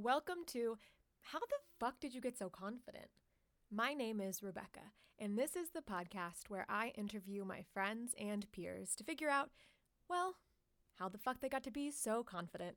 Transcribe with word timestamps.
Welcome 0.00 0.44
to 0.52 0.78
How 1.22 1.40
the 1.40 1.56
Fuck 1.80 1.98
Did 1.98 2.14
You 2.14 2.20
Get 2.20 2.38
So 2.38 2.48
Confident? 2.48 3.08
My 3.68 3.94
name 3.94 4.20
is 4.20 4.44
Rebecca, 4.44 4.92
and 5.18 5.36
this 5.36 5.56
is 5.56 5.70
the 5.70 5.80
podcast 5.80 6.48
where 6.48 6.66
I 6.68 6.92
interview 6.96 7.44
my 7.44 7.64
friends 7.74 8.14
and 8.16 8.46
peers 8.52 8.94
to 8.94 9.02
figure 9.02 9.28
out, 9.28 9.50
well, 10.08 10.36
how 11.00 11.08
the 11.08 11.18
fuck 11.18 11.40
they 11.40 11.48
got 11.48 11.64
to 11.64 11.72
be 11.72 11.90
so 11.90 12.22
confident. 12.22 12.76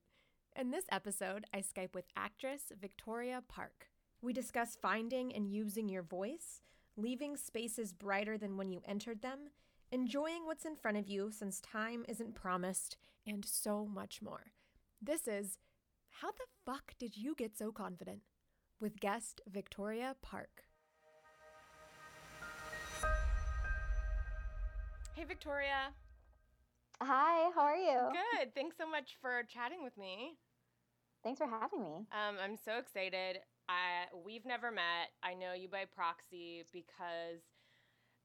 In 0.55 0.71
this 0.71 0.85
episode, 0.91 1.45
I 1.53 1.59
Skype 1.59 1.93
with 1.93 2.05
actress 2.17 2.71
Victoria 2.81 3.43
Park. 3.47 3.89
We 4.23 4.33
discuss 4.33 4.75
finding 4.81 5.31
and 5.31 5.47
using 5.47 5.89
your 5.89 6.01
voice, 6.01 6.63
leaving 6.97 7.37
spaces 7.37 7.93
brighter 7.93 8.39
than 8.39 8.57
when 8.57 8.71
you 8.71 8.81
entered 8.83 9.21
them, 9.21 9.51
enjoying 9.91 10.47
what's 10.47 10.65
in 10.65 10.75
front 10.75 10.97
of 10.97 11.07
you 11.07 11.29
since 11.31 11.61
time 11.61 12.03
isn't 12.09 12.33
promised, 12.33 12.97
and 13.27 13.45
so 13.45 13.85
much 13.85 14.23
more. 14.23 14.53
This 14.99 15.27
is 15.27 15.59
How 16.21 16.29
the 16.29 16.45
Fuck 16.71 16.93
Did 16.99 17.17
You 17.17 17.33
Get 17.33 17.57
So 17.57 17.71
Confident? 17.71 18.19
with 18.79 18.99
guest 18.99 19.41
Victoria 19.47 20.15
Park. 20.21 20.65
Hey, 25.15 25.23
Victoria. 25.27 25.95
Hi, 27.01 27.49
how 27.55 27.61
are 27.61 27.75
you? 27.75 28.11
Good. 28.37 28.53
Thanks 28.53 28.77
so 28.77 28.87
much 28.87 29.17
for 29.19 29.41
chatting 29.49 29.83
with 29.83 29.97
me. 29.97 30.37
Thanks 31.23 31.39
for 31.39 31.47
having 31.47 31.81
me. 31.81 32.05
Um, 32.11 32.35
I'm 32.39 32.55
so 32.55 32.77
excited. 32.77 33.39
I, 33.67 34.05
we've 34.23 34.45
never 34.45 34.69
met. 34.69 35.09
I 35.23 35.33
know 35.33 35.53
you 35.53 35.69
by 35.69 35.85
proxy 35.85 36.65
because 36.71 37.41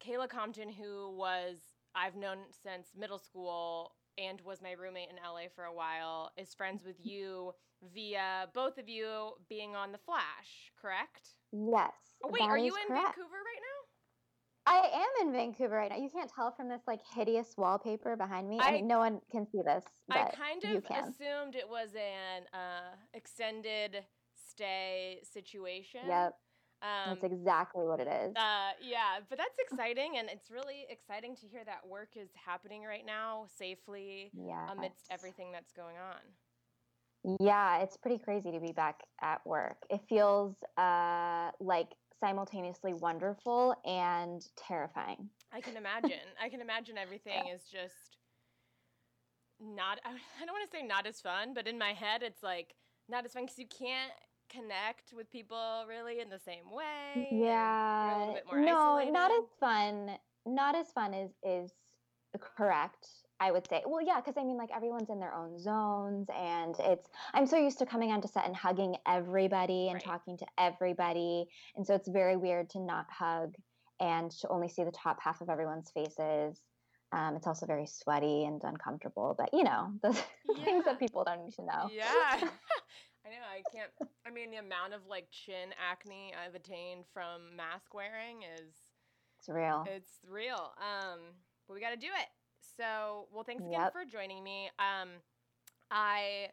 Kayla 0.07 0.29
Compton, 0.29 0.69
who 0.69 1.17
was 1.17 1.57
I've 1.95 2.15
known 2.15 2.41
since 2.63 2.89
middle 2.95 3.19
school 3.19 3.93
and 4.19 4.43
was 4.43 4.61
my 4.61 4.73
roommate 4.73 5.09
in 5.09 5.17
LA 5.17 5.49
for 5.55 5.65
a 5.65 5.73
while, 5.73 6.33
is 6.37 6.53
friends 6.53 6.85
with 6.85 6.97
you 7.03 7.55
via 7.95 8.49
both 8.55 8.79
of 8.79 8.89
you 8.89 9.33
being 9.49 9.77
on 9.77 9.93
The 9.93 9.99
Flash, 9.99 10.73
correct? 10.81 11.29
Yes. 11.53 11.93
Oh, 12.25 12.31
wait, 12.31 12.43
are 12.43 12.59
you 12.59 12.75
in 12.75 12.89
correct. 12.89 13.17
Vancouver 13.17 13.37
right 13.37 13.61
now? 13.61 13.77
I 14.69 15.05
am 15.23 15.29
in 15.29 15.33
Vancouver 15.33 15.77
right 15.77 15.91
now. 15.91 15.97
You 15.97 16.11
can't 16.11 16.31
tell 16.35 16.51
from 16.51 16.69
this 16.69 16.83
like 16.87 17.01
hideous 17.15 17.55
wallpaper 17.57 18.17
behind 18.17 18.49
me. 18.49 18.59
I, 18.61 18.69
I 18.69 18.73
mean, 18.73 18.89
no 18.89 18.99
one 18.99 19.21
can 19.31 19.47
see 19.47 19.61
this. 19.65 19.85
I 20.11 20.31
kind 20.31 20.65
of 20.65 20.85
assumed 20.85 21.55
it 21.55 21.69
was 21.69 21.91
an 21.95 22.43
uh, 22.53 22.97
extended 23.15 24.05
stay 24.35 25.21
situation. 25.23 26.01
Yep. 26.09 26.35
Um, 26.83 27.17
that's 27.21 27.33
exactly 27.33 27.87
what 27.87 28.01
it 28.01 28.09
is. 28.09 28.35
Uh, 28.37 28.73
yeah, 28.83 29.21
but 29.31 29.39
that's 29.39 29.59
exciting, 29.59 30.19
and 30.19 30.29
it's 30.29 30.51
really 30.51 30.87
exciting 30.91 31.35
to 31.37 31.47
hear 31.47 31.65
that 31.65 31.87
work 31.87 32.11
is 32.17 32.29
happening 32.35 32.83
right 32.85 33.07
now 33.07 33.47
safely 33.57 34.31
yes. 34.35 34.69
amidst 34.71 35.07
everything 35.11 35.53
that's 35.53 35.73
going 35.73 35.97
on. 35.97 36.21
Yeah, 37.41 37.79
it's 37.79 37.97
pretty 37.97 38.19
crazy 38.19 38.53
to 38.53 38.61
be 38.61 38.73
back 38.73 39.03
at 39.21 39.45
work. 39.45 39.79
It 39.91 40.01
feels 40.09 40.55
uh, 40.77 41.51
like 41.59 41.89
simultaneously 42.21 42.95
wonderful 42.95 43.75
and 43.85 44.47
terrifying. 44.57 45.29
I 45.53 45.61
can 45.61 45.77
imagine. 45.77 46.27
I 46.41 46.49
can 46.49 46.61
imagine 46.61 46.97
everything 46.97 47.47
yeah. 47.47 47.55
is 47.55 47.63
just 47.65 48.19
not, 49.61 49.99
I 50.05 50.11
don't 50.45 50.55
want 50.55 50.71
to 50.71 50.77
say 50.77 50.87
not 50.87 51.07
as 51.07 51.21
fun, 51.21 51.53
but 51.53 51.67
in 51.67 51.79
my 51.79 51.93
head, 51.93 52.23
it's 52.23 52.43
like 52.43 52.75
not 53.09 53.25
as 53.25 53.33
fun 53.33 53.45
because 53.45 53.59
you 53.59 53.67
can't 53.67 54.13
connect 54.49 55.13
with 55.13 55.31
people 55.31 55.85
really 55.89 56.21
in 56.21 56.29
the 56.29 56.39
same 56.39 56.71
way. 56.71 57.29
Yeah. 57.33 58.35
no, 58.53 58.97
isolated. 58.99 59.13
not 59.13 59.31
as 59.33 59.45
fun. 59.59 60.11
Not 60.47 60.77
as 60.77 60.93
fun 60.93 61.13
is 61.13 61.31
is 61.43 61.73
correct. 62.39 63.09
I 63.39 63.53
would 63.53 63.69
say. 63.69 63.83
Well, 63.87 64.03
yeah, 64.03 64.21
because 64.21 64.37
I 64.39 64.45
mean, 64.45 64.57
like 64.57 64.71
everyone's 64.75 65.11
in 65.11 65.21
their 65.21 65.35
own 65.35 65.59
zones, 65.59 66.29
and 66.35 66.75
it's. 66.79 67.09
I'm 67.35 67.47
so 67.47 67.57
used 67.59 67.79
to 67.79 67.87
coming 67.87 68.11
onto 68.11 68.29
set 68.29 68.47
and 68.47 68.57
hugging 68.57 68.97
everybody 69.07 69.89
and 69.89 69.95
right. 69.95 70.05
talking 70.05 70.39
to 70.39 70.47
everybody, 70.59 71.47
and 71.77 71.87
so 71.87 71.95
it's 71.95 72.09
very 72.09 72.37
weird 72.37 72.71
to 72.71 72.81
not 72.81 73.07
hug 73.11 73.55
and 74.01 74.31
to 74.31 74.49
only 74.49 74.69
see 74.69 74.85
the 74.85 74.93
top 74.93 75.19
half 75.23 75.41
of 75.41 75.49
everyone's 75.49 75.91
faces. 75.91 76.61
Um, 77.13 77.37
it's 77.37 77.47
also 77.47 77.67
very 77.67 77.87
sweaty 77.87 78.45
and 78.45 78.61
uncomfortable, 78.65 79.35
but 79.39 79.51
you 79.53 79.65
know, 79.65 79.93
the 80.03 80.19
yeah. 80.57 80.65
things 80.65 80.85
that 80.85 80.99
people 80.99 81.25
don't 81.25 81.45
need 81.45 81.55
to 81.55 81.63
know. 81.63 81.91
Yeah. 81.93 82.05
I 83.27 83.31
know. 83.31 83.47
I 83.51 83.63
can't. 83.75 83.91
I 84.27 84.31
mean, 84.31 84.51
the 84.51 84.59
amount 84.59 84.95
of 84.95 85.01
like 85.09 85.29
chin 85.31 85.75
acne 85.91 86.33
I've 86.35 86.55
attained 86.55 87.05
from 87.13 87.57
mask 87.57 87.93
wearing 87.95 88.43
is. 88.57 88.73
It's 89.39 89.49
real. 89.49 89.85
It's 89.89 90.21
real. 90.29 90.73
Um, 90.79 91.21
but 91.67 91.75
we 91.75 91.81
got 91.81 91.91
to 91.91 91.97
do 91.97 92.07
it. 92.07 92.29
So, 92.77 93.27
well, 93.33 93.45
thanks 93.45 93.63
again 93.63 93.81
yep. 93.81 93.93
for 93.93 94.05
joining 94.05 94.45
me. 94.45 94.71
Um, 94.79 95.09
I, 95.91 96.49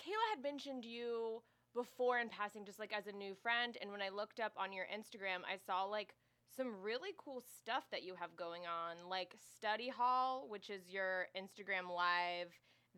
Kayla 0.00 0.34
had 0.34 0.42
mentioned 0.42 0.84
you 0.84 1.42
before 1.74 2.18
in 2.18 2.28
passing, 2.28 2.64
just 2.64 2.78
like 2.78 2.92
as 2.96 3.06
a 3.06 3.12
new 3.12 3.34
friend. 3.34 3.76
And 3.80 3.90
when 3.90 4.02
I 4.02 4.08
looked 4.08 4.40
up 4.40 4.52
on 4.56 4.72
your 4.72 4.86
Instagram, 4.86 5.44
I 5.46 5.56
saw 5.66 5.84
like 5.84 6.14
some 6.56 6.80
really 6.82 7.10
cool 7.18 7.42
stuff 7.60 7.84
that 7.90 8.02
you 8.02 8.14
have 8.18 8.34
going 8.36 8.62
on, 8.62 9.08
like 9.08 9.34
Study 9.56 9.88
Hall, 9.88 10.46
which 10.48 10.70
is 10.70 10.88
your 10.88 11.26
Instagram 11.36 11.94
live 11.94 12.48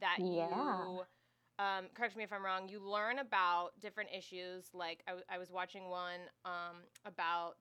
that 0.01 0.19
yeah. 0.21 0.49
you 0.49 1.03
um, 1.59 1.87
correct 1.95 2.17
me 2.17 2.23
if 2.23 2.33
I'm 2.33 2.45
wrong, 2.45 2.69
you 2.69 2.81
learn 2.81 3.19
about 3.19 3.71
different 3.81 4.11
issues. 4.17 4.67
Like 4.73 5.03
I, 5.09 5.35
I 5.35 5.39
was 5.39 5.51
watching 5.51 5.89
one 5.91 6.21
um, 6.45 6.85
about 7.05 7.57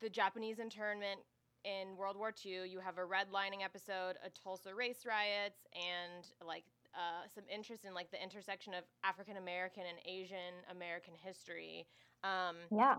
the 0.00 0.08
Japanese 0.08 0.60
internment 0.60 1.20
in 1.68 1.96
World 1.96 2.16
War 2.16 2.32
II. 2.44 2.68
You 2.68 2.80
have 2.80 2.98
a 2.98 3.02
redlining 3.02 3.62
episode, 3.64 4.16
a 4.24 4.30
Tulsa 4.30 4.74
race 4.74 5.04
riots, 5.06 5.66
and 5.74 6.24
like 6.46 6.64
uh, 6.94 7.28
some 7.34 7.44
interest 7.52 7.84
in 7.84 7.92
like 7.92 8.10
the 8.10 8.22
intersection 8.22 8.74
of 8.74 8.84
African 9.04 9.36
American 9.36 9.82
and 9.88 9.98
Asian 10.06 10.64
American 10.70 11.14
history. 11.22 11.86
Um, 12.24 12.56
yeah, 12.70 12.96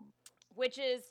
which 0.56 0.78
is 0.78 1.04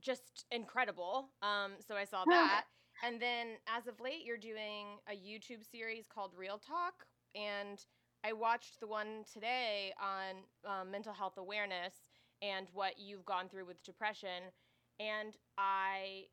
just 0.00 0.46
incredible. 0.50 1.30
Um, 1.42 1.72
so 1.86 1.94
I 1.94 2.04
saw 2.04 2.24
that. 2.28 2.64
and 3.04 3.20
then 3.20 3.58
as 3.68 3.86
of 3.86 4.00
late, 4.00 4.24
you're 4.24 4.36
doing 4.38 4.98
a 5.08 5.14
YouTube 5.14 5.64
series 5.70 6.06
called 6.12 6.32
Real 6.36 6.58
Talk, 6.58 7.06
and 7.34 7.78
I 8.24 8.32
watched 8.32 8.80
the 8.80 8.86
one 8.86 9.24
today 9.32 9.92
on 10.00 10.42
um, 10.68 10.90
mental 10.90 11.12
health 11.12 11.38
awareness 11.38 11.94
and 12.42 12.68
what 12.72 12.98
you've 12.98 13.24
gone 13.24 13.48
through 13.48 13.66
with 13.66 13.82
depression. 13.82 14.52
And 15.00 15.34
I 15.56 16.26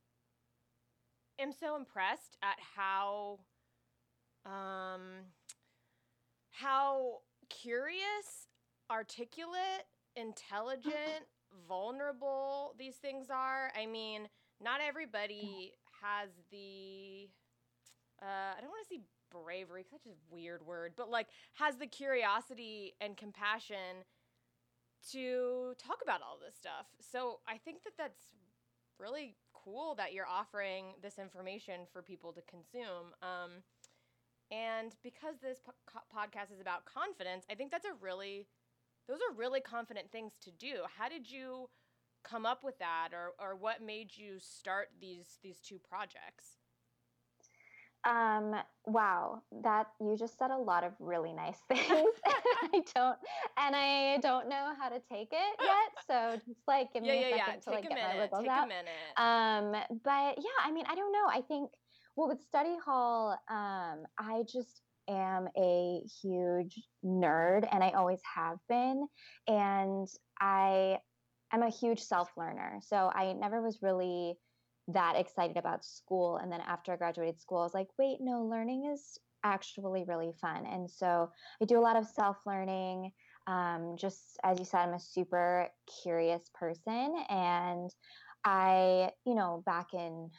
am 1.39 1.53
so 1.53 1.77
impressed 1.77 2.37
at 2.43 2.57
how 2.75 3.39
um, 4.45 5.23
how 6.51 7.19
curious, 7.49 8.49
articulate, 8.91 9.85
intelligent, 10.15 11.25
vulnerable 11.67 12.75
these 12.77 12.95
things 12.95 13.27
are. 13.29 13.71
I 13.79 13.85
mean, 13.85 14.27
not 14.61 14.81
everybody 14.85 15.73
has 16.01 16.29
the 16.51 17.29
uh, 18.21 18.55
I 18.57 18.61
don't 18.61 18.69
want 18.69 18.85
to 18.87 18.95
say 18.95 19.01
bravery, 19.31 19.85
such 19.89 20.05
a 20.07 20.33
weird 20.33 20.65
word, 20.65 20.93
but 20.97 21.09
like 21.09 21.27
has 21.53 21.77
the 21.77 21.87
curiosity 21.87 22.95
and 22.99 23.15
compassion 23.15 24.03
to 25.11 25.73
talk 25.77 25.99
about 26.03 26.21
all 26.21 26.37
this 26.43 26.55
stuff. 26.55 26.87
So 26.99 27.39
I 27.47 27.57
think 27.57 27.83
that 27.83 27.93
that's 27.97 28.19
really 28.99 29.35
cool 29.53 29.95
that 29.95 30.13
you're 30.13 30.27
offering 30.27 30.95
this 31.01 31.17
information 31.19 31.81
for 31.91 32.01
people 32.01 32.33
to 32.33 32.41
consume. 32.41 33.13
Um, 33.21 33.63
and 34.51 34.95
because 35.03 35.35
this 35.41 35.59
po- 35.59 35.99
podcast 36.15 36.53
is 36.53 36.61
about 36.61 36.85
confidence, 36.85 37.45
I 37.49 37.55
think 37.55 37.71
that's 37.71 37.85
a 37.85 37.93
really, 37.99 38.47
those 39.07 39.19
are 39.19 39.35
really 39.35 39.59
confident 39.59 40.11
things 40.11 40.33
to 40.43 40.51
do. 40.51 40.83
How 40.97 41.09
did 41.09 41.29
you 41.29 41.69
come 42.23 42.45
up 42.45 42.63
with 42.63 42.77
that, 42.79 43.09
or 43.13 43.33
or 43.39 43.55
what 43.55 43.81
made 43.81 44.17
you 44.17 44.39
start 44.39 44.89
these 44.99 45.37
these 45.43 45.59
two 45.59 45.79
projects? 45.79 46.56
Um, 48.07 48.55
wow, 48.85 49.41
that 49.63 49.87
you 49.99 50.15
just 50.17 50.39
said 50.39 50.49
a 50.49 50.57
lot 50.57 50.85
of 50.85 50.93
really 50.99 51.33
nice 51.33 51.59
things. 51.67 51.87
I 52.25 52.81
don't, 52.95 53.17
and 53.57 53.75
I 53.75 54.17
don't 54.21 54.47
know 54.47 54.73
how 54.79 54.89
to 54.89 54.99
take 55.11 55.29
it 55.31 55.55
yet. 55.61 55.91
So 56.07 56.39
just 56.47 56.61
like 56.67 56.93
give 56.93 57.03
yeah, 57.03 57.11
me 57.11 57.23
a 57.25 57.29
yeah, 57.29 57.45
second 57.45 57.53
yeah. 57.55 57.59
to 57.59 57.69
like 57.71 57.83
get 57.83 57.93
minute, 57.93 58.07
my 58.15 58.19
wiggles 58.21 58.41
take 58.41 58.51
out. 58.51 58.65
A 58.65 58.67
minute. 58.67 58.87
Um, 59.17 59.71
but 60.03 60.37
yeah, 60.37 60.59
I 60.63 60.71
mean, 60.71 60.85
I 60.87 60.95
don't 60.95 61.11
know. 61.11 61.27
I 61.29 61.41
think 61.41 61.71
well 62.15 62.29
with 62.29 62.41
study 62.41 62.77
hall, 62.83 63.31
um, 63.49 64.05
I 64.17 64.43
just 64.51 64.81
am 65.09 65.47
a 65.57 66.01
huge 66.21 66.81
nerd, 67.03 67.67
and 67.71 67.83
I 67.83 67.91
always 67.91 68.21
have 68.35 68.57
been, 68.69 69.07
and 69.47 70.07
I 70.39 70.99
am 71.51 71.61
a 71.61 71.69
huge 71.69 71.99
self 71.99 72.29
learner. 72.37 72.79
So 72.81 73.11
I 73.13 73.33
never 73.33 73.61
was 73.61 73.79
really 73.81 74.37
that 74.87 75.15
excited 75.17 75.57
about 75.57 75.85
school. 75.85 76.37
And 76.37 76.51
then 76.51 76.61
after 76.61 76.93
I 76.93 76.95
graduated 76.95 77.39
school, 77.39 77.59
I 77.59 77.63
was 77.63 77.73
like, 77.73 77.89
wait, 77.97 78.17
no, 78.21 78.43
learning 78.43 78.91
is 78.93 79.19
actually 79.43 80.03
really 80.07 80.33
fun. 80.39 80.65
And 80.65 80.89
so 80.89 81.29
I 81.61 81.65
do 81.65 81.79
a 81.79 81.81
lot 81.81 81.97
of 81.97 82.05
self 82.05 82.37
learning. 82.45 83.11
Um, 83.47 83.95
just 83.97 84.37
as 84.43 84.59
you 84.59 84.65
said, 84.65 84.79
I'm 84.79 84.93
a 84.93 84.99
super 84.99 85.69
curious 86.03 86.49
person. 86.53 87.15
And 87.29 87.89
I, 88.43 89.11
you 89.25 89.35
know, 89.35 89.63
back 89.65 89.93
in, 89.93 90.29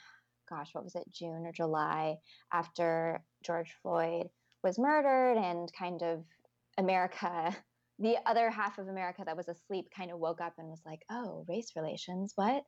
gosh, 0.48 0.70
what 0.72 0.84
was 0.84 0.94
it, 0.94 1.04
June 1.10 1.46
or 1.46 1.52
July, 1.52 2.16
after 2.52 3.22
George 3.42 3.74
Floyd 3.82 4.28
was 4.62 4.78
murdered 4.78 5.36
and 5.38 5.70
kind 5.78 6.02
of 6.02 6.24
America 6.76 7.56
the 7.98 8.16
other 8.26 8.50
half 8.50 8.78
of 8.78 8.88
America 8.88 9.22
that 9.24 9.36
was 9.36 9.48
asleep 9.48 9.86
kind 9.96 10.10
of 10.10 10.18
woke 10.18 10.40
up 10.40 10.54
and 10.58 10.68
was 10.68 10.82
like, 10.86 11.00
oh, 11.10 11.44
race 11.48 11.72
relations, 11.76 12.32
what? 12.36 12.64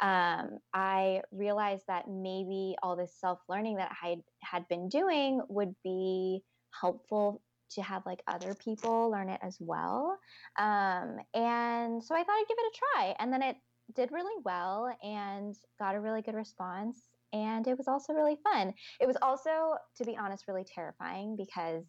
Um, 0.00 0.58
I 0.72 1.22
realized 1.32 1.84
that 1.88 2.08
maybe 2.08 2.76
all 2.82 2.96
this 2.96 3.14
self 3.18 3.40
learning 3.48 3.76
that 3.76 3.92
I 4.02 4.16
had 4.42 4.68
been 4.68 4.88
doing 4.88 5.40
would 5.48 5.74
be 5.82 6.42
helpful 6.78 7.40
to 7.70 7.82
have 7.82 8.04
like 8.06 8.22
other 8.26 8.54
people 8.54 9.10
learn 9.10 9.28
it 9.28 9.40
as 9.42 9.56
well. 9.60 10.18
Um, 10.58 11.16
and 11.34 12.02
so 12.02 12.14
I 12.14 12.22
thought 12.22 12.32
I'd 12.32 12.44
give 12.48 12.58
it 12.58 12.72
a 12.72 12.78
try. 12.78 13.14
And 13.18 13.32
then 13.32 13.42
it 13.42 13.56
did 13.94 14.12
really 14.12 14.40
well 14.44 14.94
and 15.02 15.54
got 15.78 15.94
a 15.94 16.00
really 16.00 16.22
good 16.22 16.34
response. 16.34 17.08
And 17.32 17.66
it 17.66 17.76
was 17.76 17.88
also 17.88 18.12
really 18.12 18.36
fun. 18.44 18.72
It 19.00 19.06
was 19.06 19.16
also, 19.20 19.74
to 19.96 20.04
be 20.04 20.16
honest, 20.16 20.46
really 20.46 20.64
terrifying 20.64 21.36
because 21.36 21.84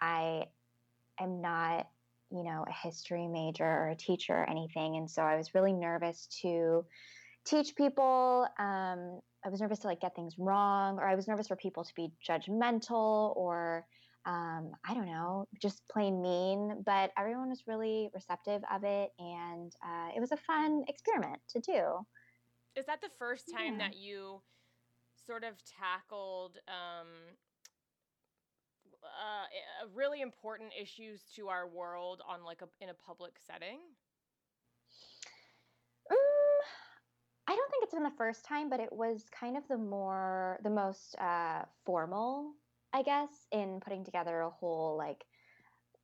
I 0.00 0.44
am 1.20 1.40
not, 1.40 1.86
you 2.30 2.42
know, 2.42 2.64
a 2.68 2.86
history 2.86 3.28
major 3.28 3.64
or 3.64 3.90
a 3.90 3.96
teacher 3.96 4.34
or 4.34 4.48
anything. 4.48 4.96
And 4.96 5.10
so 5.10 5.22
I 5.22 5.36
was 5.36 5.54
really 5.54 5.72
nervous 5.72 6.28
to 6.42 6.84
teach 7.44 7.76
people. 7.76 8.46
Um, 8.58 9.20
I 9.44 9.48
was 9.48 9.60
nervous 9.60 9.78
to 9.80 9.86
like 9.86 10.00
get 10.00 10.16
things 10.16 10.34
wrong, 10.38 10.98
or 10.98 11.08
I 11.08 11.14
was 11.14 11.28
nervous 11.28 11.46
for 11.46 11.56
people 11.56 11.84
to 11.84 11.94
be 11.94 12.10
judgmental 12.28 13.36
or 13.36 13.86
um, 14.26 14.72
I 14.84 14.92
don't 14.92 15.06
know, 15.06 15.46
just 15.62 15.86
plain 15.88 16.20
mean. 16.20 16.82
But 16.84 17.12
everyone 17.16 17.48
was 17.48 17.62
really 17.66 18.10
receptive 18.12 18.62
of 18.72 18.82
it, 18.82 19.12
and 19.20 19.72
uh, 19.84 20.08
it 20.14 20.20
was 20.20 20.32
a 20.32 20.36
fun 20.36 20.84
experiment 20.88 21.40
to 21.50 21.60
do. 21.60 22.04
Is 22.74 22.86
that 22.86 23.00
the 23.00 23.08
first 23.18 23.50
time 23.56 23.78
yeah. 23.78 23.86
that 23.86 23.96
you 23.96 24.42
sort 25.26 25.44
of 25.44 25.54
tackled 25.64 26.58
um, 26.68 27.06
uh, 29.16 29.88
really 29.94 30.20
important 30.20 30.72
issues 30.80 31.22
to 31.36 31.48
our 31.48 31.66
world 31.68 32.22
on 32.28 32.44
like 32.44 32.62
a 32.62 32.68
in 32.80 32.90
a 32.90 32.94
public 32.94 33.34
setting? 33.46 33.78
Um, 36.10 36.16
I 37.48 37.56
don't 37.56 37.70
think 37.70 37.84
it's 37.84 37.94
been 37.94 38.02
the 38.02 38.10
first 38.16 38.44
time, 38.44 38.68
but 38.68 38.80
it 38.80 38.92
was 38.92 39.24
kind 39.38 39.56
of 39.56 39.66
the 39.68 39.78
more 39.78 40.58
the 40.62 40.70
most 40.70 41.16
uh, 41.18 41.62
formal 41.84 42.54
I 42.96 43.02
guess, 43.02 43.28
in 43.52 43.80
putting 43.80 44.04
together 44.04 44.40
a 44.40 44.48
whole 44.48 44.96
like 44.96 45.22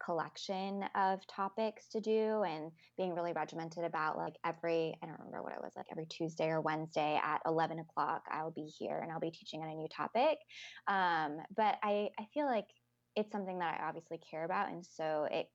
collection 0.05 0.85
of 0.95 1.27
topics 1.27 1.89
to 1.89 2.01
do 2.01 2.43
and 2.43 2.73
being 2.99 3.15
really 3.15 3.33
regimented 3.33 3.85
about 3.85 4.19
like 4.19 4.35
every 4.45 4.93
i 5.01 5.07
don't 5.07 5.17
remember 5.17 5.45
what 5.45 5.53
it 5.53 5.63
was 5.63 5.71
like 5.77 5.87
every 5.93 6.07
tuesday 6.07 6.49
or 6.49 6.61
wednesday 6.61 7.21
at 7.23 7.41
11 7.47 7.79
o'clock 7.79 8.25
i'll 8.33 8.51
be 8.51 8.65
here 8.65 8.99
and 9.01 9.13
i'll 9.13 9.21
be 9.21 9.31
teaching 9.31 9.63
on 9.63 9.69
a 9.69 9.75
new 9.77 9.87
topic 9.87 10.39
um, 10.89 11.37
but 11.57 11.77
i 11.85 12.09
i 12.19 12.27
feel 12.35 12.47
like 12.47 12.67
it's 13.17 13.33
something 13.33 13.59
that 13.59 13.79
i 13.81 13.89
obviously 13.89 14.19
care 14.31 14.45
about 14.45 14.71
and 14.71 14.85
so 14.85 15.27
it 15.31 15.49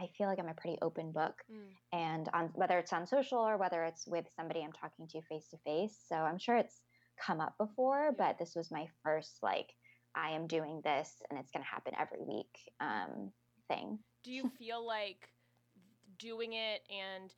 i 0.00 0.08
feel 0.16 0.26
like 0.26 0.38
i'm 0.38 0.48
a 0.48 0.54
pretty 0.54 0.78
open 0.82 1.12
book 1.12 1.34
mm. 1.50 1.58
and 1.92 2.28
on 2.34 2.50
whether 2.54 2.78
it's 2.78 2.92
on 2.92 3.06
social 3.06 3.38
or 3.38 3.56
whether 3.56 3.84
it's 3.84 4.06
with 4.06 4.26
somebody 4.36 4.62
i'm 4.62 4.72
talking 4.72 5.06
to 5.06 5.20
face 5.22 5.48
to 5.48 5.56
face 5.64 5.96
so 6.08 6.16
i'm 6.16 6.38
sure 6.38 6.56
it's 6.56 6.80
come 7.24 7.40
up 7.40 7.54
before 7.58 8.14
but 8.16 8.38
this 8.38 8.54
was 8.56 8.70
my 8.70 8.86
first 9.02 9.38
like 9.42 9.68
I 10.14 10.30
am 10.30 10.46
doing 10.46 10.80
this 10.84 11.22
and 11.28 11.38
it's 11.38 11.50
going 11.50 11.62
to 11.62 11.68
happen 11.68 11.92
every 11.98 12.22
week 12.24 12.70
um, 12.80 13.32
thing. 13.68 13.98
Do 14.22 14.32
you 14.32 14.50
feel 14.58 14.86
like 14.86 15.28
doing 16.18 16.52
it 16.52 16.80
and 16.88 17.34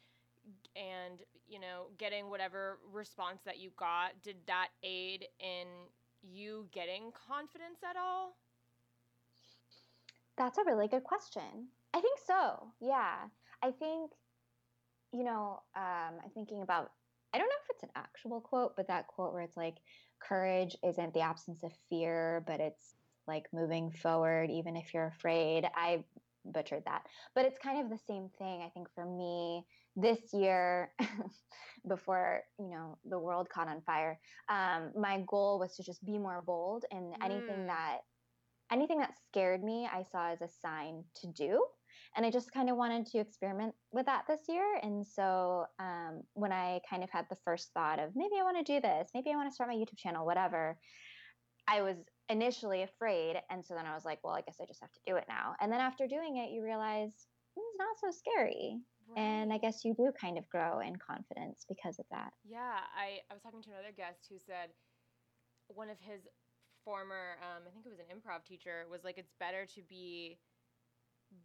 and 0.76 1.20
you 1.49 1.58
know 1.58 1.87
getting 1.99 2.31
whatever 2.31 2.79
response 2.93 3.40
that 3.44 3.58
you 3.58 3.70
got 3.76 4.12
did 4.22 4.37
that 4.46 4.69
aid 4.84 5.26
in 5.40 5.67
you 6.22 6.67
getting 6.72 7.11
confidence 7.26 7.81
at 7.88 7.96
all? 7.96 8.37
That's 10.38 10.58
a 10.58 10.64
really 10.64 10.88
good 10.88 11.04
question. 11.04 11.68
I 11.94 12.00
think 12.00 12.18
so. 12.26 12.72
Yeah. 12.80 13.14
I 13.62 13.70
think 13.70 14.12
you 15.12 15.24
know, 15.24 15.60
um, 15.76 16.14
I'm 16.22 16.30
thinking 16.34 16.62
about 16.62 16.90
I 17.34 17.38
don't 17.38 17.48
know 17.48 17.54
if 17.64 17.70
it's 17.70 17.82
an 17.82 17.90
actual 17.96 18.40
quote, 18.40 18.76
but 18.76 18.88
that 18.88 19.08
quote 19.08 19.32
where 19.32 19.42
it's 19.42 19.56
like 19.56 19.76
courage 20.20 20.76
isn't 20.84 21.12
the 21.12 21.20
absence 21.20 21.62
of 21.62 21.72
fear, 21.90 22.42
but 22.46 22.60
it's 22.60 22.94
like 23.26 23.46
moving 23.52 23.90
forward, 23.90 24.50
even 24.50 24.76
if 24.76 24.94
you're 24.94 25.08
afraid. 25.08 25.68
I 25.74 26.04
butchered 26.44 26.84
that, 26.86 27.02
but 27.34 27.44
it's 27.44 27.58
kind 27.58 27.82
of 27.82 27.90
the 27.90 27.98
same 28.06 28.30
thing. 28.38 28.62
I 28.64 28.70
think 28.70 28.88
for 28.94 29.04
me 29.04 29.64
this 29.96 30.32
year, 30.32 30.92
before 31.88 32.42
you 32.58 32.70
know 32.70 32.98
the 33.04 33.18
world 33.18 33.48
caught 33.48 33.68
on 33.68 33.82
fire, 33.82 34.18
um, 34.48 34.92
my 34.96 35.22
goal 35.26 35.58
was 35.58 35.76
to 35.76 35.82
just 35.82 36.04
be 36.04 36.18
more 36.18 36.42
bold 36.46 36.84
anything 36.92 37.64
mm. 37.64 37.66
that 37.66 37.98
anything 38.72 38.98
that 38.98 39.14
scared 39.28 39.62
me, 39.62 39.88
I 39.92 40.02
saw 40.02 40.30
as 40.30 40.40
a 40.42 40.48
sign 40.48 41.04
to 41.22 41.28
do 41.28 41.62
and 42.16 42.24
I 42.24 42.30
just 42.30 42.52
kind 42.52 42.70
of 42.70 42.76
wanted 42.76 43.06
to 43.06 43.18
experiment 43.18 43.74
with 43.92 44.06
that 44.06 44.24
this 44.26 44.40
year. 44.48 44.64
And 44.82 45.06
so 45.06 45.66
um, 45.78 46.22
when 46.32 46.50
I 46.50 46.80
kind 46.88 47.04
of 47.04 47.10
had 47.10 47.26
the 47.28 47.36
first 47.44 47.70
thought 47.74 47.98
of 47.98 48.16
maybe 48.16 48.36
I 48.40 48.42
want 48.42 48.64
to 48.64 48.72
do 48.72 48.80
this, 48.80 49.10
maybe 49.14 49.30
I 49.30 49.36
want 49.36 49.50
to 49.50 49.54
start 49.54 49.68
my 49.68 49.76
YouTube 49.76 49.98
channel, 49.98 50.24
whatever, 50.24 50.78
I 51.68 51.82
was 51.82 51.96
initially 52.30 52.82
afraid. 52.82 53.36
And 53.50 53.64
so 53.64 53.74
then 53.74 53.86
I 53.86 53.94
was 53.94 54.04
like, 54.04 54.20
well, 54.24 54.34
I 54.34 54.40
guess 54.40 54.56
I 54.60 54.64
just 54.64 54.80
have 54.80 54.92
to 54.92 55.00
do 55.06 55.16
it 55.16 55.24
now. 55.28 55.54
And 55.60 55.70
then 55.70 55.80
after 55.80 56.06
doing 56.06 56.38
it, 56.38 56.50
you 56.50 56.62
realize 56.62 57.10
mm, 57.58 57.62
it's 57.69 57.78
not 57.78 58.00
so 58.00 58.10
scary. 58.16 58.78
Right. 59.08 59.22
And 59.22 59.52
I 59.52 59.58
guess 59.58 59.84
you 59.84 59.94
do 59.94 60.10
kind 60.19 60.38
of 60.38 60.48
grow 60.48 60.80
in 60.80 60.96
confidence 60.96 61.66
because 61.69 61.98
of 61.98 62.06
that. 62.10 62.32
Yeah. 62.48 62.80
I, 62.96 63.20
I 63.30 63.34
was 63.34 63.42
talking 63.42 63.62
to 63.62 63.70
another 63.70 63.94
guest 63.94 64.26
who 64.30 64.36
said 64.46 64.70
one 65.69 65.90
of 65.90 65.96
his 66.00 66.22
former, 66.86 67.34
um, 67.42 67.64
I 67.66 67.70
think 67.74 67.84
it 67.84 67.90
was 67.90 67.98
an 67.98 68.06
improv 68.06 68.46
teacher, 68.46 68.86
was 68.88 69.02
like, 69.02 69.18
it's 69.18 69.34
better 69.40 69.66
to 69.74 69.82
be 69.82 70.38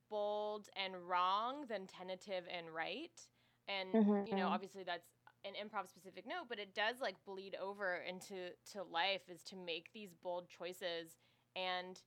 bold 0.10 0.70
and 0.78 0.94
wrong 1.10 1.66
than 1.68 1.88
tentative 1.88 2.44
and 2.56 2.70
right. 2.70 3.20
And 3.68 3.90
mm-hmm. 3.92 4.28
you 4.28 4.36
know, 4.38 4.46
mm-hmm. 4.46 4.54
obviously 4.54 4.84
that's 4.84 5.10
an 5.44 5.54
improv 5.58 5.90
specific 5.90 6.26
note, 6.28 6.46
but 6.48 6.60
it 6.60 6.76
does 6.76 7.02
like 7.02 7.16
bleed 7.26 7.58
over 7.62 7.98
into 8.08 8.54
to 8.74 8.84
life 8.84 9.22
is 9.28 9.42
to 9.46 9.56
make 9.56 9.90
these 9.94 10.14
bold 10.22 10.48
choices 10.48 11.18
and 11.56 12.00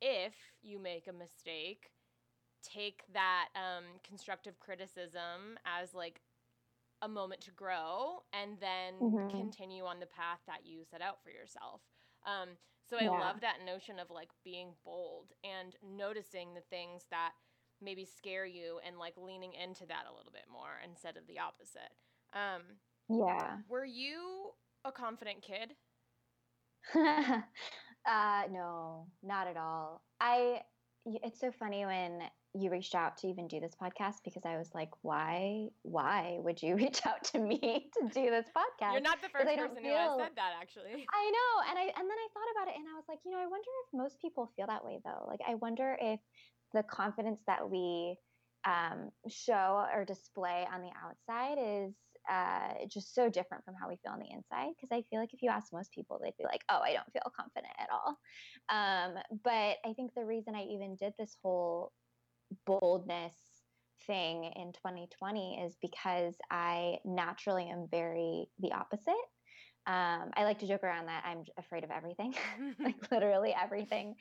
if 0.00 0.34
you 0.62 0.78
make 0.78 1.08
a 1.08 1.12
mistake, 1.12 1.90
take 2.62 3.02
that 3.12 3.48
um, 3.54 3.84
constructive 4.06 4.58
criticism 4.60 5.58
as 5.64 5.94
like 5.94 6.20
a 7.02 7.08
moment 7.08 7.40
to 7.42 7.50
grow 7.52 8.22
and 8.32 8.58
then 8.60 8.94
mm-hmm. 9.00 9.28
continue 9.28 9.84
on 9.84 10.00
the 10.00 10.06
path 10.06 10.40
that 10.46 10.60
you 10.64 10.82
set 10.90 11.00
out 11.00 11.22
for 11.22 11.30
yourself. 11.30 11.80
Um, 12.26 12.50
so 12.88 12.96
I 12.96 13.04
yeah. 13.04 13.10
love 13.10 13.40
that 13.40 13.64
notion 13.64 13.98
of 13.98 14.10
like 14.10 14.30
being 14.44 14.72
bold 14.84 15.32
and 15.44 15.74
noticing 15.82 16.54
the 16.54 16.62
things 16.70 17.02
that 17.10 17.32
maybe 17.82 18.04
scare 18.04 18.46
you 18.46 18.78
and 18.86 18.98
like 18.98 19.14
leaning 19.16 19.52
into 19.54 19.86
that 19.86 20.04
a 20.10 20.14
little 20.14 20.32
bit 20.32 20.44
more 20.52 20.80
instead 20.84 21.16
of 21.16 21.26
the 21.26 21.38
opposite. 21.38 21.94
Um, 22.32 22.62
yeah. 23.08 23.58
Were 23.68 23.84
you 23.84 24.50
a 24.84 24.92
confident 24.92 25.42
kid? 25.42 25.74
uh, 26.94 28.42
no, 28.50 29.06
not 29.22 29.46
at 29.46 29.56
all. 29.56 30.02
I. 30.20 30.62
It's 31.06 31.40
so 31.40 31.50
funny 31.50 31.86
when 31.86 32.20
you 32.54 32.70
reached 32.70 32.94
out 32.94 33.16
to 33.18 33.28
even 33.28 33.46
do 33.46 33.60
this 33.60 33.74
podcast 33.80 34.16
because 34.24 34.42
I 34.44 34.56
was 34.56 34.70
like, 34.74 34.90
why, 35.02 35.68
why 35.82 36.38
would 36.40 36.62
you 36.62 36.76
reach 36.82 37.00
out 37.06 37.22
to 37.32 37.38
me 37.38 37.90
to 37.98 38.08
do 38.08 38.30
this 38.30 38.46
podcast? 38.56 38.92
You're 38.92 39.00
not 39.00 39.22
the 39.22 39.28
first 39.28 39.46
person 39.46 39.76
feel... 39.76 39.84
who 39.84 39.94
has 39.94 40.18
said 40.18 40.32
that, 40.36 40.52
actually. 40.60 41.06
I 41.12 41.30
know, 41.30 41.70
and 41.70 41.78
I 41.78 41.82
and 41.82 42.08
then 42.10 42.18
I 42.18 42.28
thought 42.34 42.50
about 42.56 42.68
it, 42.68 42.78
and 42.78 42.86
I 42.88 42.94
was 42.94 43.04
like, 43.08 43.18
you 43.24 43.30
know, 43.30 43.38
I 43.38 43.46
wonder 43.46 43.68
if 43.86 43.98
most 43.98 44.20
people 44.20 44.50
feel 44.56 44.66
that 44.66 44.84
way 44.84 45.00
though. 45.04 45.26
Like, 45.28 45.40
I 45.46 45.54
wonder 45.56 45.96
if 46.00 46.20
the 46.72 46.82
confidence 46.82 47.40
that 47.46 47.68
we 47.70 48.16
um, 48.64 49.10
show 49.28 49.86
or 49.92 50.04
display 50.04 50.66
on 50.72 50.82
the 50.82 50.90
outside 51.02 51.58
is 51.58 51.94
uh, 52.30 52.86
just 52.88 53.14
so 53.14 53.28
different 53.28 53.64
from 53.64 53.74
how 53.80 53.88
we 53.88 53.96
feel 54.02 54.12
on 54.12 54.18
the 54.18 54.30
inside. 54.30 54.70
Because 54.76 54.90
I 54.92 55.02
feel 55.08 55.20
like 55.20 55.32
if 55.32 55.42
you 55.42 55.50
ask 55.50 55.72
most 55.72 55.92
people, 55.92 56.20
they'd 56.22 56.36
be 56.36 56.44
like, 56.44 56.62
"Oh, 56.68 56.80
I 56.82 56.92
don't 56.92 57.12
feel 57.12 57.32
confident 57.34 57.72
at 57.78 57.88
all." 57.90 58.18
Um, 58.68 59.22
but 59.44 59.78
I 59.84 59.92
think 59.94 60.14
the 60.14 60.24
reason 60.24 60.54
I 60.54 60.64
even 60.64 60.96
did 60.96 61.12
this 61.18 61.36
whole 61.42 61.92
boldness 62.66 63.34
thing 64.06 64.44
in 64.44 64.72
2020 64.72 65.62
is 65.64 65.76
because 65.80 66.34
I 66.50 66.98
naturally 67.04 67.68
am 67.68 67.86
very 67.90 68.46
the 68.58 68.72
opposite. 68.72 69.14
Um, 69.86 70.30
I 70.34 70.44
like 70.44 70.58
to 70.60 70.68
joke 70.68 70.84
around 70.84 71.06
that 71.06 71.24
I'm 71.26 71.44
afraid 71.58 71.84
of 71.84 71.90
everything, 71.90 72.34
like 72.78 72.96
literally 73.10 73.54
everything 73.60 74.16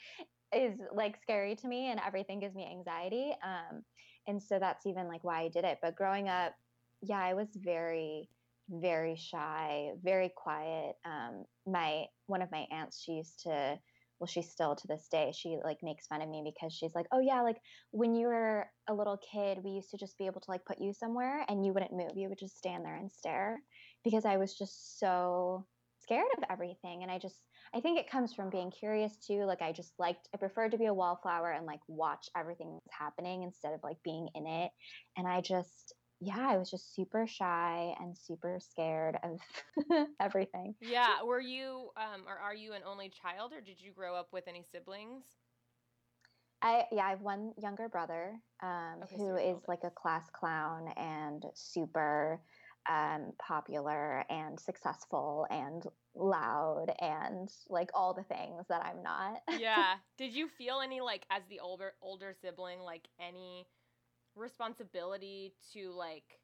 is 0.53 0.79
like 0.93 1.21
scary 1.21 1.55
to 1.55 1.67
me 1.67 1.91
and 1.91 1.99
everything 2.05 2.39
gives 2.39 2.55
me 2.55 2.67
anxiety. 2.69 3.33
Um, 3.43 3.83
and 4.27 4.41
so 4.41 4.59
that's 4.59 4.85
even 4.85 5.07
like 5.07 5.23
why 5.23 5.41
I 5.41 5.49
did 5.49 5.65
it. 5.65 5.79
But 5.81 5.95
growing 5.95 6.27
up, 6.27 6.53
yeah, 7.01 7.19
I 7.19 7.33
was 7.33 7.49
very, 7.55 8.29
very 8.69 9.15
shy, 9.15 9.91
very 10.01 10.31
quiet. 10.35 10.95
Um, 11.05 11.45
my 11.65 12.05
one 12.27 12.41
of 12.41 12.51
my 12.51 12.67
aunts, 12.71 13.01
she 13.01 13.13
used 13.13 13.41
to 13.43 13.79
well 14.19 14.27
she's 14.27 14.49
still 14.49 14.75
to 14.75 14.87
this 14.87 15.07
day 15.09 15.31
she 15.35 15.57
like 15.63 15.77
makes 15.83 16.07
fun 16.07 16.21
of 16.21 16.29
me 16.29 16.43
because 16.43 16.73
she's 16.73 16.93
like 16.95 17.05
oh 17.11 17.19
yeah 17.19 17.41
like 17.41 17.57
when 17.91 18.13
you 18.13 18.27
were 18.27 18.65
a 18.87 18.93
little 18.93 19.17
kid 19.31 19.59
we 19.63 19.71
used 19.71 19.91
to 19.91 19.97
just 19.97 20.17
be 20.17 20.25
able 20.25 20.41
to 20.41 20.51
like 20.51 20.65
put 20.65 20.79
you 20.79 20.93
somewhere 20.93 21.45
and 21.47 21.65
you 21.65 21.73
wouldn't 21.73 21.93
move 21.93 22.11
you 22.15 22.29
would 22.29 22.39
just 22.39 22.57
stand 22.57 22.83
there 22.83 22.95
and 22.95 23.11
stare 23.11 23.59
because 24.03 24.25
i 24.25 24.37
was 24.37 24.57
just 24.57 24.99
so 24.99 25.65
scared 26.09 26.27
of 26.37 26.43
everything. 26.49 27.03
And 27.03 27.11
I 27.11 27.19
just, 27.19 27.37
I 27.73 27.79
think 27.79 27.99
it 27.99 28.09
comes 28.09 28.33
from 28.33 28.49
being 28.49 28.71
curious 28.71 29.15
too. 29.17 29.45
Like 29.45 29.61
I 29.61 29.71
just 29.71 29.93
liked, 29.99 30.27
I 30.33 30.37
preferred 30.37 30.71
to 30.71 30.77
be 30.77 30.87
a 30.87 30.93
wallflower 30.93 31.51
and 31.51 31.65
like 31.65 31.81
watch 31.87 32.29
everything 32.35 32.73
that's 32.73 32.97
happening 32.97 33.43
instead 33.43 33.73
of 33.73 33.81
like 33.83 33.97
being 34.03 34.27
in 34.33 34.47
it. 34.47 34.71
And 35.17 35.27
I 35.27 35.41
just, 35.41 35.93
yeah, 36.19 36.49
I 36.49 36.57
was 36.57 36.69
just 36.69 36.93
super 36.93 37.25
shy 37.27 37.95
and 37.99 38.17
super 38.17 38.59
scared 38.59 39.17
of 39.23 39.41
everything. 40.19 40.75
Yeah. 40.81 41.23
Were 41.23 41.39
you, 41.39 41.91
um, 41.95 42.27
or 42.27 42.37
are 42.37 42.55
you 42.55 42.73
an 42.73 42.83
only 42.83 43.09
child 43.09 43.53
or 43.53 43.61
did 43.61 43.79
you 43.81 43.91
grow 43.93 44.15
up 44.15 44.33
with 44.33 44.47
any 44.47 44.63
siblings? 44.63 45.37
I 46.61 46.85
yeah, 46.91 47.05
I 47.05 47.09
have 47.11 47.21
one 47.21 47.53
younger 47.57 47.87
brother 47.87 48.41
um, 48.61 49.03
okay, 49.03 49.17
who 49.17 49.35
so 49.35 49.37
is 49.37 49.67
like 49.67 49.83
a 49.83 49.91
class 49.91 50.29
clown 50.29 50.89
and 50.97 51.43
super 51.53 52.43
um, 52.89 53.33
popular 53.39 54.25
and 54.29 54.59
successful 54.59 55.47
and 55.49 55.83
loud 56.15 56.87
and 56.99 57.49
like 57.69 57.91
all 57.93 58.13
the 58.13 58.23
things 58.23 58.67
that 58.67 58.83
I'm 58.85 59.01
not. 59.03 59.41
yeah. 59.49 59.97
Did 60.17 60.33
you 60.33 60.47
feel 60.47 60.79
any 60.81 61.01
like 61.01 61.25
as 61.29 61.43
the 61.47 61.59
older 61.59 61.93
older 62.01 62.33
sibling 62.33 62.79
like 62.79 63.07
any 63.19 63.67
responsibility 64.39 65.53
to 65.73 65.91
like 65.91 66.39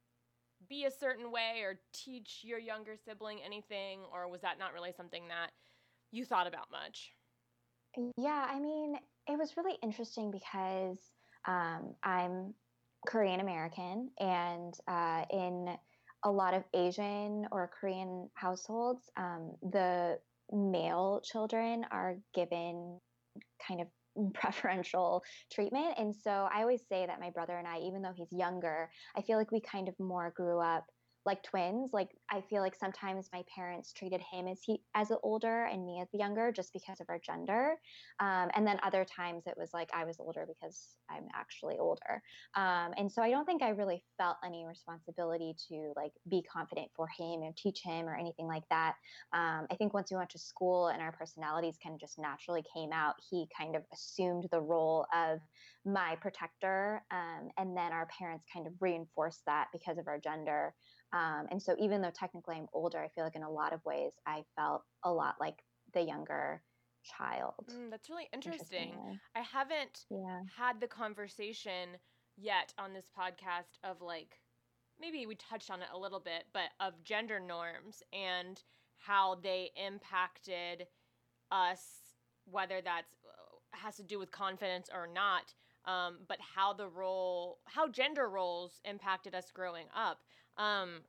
be 0.67 0.85
a 0.85 0.91
certain 0.91 1.31
way 1.31 1.61
or 1.61 1.79
teach 1.93 2.41
your 2.43 2.59
younger 2.59 2.95
sibling 2.95 3.39
anything 3.45 4.01
or 4.13 4.27
was 4.29 4.41
that 4.41 4.59
not 4.59 4.73
really 4.73 4.91
something 4.95 5.27
that 5.27 5.51
you 6.11 6.25
thought 6.25 6.47
about 6.47 6.71
much? 6.71 7.11
Yeah, 8.17 8.47
I 8.49 8.59
mean, 8.59 8.95
it 9.27 9.37
was 9.37 9.55
really 9.57 9.77
interesting 9.81 10.31
because 10.31 10.97
um, 11.47 11.95
I'm 12.03 12.53
Korean 13.07 13.39
American, 13.39 14.09
and 14.19 14.73
uh, 14.87 15.23
in 15.31 15.77
a 16.23 16.31
lot 16.31 16.53
of 16.53 16.63
Asian 16.73 17.47
or 17.51 17.69
Korean 17.79 18.29
households, 18.33 19.09
um, 19.15 19.51
the 19.71 20.19
male 20.51 21.21
children 21.23 21.85
are 21.91 22.17
given 22.33 22.99
kind 23.65 23.79
of 23.79 23.87
preferential 24.33 25.23
treatment. 25.51 25.95
And 25.97 26.15
so 26.15 26.31
I 26.31 26.61
always 26.61 26.87
say 26.87 27.05
that 27.05 27.19
my 27.19 27.29
brother 27.31 27.57
and 27.57 27.67
I, 27.67 27.79
even 27.79 28.01
though 28.01 28.13
he's 28.13 28.31
younger, 28.31 28.89
I 29.15 29.21
feel 29.21 29.37
like 29.37 29.51
we 29.51 29.61
kind 29.61 29.87
of 29.87 29.95
more 29.99 30.31
grew 30.35 30.59
up 30.59 30.85
like 31.25 31.41
twins 31.41 31.91
like 31.91 32.09
i 32.31 32.39
feel 32.41 32.61
like 32.61 32.75
sometimes 32.75 33.29
my 33.33 33.43
parents 33.53 33.91
treated 33.91 34.21
him 34.31 34.47
as 34.47 34.59
he 34.61 34.81
as 34.93 35.07
the 35.07 35.19
older 35.23 35.65
and 35.65 35.85
me 35.85 35.99
as 36.01 36.07
the 36.11 36.17
younger 36.17 36.51
just 36.51 36.71
because 36.73 36.99
of 36.99 37.07
our 37.09 37.19
gender. 37.19 37.75
Um, 38.19 38.49
and 38.55 38.65
then 38.65 38.79
other 38.83 39.05
times 39.05 39.43
it 39.47 39.55
was 39.57 39.71
like 39.73 39.89
i 39.93 40.05
was 40.05 40.17
older 40.19 40.45
because 40.47 40.97
i'm 41.09 41.27
actually 41.33 41.77
older. 41.79 42.21
Um, 42.55 42.93
and 42.97 43.11
so 43.11 43.21
i 43.21 43.29
don't 43.29 43.45
think 43.45 43.63
i 43.63 43.69
really 43.69 44.03
felt 44.17 44.37
any 44.45 44.65
responsibility 44.65 45.55
to 45.69 45.93
like 45.95 46.11
be 46.29 46.43
confident 46.43 46.89
for 46.95 47.07
him 47.07 47.41
or 47.41 47.51
teach 47.57 47.81
him 47.83 48.07
or 48.07 48.15
anything 48.15 48.47
like 48.47 48.67
that. 48.69 48.95
Um, 49.33 49.67
i 49.71 49.75
think 49.75 49.93
once 49.93 50.11
we 50.11 50.17
went 50.17 50.29
to 50.31 50.39
school 50.39 50.87
and 50.87 51.01
our 51.01 51.11
personalities 51.11 51.77
kind 51.81 51.95
of 51.95 51.99
just 51.99 52.19
naturally 52.19 52.63
came 52.73 52.91
out 52.91 53.15
he 53.29 53.47
kind 53.57 53.75
of 53.75 53.83
assumed 53.93 54.47
the 54.51 54.61
role 54.61 55.05
of 55.13 55.39
my 55.85 56.15
protector 56.21 57.03
um, 57.11 57.49
and 57.57 57.77
then 57.77 57.91
our 57.91 58.07
parents 58.17 58.45
kind 58.51 58.67
of 58.67 58.73
reinforced 58.79 59.41
that 59.45 59.67
because 59.71 59.97
of 59.97 60.07
our 60.07 60.19
gender 60.19 60.73
um, 61.15 61.47
and 61.49 61.61
so 61.61 61.75
even 61.79 62.01
though 62.01 62.11
technically 62.11 62.57
I'm 62.57 62.67
older, 62.73 62.99
I 62.99 63.07
feel 63.07 63.23
like 63.23 63.37
in 63.37 63.43
a 63.43 63.49
lot 63.49 63.71
of 63.71 63.83
ways 63.85 64.11
I 64.27 64.43
felt 64.57 64.83
a 65.03 65.11
lot 65.11 65.35
like 65.39 65.63
the 65.93 66.01
younger 66.01 66.61
child. 67.05 67.53
Mm, 67.71 67.89
that's 67.89 68.09
really 68.09 68.27
interesting. 68.33 68.91
I 69.33 69.39
haven't 69.39 70.05
yeah. 70.09 70.41
had 70.57 70.81
the 70.81 70.87
conversation 70.87 71.89
yet 72.35 72.73
on 72.77 72.93
this 72.93 73.05
podcast 73.17 73.79
of 73.83 74.01
like 74.01 74.41
maybe 74.99 75.25
we 75.25 75.35
touched 75.35 75.71
on 75.71 75.81
it 75.81 75.87
a 75.93 75.97
little 75.97 76.19
bit, 76.19 76.45
but 76.53 76.69
of 76.81 77.01
gender 77.03 77.39
norms 77.39 78.03
and 78.11 78.61
how 78.97 79.35
they 79.41 79.71
impacted 79.75 80.87
us, 81.49 82.15
whether 82.45 82.81
that's 82.83 83.13
uh, 83.25 83.77
has 83.77 83.95
to 83.97 84.03
do 84.03 84.19
with 84.19 84.31
confidence 84.31 84.89
or 84.93 85.07
not. 85.07 85.53
Um, 85.85 86.17
but 86.27 86.39
how 86.55 86.73
the 86.73 86.87
role, 86.87 87.59
how 87.65 87.87
gender 87.87 88.27
roles 88.27 88.81
impacted 88.85 89.35
us 89.35 89.51
growing 89.53 89.85
up. 89.95 90.17
Um, 90.57 91.01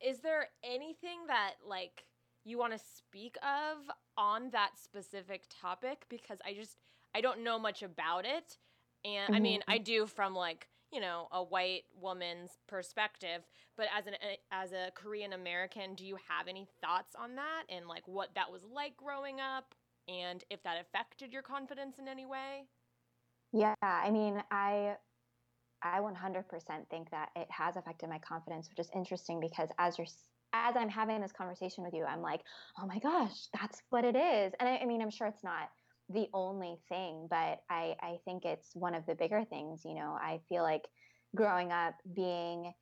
is 0.00 0.18
there 0.20 0.48
anything 0.64 1.26
that 1.28 1.52
like 1.66 2.04
you 2.44 2.58
want 2.58 2.72
to 2.72 2.78
speak 2.78 3.36
of 3.42 3.78
on 4.16 4.50
that 4.50 4.70
specific 4.82 5.44
topic? 5.48 6.04
Because 6.08 6.38
I 6.44 6.54
just 6.54 6.76
I 7.14 7.20
don't 7.20 7.44
know 7.44 7.58
much 7.58 7.82
about 7.82 8.24
it, 8.24 8.58
and 9.04 9.26
mm-hmm. 9.26 9.34
I 9.34 9.40
mean 9.40 9.60
I 9.68 9.78
do 9.78 10.06
from 10.06 10.34
like 10.34 10.68
you 10.92 11.00
know 11.00 11.28
a 11.30 11.42
white 11.42 11.84
woman's 12.00 12.58
perspective. 12.68 13.42
But 13.76 13.86
as 13.96 14.06
an 14.06 14.14
as 14.50 14.72
a 14.72 14.90
korean 14.94 15.32
american 15.32 15.94
do 15.94 16.04
you 16.04 16.16
have 16.28 16.48
any 16.48 16.68
thoughts 16.80 17.14
on 17.18 17.36
that? 17.36 17.64
And 17.68 17.86
like 17.86 18.06
what 18.06 18.34
that 18.34 18.50
was 18.50 18.62
like 18.64 18.96
growing 18.96 19.40
up? 19.40 19.74
And 20.08 20.42
if 20.50 20.62
that 20.64 20.80
affected 20.80 21.32
your 21.32 21.42
confidence 21.42 21.98
in 21.98 22.08
any 22.08 22.26
way? 22.26 22.64
Yeah 23.52 23.74
i 23.82 24.10
mean 24.10 24.42
i 24.50 24.96
I 25.82 26.00
100% 26.00 26.44
think 26.90 27.10
that 27.10 27.30
it 27.36 27.48
has 27.50 27.76
affected 27.76 28.08
my 28.08 28.18
confidence, 28.18 28.68
which 28.68 28.78
is 28.78 28.90
interesting 28.94 29.40
because 29.40 29.68
as 29.78 29.98
you're 29.98 30.06
as 30.54 30.76
I'm 30.76 30.88
having 30.88 31.20
this 31.20 31.32
conversation 31.32 31.82
with 31.82 31.94
you, 31.94 32.04
I'm 32.04 32.20
like, 32.20 32.42
oh 32.78 32.86
my 32.86 32.98
gosh, 32.98 33.46
that's 33.58 33.82
what 33.90 34.04
it 34.04 34.16
is. 34.16 34.52
And 34.60 34.68
I, 34.68 34.78
I 34.78 34.84
mean, 34.84 35.00
I'm 35.00 35.10
sure 35.10 35.26
it's 35.26 35.42
not 35.42 35.70
the 36.08 36.28
only 36.34 36.76
thing, 36.88 37.26
but 37.30 37.60
I, 37.70 37.96
I 38.00 38.16
think 38.24 38.44
it's 38.44 38.70
one 38.74 38.94
of 38.94 39.06
the 39.06 39.14
bigger 39.14 39.44
things. 39.48 39.82
You 39.84 39.94
know, 39.94 40.16
I 40.20 40.40
feel 40.48 40.62
like 40.62 40.82
growing 41.34 41.72
up 41.72 41.94
being 42.14 42.72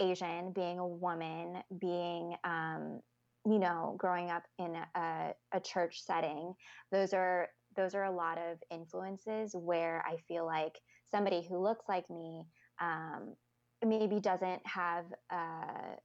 Asian, 0.00 0.52
being 0.52 0.78
a 0.78 0.86
woman, 0.86 1.62
being, 1.80 2.34
um, 2.42 3.00
you 3.46 3.58
know, 3.58 3.94
growing 3.98 4.30
up 4.30 4.42
in 4.58 4.76
a, 4.96 5.34
a 5.52 5.60
church 5.60 6.02
setting, 6.02 6.54
those 6.90 7.12
are 7.12 7.48
those 7.74 7.94
are 7.94 8.04
a 8.04 8.10
lot 8.10 8.38
of 8.38 8.58
influences 8.70 9.54
where 9.54 10.04
I 10.06 10.16
feel 10.28 10.46
like 10.46 10.78
somebody 11.10 11.46
who 11.48 11.58
looks 11.58 11.84
like 11.88 12.08
me 12.10 12.44
um, 12.80 13.34
maybe 13.84 14.20
doesn't 14.20 14.62
have 14.66 15.04
uh, 15.30 15.96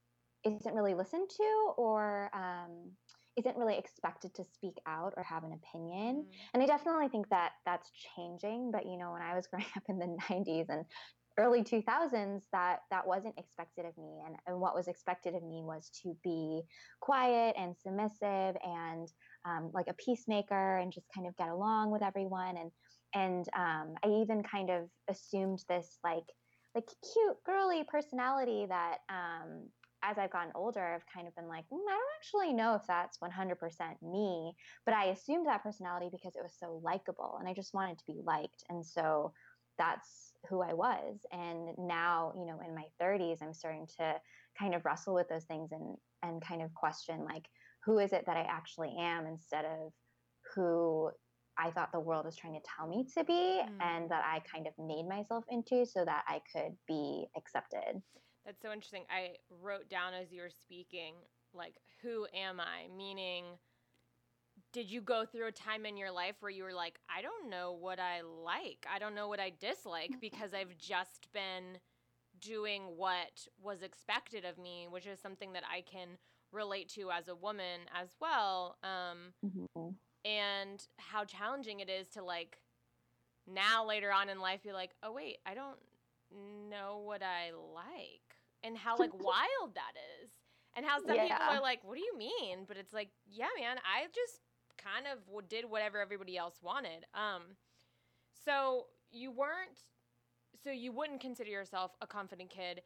isn't 0.44 0.74
really 0.74 0.94
listened 0.94 1.28
to 1.36 1.72
or 1.76 2.30
um, 2.34 2.90
isn't 3.36 3.56
really 3.56 3.76
expected 3.76 4.34
to 4.34 4.44
speak 4.44 4.74
out 4.86 5.14
or 5.16 5.22
have 5.22 5.44
an 5.44 5.52
opinion. 5.52 6.24
Mm. 6.24 6.34
And 6.54 6.62
I 6.62 6.66
definitely 6.66 7.08
think 7.08 7.28
that 7.30 7.52
that's 7.64 7.90
changing. 8.16 8.70
But 8.72 8.86
you 8.86 8.96
know, 8.96 9.12
when 9.12 9.22
I 9.22 9.34
was 9.34 9.46
growing 9.50 9.66
up 9.76 9.84
in 9.88 9.98
the 9.98 10.16
'90s 10.30 10.66
and 10.68 10.84
early 11.38 11.62
2000s 11.62 12.42
that 12.52 12.80
that 12.90 13.06
wasn't 13.06 13.38
expected 13.38 13.86
of 13.86 13.96
me 13.96 14.20
and, 14.26 14.34
and 14.46 14.60
what 14.60 14.74
was 14.74 14.88
expected 14.88 15.34
of 15.34 15.42
me 15.42 15.62
was 15.64 15.90
to 16.02 16.14
be 16.22 16.60
quiet 17.00 17.54
and 17.56 17.74
submissive 17.76 18.56
and 18.62 19.08
um, 19.44 19.70
like 19.72 19.86
a 19.88 19.94
peacemaker 19.94 20.78
and 20.78 20.92
just 20.92 21.06
kind 21.14 21.26
of 21.26 21.36
get 21.36 21.48
along 21.48 21.90
with 21.90 22.02
everyone 22.02 22.56
and 22.56 22.70
and 23.12 23.48
um, 23.56 23.94
I 24.04 24.08
even 24.22 24.42
kind 24.42 24.70
of 24.70 24.88
assumed 25.08 25.64
this 25.68 25.98
like 26.04 26.24
like 26.74 26.86
cute 27.12 27.36
girly 27.44 27.84
personality 27.84 28.66
that 28.68 28.98
um, 29.08 29.68
as 30.02 30.16
I've 30.18 30.30
gotten 30.30 30.52
older, 30.54 30.94
I've 30.94 31.04
kind 31.12 31.26
of 31.26 31.34
been 31.34 31.48
like, 31.48 31.64
mm, 31.72 31.78
I 31.88 31.92
don't 31.92 32.16
actually 32.18 32.52
know 32.54 32.74
if 32.74 32.82
that's 32.86 33.18
100% 33.18 34.02
me, 34.02 34.54
but 34.86 34.94
I 34.94 35.06
assumed 35.06 35.46
that 35.46 35.62
personality 35.62 36.08
because 36.10 36.36
it 36.36 36.42
was 36.42 36.54
so 36.58 36.80
likable 36.82 37.36
and 37.38 37.48
I 37.48 37.52
just 37.54 37.74
wanted 37.74 37.98
to 37.98 38.04
be 38.06 38.20
liked. 38.24 38.62
And 38.68 38.84
so 38.84 39.32
that's 39.78 40.32
who 40.48 40.62
I 40.62 40.72
was. 40.74 41.18
And 41.32 41.70
now, 41.78 42.32
you 42.36 42.46
know, 42.46 42.60
in 42.66 42.74
my 42.74 42.84
30s, 43.00 43.38
I'm 43.42 43.52
starting 43.52 43.86
to 43.98 44.14
kind 44.58 44.74
of 44.74 44.84
wrestle 44.84 45.14
with 45.14 45.28
those 45.28 45.44
things 45.44 45.72
and 45.72 45.96
and 46.22 46.44
kind 46.44 46.60
of 46.60 46.74
question 46.74 47.24
like 47.24 47.46
who 47.84 47.98
is 47.98 48.12
it 48.12 48.24
that 48.26 48.36
I 48.36 48.42
actually 48.42 48.94
am 48.98 49.26
instead 49.26 49.64
of 49.64 49.92
who 50.54 51.10
I 51.58 51.70
thought 51.70 51.92
the 51.92 52.00
world 52.00 52.24
was 52.24 52.36
trying 52.36 52.54
to 52.54 52.60
tell 52.76 52.88
me 52.88 53.06
to 53.14 53.24
be 53.24 53.32
mm. 53.32 53.68
and 53.80 54.10
that 54.10 54.22
I 54.24 54.40
kind 54.40 54.66
of 54.66 54.72
made 54.78 55.06
myself 55.06 55.44
into 55.50 55.84
so 55.84 56.04
that 56.04 56.24
I 56.26 56.40
could 56.52 56.76
be 56.86 57.26
accepted. 57.36 58.00
That's 58.46 58.62
so 58.62 58.72
interesting. 58.72 59.04
I 59.10 59.34
wrote 59.62 59.88
down 59.90 60.14
as 60.14 60.32
you 60.32 60.42
were 60.42 60.50
speaking, 60.50 61.14
like, 61.52 61.74
who 62.02 62.26
am 62.34 62.60
I? 62.60 62.88
Meaning, 62.96 63.44
did 64.72 64.90
you 64.90 65.00
go 65.02 65.24
through 65.26 65.48
a 65.48 65.52
time 65.52 65.84
in 65.84 65.96
your 65.96 66.10
life 66.10 66.36
where 66.40 66.50
you 66.50 66.64
were 66.64 66.72
like, 66.72 66.98
I 67.14 67.20
don't 67.20 67.50
know 67.50 67.76
what 67.78 67.98
I 67.98 68.22
like, 68.22 68.86
I 68.92 68.98
don't 68.98 69.14
know 69.14 69.28
what 69.28 69.40
I 69.40 69.52
dislike 69.60 70.12
because 70.20 70.54
I've 70.54 70.76
just 70.78 71.28
been 71.32 71.78
doing 72.40 72.84
what 72.96 73.46
was 73.62 73.82
expected 73.82 74.44
of 74.44 74.56
me, 74.56 74.86
which 74.88 75.06
is 75.06 75.20
something 75.20 75.52
that 75.52 75.64
I 75.70 75.82
can 75.82 76.08
relate 76.52 76.88
to 76.90 77.10
as 77.10 77.28
a 77.28 77.34
woman 77.34 77.82
as 78.00 78.08
well. 78.20 78.76
Um, 78.82 79.34
mm-hmm 79.44 79.90
and 80.24 80.86
how 80.98 81.24
challenging 81.24 81.80
it 81.80 81.88
is 81.88 82.08
to 82.08 82.22
like 82.22 82.58
now 83.46 83.86
later 83.86 84.12
on 84.12 84.28
in 84.28 84.40
life 84.40 84.62
be 84.62 84.72
like, 84.72 84.90
oh 85.02 85.12
wait, 85.12 85.38
I 85.46 85.54
don't 85.54 85.78
know 86.68 87.02
what 87.04 87.22
I 87.22 87.52
like, 87.74 88.36
and 88.62 88.76
how 88.76 88.96
like 88.98 89.14
wild 89.18 89.74
that 89.74 89.92
is, 90.22 90.30
and 90.76 90.84
how 90.84 90.98
some 90.98 91.16
yeah. 91.16 91.22
people 91.24 91.56
are 91.56 91.62
like, 91.62 91.80
what 91.84 91.96
do 91.96 92.02
you 92.02 92.16
mean? 92.16 92.64
But 92.66 92.76
it's 92.76 92.92
like, 92.92 93.08
yeah, 93.26 93.48
man, 93.58 93.78
I 93.78 94.06
just 94.14 94.40
kind 94.78 95.06
of 95.06 95.48
did 95.48 95.64
whatever 95.68 96.00
everybody 96.00 96.36
else 96.36 96.56
wanted. 96.62 97.06
Um, 97.14 97.42
so 98.44 98.86
you 99.10 99.30
weren't, 99.30 99.84
so 100.62 100.70
you 100.70 100.92
wouldn't 100.92 101.20
consider 101.20 101.50
yourself 101.50 101.92
a 102.00 102.06
confident 102.06 102.50
kid. 102.50 102.82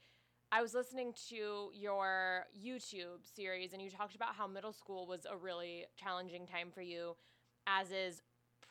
I 0.52 0.62
was 0.62 0.74
listening 0.74 1.14
to 1.30 1.70
your 1.74 2.46
YouTube 2.56 3.26
series 3.34 3.72
and 3.72 3.82
you 3.82 3.90
talked 3.90 4.14
about 4.14 4.34
how 4.34 4.46
middle 4.46 4.72
school 4.72 5.06
was 5.06 5.26
a 5.30 5.36
really 5.36 5.86
challenging 5.96 6.46
time 6.46 6.68
for 6.72 6.80
you, 6.80 7.16
as 7.66 7.90
is 7.90 8.22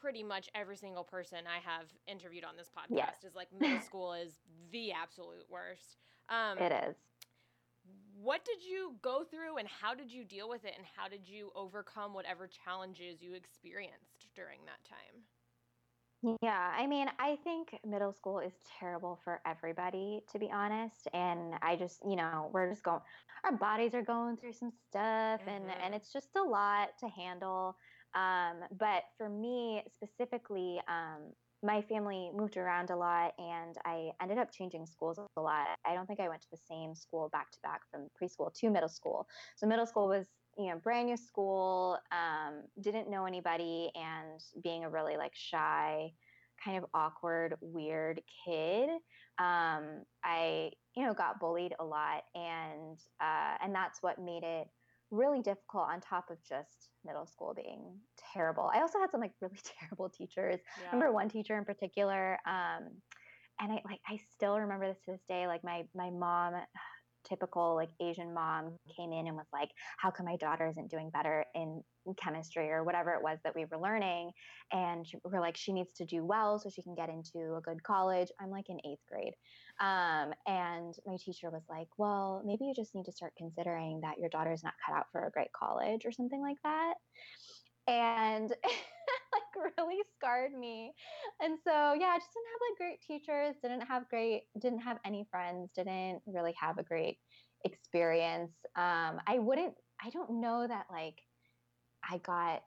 pretty 0.02 0.24
much 0.24 0.50
every 0.56 0.78
single 0.78 1.04
person 1.04 1.40
I 1.48 1.60
have 1.60 1.88
interviewed 2.08 2.44
on 2.44 2.56
this 2.58 2.68
podcast 2.68 2.96
yes. 2.96 3.24
is 3.26 3.36
like 3.36 3.48
middle 3.58 3.82
school 3.86 4.14
is 4.14 4.40
the 4.72 4.92
absolute 4.92 5.46
worst. 5.50 5.98
Um, 6.30 6.58
it 6.58 6.72
is. 6.90 6.96
What 8.22 8.46
did 8.46 8.64
you 8.64 8.96
go 9.02 9.24
through 9.24 9.58
and 9.58 9.68
how 9.68 9.94
did 9.94 10.12
you 10.12 10.24
deal 10.24 10.48
with 10.48 10.64
it 10.64 10.74
and 10.78 10.86
how 10.96 11.10
did 11.10 11.28
you 11.28 11.52
overcome 11.56 12.14
whatever 12.14 12.48
challenges 12.48 13.22
you 13.22 13.34
experienced 13.34 14.28
during 14.36 14.60
that 14.66 14.84
time? 14.88 15.24
Yeah, 16.42 16.72
I 16.78 16.88
mean, 16.88 17.08
I 17.20 17.38
think 17.44 17.78
middle 17.86 18.14
school 18.14 18.40
is 18.40 18.54
terrible 18.80 19.20
for 19.26 19.42
everybody, 19.46 20.22
to 20.32 20.40
be 20.40 20.50
honest. 20.50 21.08
And 21.14 21.56
I 21.62 21.76
just, 21.76 22.00
you 22.08 22.16
know, 22.16 22.50
we're 22.54 22.70
just 22.70 22.84
going, 22.84 23.02
our 23.44 23.52
bodies 23.52 23.94
are 23.94 24.02
going 24.02 24.38
through 24.38 24.54
some 24.54 24.72
stuff, 24.90 25.42
mm-hmm. 25.42 25.50
and 25.50 25.66
and 25.84 25.94
it's 25.94 26.14
just 26.14 26.30
a 26.38 26.42
lot 26.42 26.90
to 27.02 27.10
handle. 27.10 27.76
Um, 28.16 28.64
but 28.80 29.04
for 29.18 29.28
me 29.28 29.84
specifically, 29.94 30.80
um, 30.88 31.34
my 31.64 31.82
family 31.82 32.30
moved 32.36 32.58
around 32.58 32.90
a 32.90 32.96
lot, 32.96 33.34
and 33.40 33.76
I 33.86 34.12
ended 34.22 34.38
up 34.38 34.52
changing 34.52 34.86
schools 34.86 35.18
a 35.38 35.42
lot. 35.42 35.68
I 35.86 35.94
don't 35.94 36.06
think 36.06 36.20
I 36.20 36.30
went 36.30 36.42
to 36.42 36.52
the 36.52 36.58
same 36.58 36.94
school 36.94 37.30
back 37.32 37.52
to 37.52 37.58
back 37.64 37.82
from 37.90 38.10
preschool 38.22 38.54
to 38.54 38.70
middle 38.70 38.90
school. 38.90 39.28
So 39.56 39.66
middle 39.66 39.86
school 39.86 40.08
was 40.08 40.28
you 40.58 40.70
know 40.70 40.78
brand 40.78 41.08
new 41.08 41.18
school 41.18 41.98
um, 42.12 42.64
didn't 42.82 43.10
know 43.10 43.26
anybody 43.26 43.92
and 43.96 44.40
being 44.64 44.84
a 44.84 44.90
really 44.90 45.18
like 45.18 45.34
shy 45.34 46.12
kind 46.64 46.78
of 46.78 46.86
awkward 46.94 47.56
weird 47.62 48.22
kid 48.46 48.90
um, 49.40 50.04
i 50.24 50.70
you 50.96 51.06
know 51.06 51.14
got 51.14 51.40
bullied 51.40 51.74
a 51.80 51.84
lot 51.84 52.24
and 52.36 53.00
uh, 53.22 53.56
and 53.64 53.74
that's 53.74 54.02
what 54.02 54.20
made 54.20 54.44
it 54.44 54.68
really 55.14 55.42
difficult 55.42 55.88
on 55.90 56.02
top 56.02 56.30
of 56.30 56.38
just 56.48 56.90
middle 57.06 57.26
school 57.26 57.54
being 57.56 57.80
terrible 58.34 58.72
i 58.74 58.82
also 58.82 59.00
had 59.00 59.12
some 59.12 59.22
like 59.22 59.32
really 59.42 59.60
terrible 59.80 60.10
teachers 60.10 60.60
yeah. 60.82 60.88
I 60.92 60.96
remember 60.96 61.14
one 61.14 61.30
teacher 61.30 61.58
in 61.58 61.66
particular 61.66 62.40
um, 62.48 62.90
and 63.60 63.72
i 63.72 63.82
like 63.86 64.00
i 64.08 64.18
still 64.34 64.60
remember 64.60 64.88
this 64.88 65.00
to 65.06 65.12
this 65.12 65.22
day 65.30 65.46
like 65.48 65.64
my 65.64 65.84
my 65.96 66.10
mom 66.10 66.54
typical 67.28 67.76
like 67.76 67.90
Asian 68.02 68.34
mom 68.34 68.78
came 68.96 69.12
in 69.12 69.28
and 69.28 69.36
was 69.36 69.48
like, 69.52 69.70
How 69.98 70.12
come 70.12 70.26
my 70.26 70.36
daughter 70.38 70.68
isn't 70.68 70.92
doing 70.92 71.10
better 71.10 71.46
in 71.56 71.82
chemistry 72.22 72.70
or 72.70 72.84
whatever 72.84 73.12
it 73.12 73.24
was 73.24 73.40
that 73.44 73.56
we 73.56 73.66
were 73.66 73.80
learning? 73.80 74.32
And 74.72 75.06
we're 75.24 75.40
like, 75.42 75.58
She 75.58 75.74
needs 75.74 75.94
to 75.94 76.06
do 76.06 76.26
well 76.26 76.60
so 76.60 76.70
she 76.70 76.84
can 76.84 76.96
get 76.96 77.10
into 77.10 77.56
a 77.56 77.62
good 77.62 77.84
college. 77.84 78.30
I'm 78.40 78.50
like 78.50 78.70
in 78.70 78.80
eighth 78.86 79.06
grade. 79.10 79.34
Um, 79.80 80.34
and 80.48 80.94
my 81.06 81.18
teacher 81.24 81.50
was 81.50 81.64
like, 81.70 81.88
Well, 81.98 82.42
maybe 82.46 82.66
you 82.66 82.74
just 82.76 82.96
need 82.96 83.06
to 83.06 83.12
start 83.12 83.34
considering 83.38 84.02
that 84.02 84.20
your 84.20 84.30
daughter's 84.30 84.64
not 84.64 84.74
cut 84.86 84.96
out 84.96 85.08
for 85.12 85.26
a 85.26 85.32
great 85.32 85.52
college 85.54 86.06
or 86.06 86.12
something 86.12 86.42
like 86.42 86.58
that. 86.64 86.94
And 87.88 88.54
like 89.58 89.74
really 89.78 90.02
scarred 90.16 90.54
me. 90.54 90.94
And 91.42 91.58
so 91.64 91.72
yeah, 91.72 92.14
I 92.14 92.18
just 92.18 92.30
didn't 92.34 92.52
have 92.52 92.62
like 92.70 92.78
great 92.78 93.02
teachers, 93.02 93.56
didn't 93.62 93.88
have 93.88 94.10
great, 94.10 94.44
didn't 94.60 94.82
have 94.82 94.98
any 95.06 95.26
friends, 95.30 95.72
didn't 95.76 96.22
really 96.26 96.54
have 96.60 96.78
a 96.78 96.84
great 96.84 97.18
experience. 97.66 98.52
Um, 98.76 99.20
I 99.28 99.40
wouldn't, 99.40 99.74
I 100.04 100.10
don't 100.10 100.42
know 100.42 100.66
that 100.68 100.86
like 100.92 101.20
I 102.10 102.18
got 102.20 102.62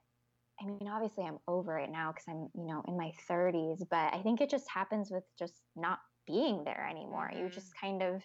I 0.59 0.65
mean, 0.65 0.89
obviously 0.89 1.23
I'm 1.23 1.37
over 1.47 1.77
it 1.77 1.91
now 1.91 2.11
because 2.11 2.25
I'm, 2.27 2.47
you 2.55 2.65
know, 2.65 2.81
in 2.87 2.97
my 2.97 3.11
30s, 3.29 3.83
but 3.89 4.13
I 4.13 4.21
think 4.23 4.41
it 4.41 4.49
just 4.49 4.65
happens 4.69 5.11
with 5.11 5.23
just 5.37 5.61
not 5.75 5.99
being 6.25 6.63
there 6.63 6.87
anymore. 6.89 7.29
Mm-hmm. 7.31 7.43
You 7.43 7.49
just 7.49 7.71
kind 7.79 8.01
of, 8.01 8.23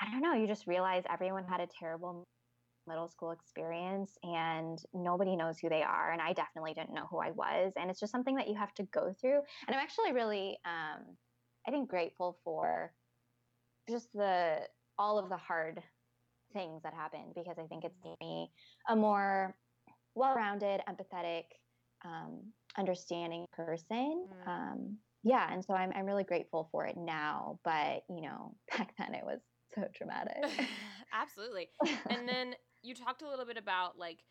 I 0.00 0.10
don't 0.10 0.22
know, 0.22 0.34
you 0.34 0.46
just 0.46 0.68
realize 0.68 1.02
everyone 1.12 1.44
had 1.44 1.60
a 1.60 1.66
terrible 1.78 2.28
middle 2.86 3.08
school 3.08 3.30
experience 3.30 4.16
and 4.22 4.82
nobody 4.92 5.36
knows 5.36 5.58
who 5.58 5.68
they 5.68 5.82
are 5.82 6.12
and 6.12 6.20
i 6.20 6.32
definitely 6.32 6.74
didn't 6.74 6.94
know 6.94 7.06
who 7.10 7.18
i 7.18 7.30
was 7.30 7.72
and 7.76 7.90
it's 7.90 8.00
just 8.00 8.12
something 8.12 8.36
that 8.36 8.48
you 8.48 8.54
have 8.54 8.72
to 8.74 8.82
go 8.84 9.14
through 9.20 9.40
and 9.66 9.76
i'm 9.76 9.82
actually 9.82 10.12
really 10.12 10.58
um, 10.64 11.02
i 11.66 11.70
think 11.70 11.88
grateful 11.88 12.38
for 12.44 12.92
just 13.88 14.12
the 14.12 14.56
all 14.98 15.18
of 15.18 15.28
the 15.28 15.36
hard 15.36 15.82
things 16.52 16.82
that 16.82 16.94
happened 16.94 17.32
because 17.34 17.58
i 17.58 17.66
think 17.66 17.84
it's 17.84 17.98
made 18.04 18.16
me 18.20 18.50
a 18.88 18.96
more 18.96 19.54
well-rounded 20.14 20.80
empathetic 20.88 21.44
um, 22.04 22.40
understanding 22.76 23.46
person 23.52 24.26
mm. 24.28 24.48
um, 24.48 24.96
yeah 25.22 25.48
and 25.52 25.64
so 25.64 25.74
I'm, 25.74 25.92
I'm 25.94 26.04
really 26.04 26.24
grateful 26.24 26.68
for 26.72 26.86
it 26.86 26.96
now 26.96 27.58
but 27.64 28.02
you 28.08 28.22
know 28.22 28.54
back 28.76 28.94
then 28.98 29.14
it 29.14 29.24
was 29.24 29.40
so 29.74 29.84
traumatic 29.94 30.36
absolutely 31.12 31.68
and 32.10 32.28
then 32.28 32.54
you 32.82 32.94
talked 32.94 33.22
a 33.22 33.28
little 33.28 33.44
bit 33.44 33.56
about 33.56 33.98
like 33.98 34.24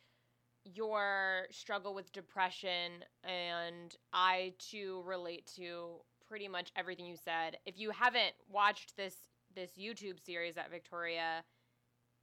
your 0.64 1.48
struggle 1.50 1.94
with 1.94 2.12
depression 2.12 3.04
and 3.24 3.96
I 4.14 4.54
too 4.60 5.02
relate 5.06 5.50
to 5.56 6.02
pretty 6.28 6.48
much 6.48 6.72
everything 6.76 7.06
you 7.06 7.18
said. 7.18 7.58
If 7.66 7.80
you 7.80 7.92
haven't 7.92 8.34
watched 8.50 8.96
this 8.96 9.16
this 9.54 9.72
YouTube 9.78 10.24
series 10.24 10.56
that 10.56 10.72
Victoria 10.72 11.44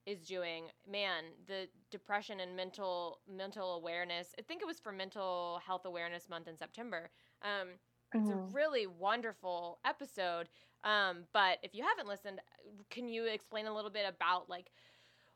is 0.06 0.20
doing, 0.20 0.64
man, 0.90 1.24
the 1.46 1.68
depression 1.90 2.40
and 2.40 2.56
mental 2.56 3.20
mental 3.30 3.74
awareness. 3.74 4.28
I 4.38 4.42
think 4.42 4.62
it 4.62 4.66
was 4.66 4.78
for 4.78 4.92
Mental 4.92 5.60
Health 5.66 5.84
Awareness 5.84 6.28
Month 6.30 6.48
in 6.48 6.56
September. 6.56 7.10
Um, 7.42 7.68
mm-hmm. 7.68 8.18
It's 8.18 8.30
a 8.30 8.32
mm-hmm. 8.32 8.56
really 8.56 8.86
wonderful 8.86 9.78
episode. 9.84 10.48
Um, 10.84 11.24
but 11.34 11.58
if 11.62 11.74
you 11.74 11.84
haven't 11.84 12.08
listened, 12.08 12.40
can 12.88 13.08
you 13.08 13.26
explain 13.26 13.66
a 13.66 13.74
little 13.74 13.90
bit 13.90 14.06
about 14.08 14.48
like 14.48 14.70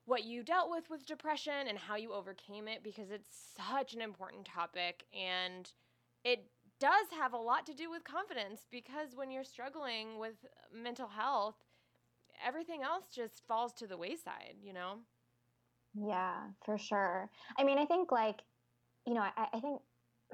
what 0.04 0.24
you 0.24 0.42
dealt 0.42 0.70
with 0.70 0.90
with 0.90 1.06
depression 1.06 1.68
and 1.68 1.78
how 1.78 1.96
you 1.96 2.12
overcame 2.12 2.68
it 2.68 2.82
because 2.82 3.10
it's 3.10 3.28
such 3.70 3.94
an 3.94 4.00
important 4.00 4.44
topic 4.44 5.04
and 5.14 5.70
it 6.24 6.46
does 6.80 7.06
have 7.16 7.32
a 7.32 7.36
lot 7.36 7.64
to 7.66 7.74
do 7.74 7.90
with 7.90 8.02
confidence 8.02 8.66
because 8.70 9.14
when 9.14 9.30
you're 9.30 9.44
struggling 9.44 10.18
with 10.18 10.34
mental 10.74 11.08
health 11.08 11.54
everything 12.44 12.82
else 12.82 13.04
just 13.14 13.46
falls 13.46 13.72
to 13.72 13.86
the 13.86 13.96
wayside 13.96 14.56
you 14.60 14.72
know 14.72 14.94
yeah 15.94 16.38
for 16.64 16.76
sure 16.76 17.30
i 17.58 17.62
mean 17.62 17.78
i 17.78 17.84
think 17.84 18.10
like 18.10 18.40
you 19.06 19.14
know 19.14 19.20
i, 19.20 19.46
I 19.52 19.60
think 19.60 19.80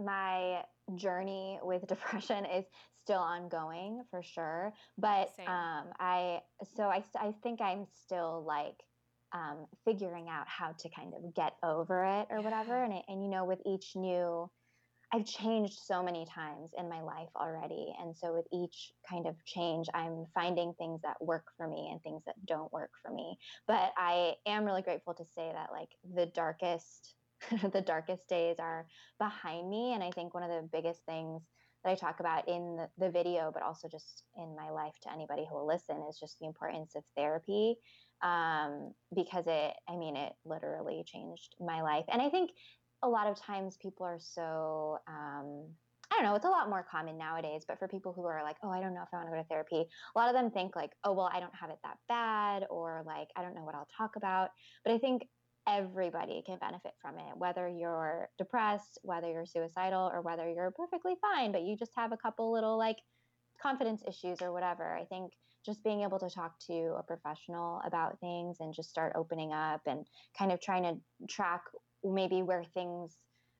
my 0.02 0.62
journey 0.94 1.58
with 1.62 1.86
depression 1.88 2.46
is 2.46 2.64
still 3.02 3.20
ongoing 3.20 4.02
for 4.10 4.22
sure 4.22 4.72
but 4.96 5.34
Same. 5.36 5.48
um 5.48 5.86
i 5.98 6.40
so 6.76 6.84
i 6.84 7.02
i 7.18 7.34
think 7.42 7.60
i'm 7.60 7.86
still 8.04 8.44
like 8.46 8.82
um, 9.32 9.66
figuring 9.84 10.28
out 10.28 10.46
how 10.46 10.72
to 10.78 10.88
kind 10.90 11.12
of 11.14 11.34
get 11.34 11.54
over 11.62 12.04
it 12.04 12.26
or 12.30 12.40
whatever. 12.40 12.82
And, 12.82 12.94
it, 12.94 13.04
and, 13.08 13.22
you 13.22 13.28
know, 13.28 13.44
with 13.44 13.60
each 13.66 13.92
new, 13.94 14.50
I've 15.12 15.24
changed 15.24 15.78
so 15.84 16.02
many 16.02 16.26
times 16.26 16.72
in 16.76 16.88
my 16.88 17.00
life 17.00 17.30
already. 17.34 17.94
And 17.98 18.14
so 18.14 18.34
with 18.34 18.46
each 18.52 18.92
kind 19.08 19.26
of 19.26 19.42
change, 19.46 19.88
I'm 19.94 20.26
finding 20.34 20.74
things 20.74 21.00
that 21.02 21.16
work 21.20 21.46
for 21.56 21.66
me 21.66 21.88
and 21.90 22.02
things 22.02 22.24
that 22.26 22.34
don't 22.44 22.72
work 22.72 22.90
for 23.02 23.10
me. 23.10 23.38
But 23.66 23.92
I 23.96 24.34
am 24.46 24.64
really 24.64 24.82
grateful 24.82 25.14
to 25.14 25.24
say 25.24 25.50
that 25.52 25.70
like 25.72 25.88
the 26.14 26.26
darkest, 26.26 27.14
the 27.72 27.80
darkest 27.80 28.28
days 28.28 28.56
are 28.58 28.86
behind 29.18 29.70
me. 29.70 29.94
And 29.94 30.02
I 30.02 30.10
think 30.10 30.34
one 30.34 30.42
of 30.42 30.50
the 30.50 30.68
biggest 30.70 31.00
things 31.06 31.42
that 31.84 31.90
I 31.90 31.94
talk 31.94 32.20
about 32.20 32.46
in 32.46 32.76
the, 32.76 32.88
the 32.98 33.10
video, 33.10 33.50
but 33.52 33.62
also 33.62 33.88
just 33.88 34.24
in 34.36 34.54
my 34.56 34.70
life 34.70 34.94
to 35.02 35.12
anybody 35.12 35.46
who 35.48 35.56
will 35.56 35.66
listen 35.66 36.04
is 36.10 36.18
just 36.18 36.38
the 36.38 36.46
importance 36.46 36.94
of 36.96 37.04
therapy 37.16 37.76
um, 38.22 38.92
because 39.14 39.44
it, 39.46 39.74
I 39.88 39.96
mean, 39.96 40.16
it 40.16 40.32
literally 40.44 41.04
changed 41.06 41.54
my 41.60 41.82
life. 41.82 42.04
And 42.08 42.20
I 42.20 42.28
think 42.28 42.50
a 43.02 43.08
lot 43.08 43.28
of 43.28 43.40
times 43.40 43.76
people 43.80 44.06
are 44.06 44.18
so, 44.18 44.98
um, 45.06 45.68
I 46.10 46.16
don't 46.16 46.24
know, 46.24 46.34
it's 46.34 46.46
a 46.46 46.50
lot 46.50 46.70
more 46.70 46.86
common 46.90 47.18
nowadays, 47.18 47.64
but 47.68 47.78
for 47.78 47.86
people 47.86 48.12
who 48.12 48.24
are 48.24 48.42
like, 48.42 48.56
oh, 48.62 48.70
I 48.70 48.80
don't 48.80 48.94
know 48.94 49.02
if 49.02 49.08
I 49.12 49.16
want 49.16 49.28
to 49.28 49.36
go 49.36 49.42
to 49.42 49.48
therapy, 49.48 49.84
a 50.14 50.18
lot 50.18 50.28
of 50.28 50.34
them 50.34 50.50
think 50.50 50.74
like, 50.74 50.92
oh, 51.04 51.12
well, 51.12 51.30
I 51.32 51.38
don't 51.38 51.54
have 51.54 51.70
it 51.70 51.78
that 51.84 51.98
bad, 52.08 52.66
or 52.70 53.02
like, 53.06 53.28
I 53.36 53.42
don't 53.42 53.54
know 53.54 53.64
what 53.64 53.74
I'll 53.74 53.88
talk 53.96 54.16
about. 54.16 54.50
But 54.84 54.94
I 54.94 54.98
think 54.98 55.28
everybody 55.68 56.42
can 56.46 56.58
benefit 56.58 56.92
from 57.02 57.18
it, 57.18 57.36
whether 57.36 57.68
you're 57.68 58.30
depressed, 58.38 58.98
whether 59.02 59.30
you're 59.30 59.44
suicidal, 59.44 60.10
or 60.12 60.22
whether 60.22 60.50
you're 60.50 60.70
perfectly 60.70 61.14
fine, 61.20 61.52
but 61.52 61.62
you 61.62 61.76
just 61.76 61.92
have 61.94 62.10
a 62.10 62.16
couple 62.16 62.50
little 62.50 62.78
like 62.78 62.96
confidence 63.60 64.02
issues 64.08 64.40
or 64.40 64.52
whatever. 64.52 64.96
I 64.96 65.04
think 65.04 65.32
just 65.64 65.82
being 65.82 66.02
able 66.02 66.18
to 66.18 66.30
talk 66.30 66.58
to 66.66 66.94
a 66.98 67.02
professional 67.02 67.80
about 67.84 68.18
things 68.20 68.58
and 68.60 68.74
just 68.74 68.90
start 68.90 69.12
opening 69.16 69.52
up 69.52 69.80
and 69.86 70.06
kind 70.36 70.52
of 70.52 70.60
trying 70.60 70.82
to 70.82 70.96
track 71.28 71.62
maybe 72.04 72.42
where 72.42 72.64
things 72.74 73.18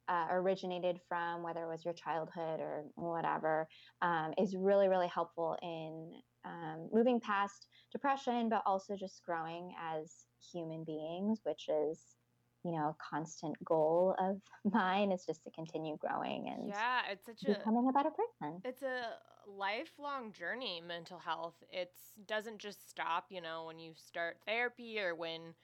uh, 0.08 0.26
originated 0.30 1.00
from, 1.08 1.42
whether 1.42 1.64
it 1.64 1.68
was 1.68 1.84
your 1.84 1.94
childhood 1.94 2.60
or 2.60 2.84
whatever, 2.94 3.68
um, 4.00 4.32
is 4.38 4.56
really, 4.56 4.88
really 4.88 5.08
helpful 5.08 5.56
in 5.62 6.12
um, 6.44 6.88
moving 6.92 7.20
past 7.20 7.66
depression, 7.92 8.48
but 8.48 8.62
also 8.64 8.96
just 8.96 9.22
growing 9.24 9.74
as 9.78 10.24
human 10.52 10.84
beings, 10.84 11.40
which 11.44 11.68
is 11.68 12.16
you 12.64 12.72
know, 12.72 12.88
a 12.88 12.96
constant 13.00 13.54
goal 13.64 14.14
of 14.18 14.40
mine 14.72 15.12
is 15.12 15.24
just 15.24 15.44
to 15.44 15.50
continue 15.50 15.96
growing 15.96 16.48
and 16.48 16.68
yeah, 16.68 17.02
it's 17.10 17.26
such 17.26 17.40
becoming 17.40 17.54
a, 17.54 17.58
becoming 17.58 17.88
a 17.88 17.92
better 17.92 18.10
person. 18.10 18.60
It's 18.64 18.82
a 18.82 19.16
lifelong 19.48 20.32
journey 20.32 20.82
mental 20.86 21.18
health. 21.18 21.56
It 21.70 21.92
doesn't 22.26 22.58
just 22.58 22.88
stop 22.90 23.26
you 23.30 23.40
know 23.40 23.64
when 23.66 23.78
you 23.78 23.92
start 23.96 24.38
therapy 24.46 24.98
or 25.00 25.14
when 25.14 25.54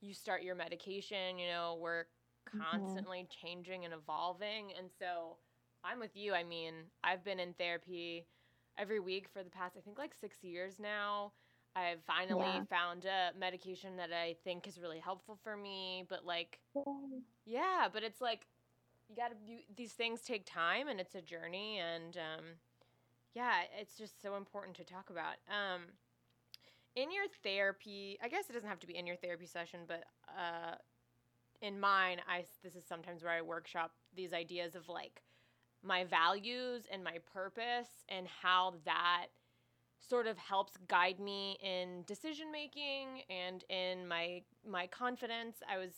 you 0.00 0.14
start 0.14 0.42
your 0.42 0.54
medication 0.54 1.38
you 1.38 1.46
know 1.48 1.78
we're 1.80 2.04
Mhm. 2.52 3.06
constantly 3.06 3.26
changing 3.30 3.84
and 3.84 3.94
evolving. 3.94 4.72
And 4.78 4.88
so 4.98 5.38
i'm 5.84 6.00
with 6.00 6.16
you. 6.16 6.34
I 6.34 6.44
mean 6.44 6.74
i've 7.04 7.24
been 7.24 7.40
in 7.40 7.54
therapy 7.54 8.26
every 8.78 9.00
week 9.00 9.28
for 9.28 9.42
the 9.42 9.50
past 9.50 9.76
i 9.78 9.80
think 9.80 9.98
like 9.98 10.14
six 10.14 10.42
years 10.42 10.78
now. 10.78 11.32
I've 11.76 12.02
finally 12.06 12.60
Yeah. 12.60 12.66
found 12.68 13.04
a 13.04 13.30
medication 13.38 13.96
that 13.96 14.10
i 14.12 14.36
think 14.44 14.66
is 14.66 14.80
really 14.80 14.98
helpful 15.00 15.38
for 15.42 15.56
me 15.56 16.04
but 16.08 16.24
like 16.24 16.60
yeah, 17.46 17.88
but 17.92 18.02
it's 18.02 18.20
like 18.20 18.46
you 19.08 19.16
got 19.16 19.28
to 19.30 19.36
you, 19.46 19.58
these 19.76 19.92
things 19.92 20.22
take 20.22 20.44
time 20.46 20.88
and 20.88 21.00
it's 21.00 21.14
a 21.14 21.22
journey 21.22 21.78
and 21.78 22.16
um 22.16 22.44
yeah, 23.34 23.62
it's 23.80 23.96
just 23.96 24.22
so 24.22 24.36
important 24.36 24.76
to 24.76 24.84
talk 24.84 25.10
about. 25.10 25.36
Um 25.48 25.82
in 26.96 27.10
your 27.10 27.24
therapy, 27.42 28.18
I 28.22 28.28
guess 28.28 28.48
it 28.48 28.52
doesn't 28.52 28.68
have 28.68 28.78
to 28.80 28.86
be 28.86 28.96
in 28.96 29.06
your 29.06 29.16
therapy 29.16 29.46
session, 29.46 29.80
but 29.86 30.04
uh 30.28 30.76
in 31.60 31.80
mine, 31.80 32.20
I 32.28 32.44
this 32.62 32.74
is 32.74 32.84
sometimes 32.86 33.22
where 33.22 33.32
I 33.32 33.42
workshop 33.42 33.92
these 34.16 34.32
ideas 34.32 34.74
of 34.74 34.88
like 34.88 35.22
my 35.82 36.04
values 36.04 36.84
and 36.90 37.04
my 37.04 37.18
purpose 37.32 37.88
and 38.08 38.26
how 38.26 38.74
that 38.84 39.26
sort 39.98 40.26
of 40.26 40.36
helps 40.38 40.72
guide 40.88 41.18
me 41.18 41.58
in 41.62 42.02
decision 42.06 42.50
making 42.52 43.22
and 43.30 43.64
in 43.68 44.06
my 44.06 44.42
my 44.68 44.86
confidence. 44.86 45.58
I 45.68 45.78
was 45.78 45.92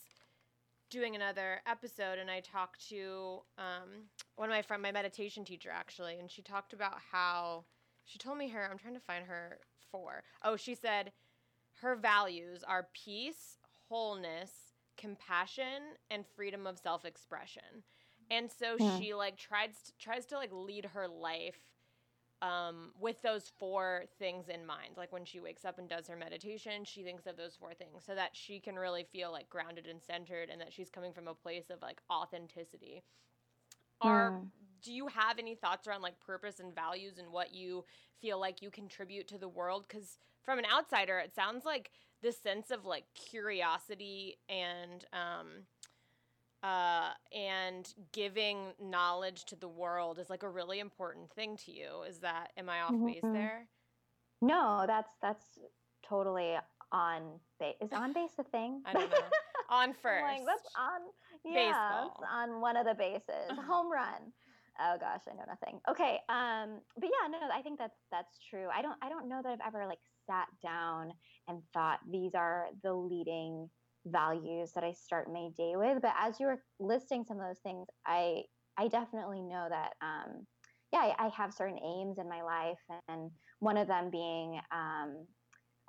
doing 0.91 1.15
another 1.15 1.61
episode 1.67 2.19
and 2.19 2.31
I 2.31 2.41
talked 2.41 2.89
to 2.89 3.43
um, 3.59 4.05
one 4.37 4.49
of 4.49 4.55
my 4.55 4.63
friend, 4.63 4.83
my 4.83 4.93
meditation 4.93 5.45
teacher 5.45 5.71
actually, 5.73 6.19
and 6.19 6.31
she 6.31 6.43
talked 6.43 6.73
about 6.73 6.97
how 7.13 7.65
she 8.05 8.19
told 8.19 8.39
me 8.39 8.49
her. 8.49 8.69
I'm 8.71 8.79
trying 8.79 8.95
to 8.95 9.01
find 9.01 9.25
her 9.27 9.59
for. 9.91 10.23
Oh, 10.45 10.57
she 10.57 10.75
said 10.75 11.13
her 11.81 11.97
values 11.97 12.63
are 12.67 12.89
peace, 12.95 13.59
wholeness, 13.89 14.51
compassion, 14.97 15.97
and 16.11 16.25
freedom 16.27 16.67
of 16.67 16.79
self-expression. 16.79 17.85
And 18.31 18.51
so 18.51 18.79
Hmm. 18.79 18.99
she 18.99 19.15
like 19.15 19.37
tries 19.37 19.93
tries 19.99 20.27
to 20.27 20.37
like 20.37 20.51
lead 20.53 20.87
her 20.87 21.07
life 21.07 21.61
um, 22.43 22.91
with 23.01 23.23
those 23.23 23.51
four 23.59 24.05
things 24.19 24.49
in 24.49 24.67
mind. 24.67 24.97
Like 24.97 25.13
when 25.13 25.25
she 25.25 25.41
wakes 25.41 25.65
up 25.65 25.79
and 25.79 25.89
does 25.89 26.09
her 26.09 26.17
meditation, 26.17 26.85
she 26.85 27.03
thinks 27.03 27.27
of 27.27 27.37
those 27.37 27.57
four 27.57 27.75
things 27.75 28.05
so 28.07 28.15
that 28.15 28.31
she 28.37 28.61
can 28.61 28.77
really 28.77 29.05
feel 29.13 29.33
like 29.33 29.49
grounded 29.51 29.87
and 29.87 30.03
centered 30.03 30.51
and 30.51 30.61
that 30.61 30.73
she's 30.73 30.91
coming 30.91 31.13
from 31.13 31.29
a 31.29 31.35
place 31.35 31.71
of 31.71 31.83
like 31.83 32.01
authenticity. 32.11 33.03
Are 34.01 34.35
Hmm. 34.35 34.51
do 34.83 34.93
you 34.93 35.07
have 35.09 35.39
any 35.39 35.55
thoughts 35.55 35.87
around 35.87 36.03
like 36.03 36.21
purpose 36.21 36.61
and 36.61 36.75
values 36.75 37.19
and 37.19 37.33
what 37.33 37.53
you 37.53 37.85
feel 38.21 38.39
like 38.39 38.63
you 38.63 38.71
contribute 38.71 39.27
to 39.29 39.39
the 39.39 39.49
world 39.49 39.89
cuz 39.89 40.19
from 40.43 40.59
an 40.59 40.67
outsider 40.67 41.19
it 41.19 41.35
sounds 41.35 41.65
like 41.65 41.91
this 42.23 42.39
sense 42.39 42.71
of 42.71 42.85
like 42.85 43.05
curiosity 43.15 44.39
and 44.49 45.05
um 45.13 45.67
uh, 46.63 47.11
and 47.35 47.93
giving 48.13 48.73
knowledge 48.81 49.45
to 49.47 49.57
the 49.57 49.69
world 49.69 50.19
is 50.19 50.31
like 50.31 50.43
a 50.43 50.49
really 50.49 50.81
important 50.81 51.31
thing 51.33 51.57
to 51.59 51.73
you. 51.73 52.03
Is 52.09 52.19
that 52.21 52.53
am 52.57 52.69
I 52.69 52.81
off 52.83 52.93
base 53.05 53.23
Mhm. 53.23 53.33
there? 53.33 53.69
No, 54.41 54.85
that's 54.87 55.11
that's 55.23 55.59
totally 56.03 56.57
on 56.93 57.41
base. 57.59 57.77
Is 57.81 57.93
on 57.93 58.13
base 58.13 58.33
a 58.39 58.45
thing? 58.45 58.83
I 58.85 58.93
don't 58.93 59.11
know. 59.11 59.17
On 59.69 59.93
1st 59.93 60.23
I'm 60.23 60.39
like, 60.39 60.47
that's 60.47 60.75
on. 60.77 61.01
Yeah, 61.45 62.05
that's 62.05 62.21
on 62.33 62.61
one 62.61 62.77
of 62.77 62.87
the 62.87 62.95
bases. 62.95 63.49
Home 63.67 63.91
run. 63.91 64.33
Oh 64.79 64.97
gosh, 65.01 65.23
I 65.31 65.35
know 65.35 65.45
nothing. 65.49 65.81
Okay, 65.89 66.21
um, 66.29 66.81
but 66.97 67.09
yeah, 67.09 67.29
no, 67.29 67.39
I 67.53 67.63
think 67.63 67.79
that's 67.79 67.97
that's 68.11 68.39
true. 68.51 68.69
I 68.73 68.83
don't 68.83 68.97
I 69.03 69.09
don't 69.09 69.29
know 69.29 69.41
that 69.43 69.51
I've 69.51 69.67
ever 69.67 69.87
like 69.87 70.01
sat 70.27 70.49
down 70.63 71.13
and 71.49 71.63
thought 71.73 72.01
these 72.11 72.35
are 72.35 72.67
the 72.83 72.93
leading 72.93 73.71
values 74.07 74.73
that 74.75 74.85
I 74.85 74.93
start 74.93 75.33
my 75.33 75.49
day 75.57 75.75
with. 75.77 76.01
But 76.03 76.15
as 76.19 76.39
you 76.41 76.47
were 76.47 76.63
listing 76.79 77.25
some 77.25 77.39
of 77.39 77.47
those 77.47 77.61
things, 77.63 77.87
I 78.07 78.43
I 78.79 78.89
definitely 78.89 79.43
know 79.43 79.67
that 79.69 79.93
um, 80.03 80.47
yeah, 80.93 81.01
I, 81.01 81.27
I 81.27 81.29
have 81.29 81.53
certain 81.55 81.79
aims 81.79 82.19
in 82.19 82.29
my 82.29 82.43
life, 82.43 82.79
and 83.09 83.31
one 83.61 83.77
of 83.77 83.89
them 83.89 84.11
being 84.11 84.61
um, 84.73 85.27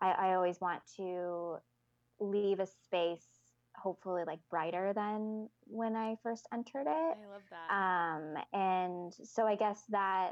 I, 0.02 0.12
I 0.12 0.34
always 0.36 0.60
want 0.62 0.82
to 0.98 1.58
leave 2.20 2.60
a 2.60 2.68
space 2.68 3.28
hopefully 3.76 4.24
like 4.26 4.40
brighter 4.50 4.92
than 4.96 5.50
when 5.66 5.96
I 5.96 6.16
first 6.24 6.48
entered 6.54 6.88
it. 6.88 7.18
I 7.18 7.32
love 7.32 7.44
that. 7.52 7.72
Um, 7.72 8.44
and 8.54 9.14
so 9.24 9.46
I 9.46 9.56
guess 9.56 9.84
that 9.90 10.32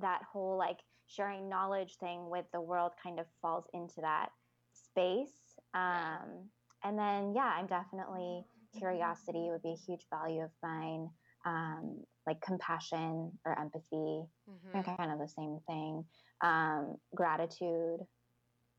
that 0.00 0.22
whole 0.32 0.56
like 0.56 0.78
sharing 1.06 1.48
knowledge 1.48 1.96
thing 2.00 2.30
with 2.30 2.46
the 2.52 2.60
world 2.60 2.92
kind 3.02 3.20
of 3.20 3.26
falls 3.42 3.64
into 3.74 4.00
that 4.00 4.30
space. 4.72 5.34
Um, 5.74 6.48
and 6.84 6.98
then 6.98 7.34
yeah, 7.34 7.54
I'm 7.56 7.66
definitely 7.66 8.44
curiosity 8.78 9.48
would 9.50 9.62
be 9.62 9.72
a 9.72 9.76
huge 9.86 10.06
value 10.10 10.42
of 10.42 10.50
mine. 10.62 11.10
Um, 11.44 12.04
like 12.24 12.40
compassion 12.40 13.36
or 13.44 13.58
empathy, 13.58 14.28
Mhm. 14.48 14.96
kind 14.96 15.10
of 15.10 15.18
the 15.18 15.28
same 15.28 15.58
thing. 15.66 16.06
Um, 16.40 17.00
gratitude. 17.14 18.06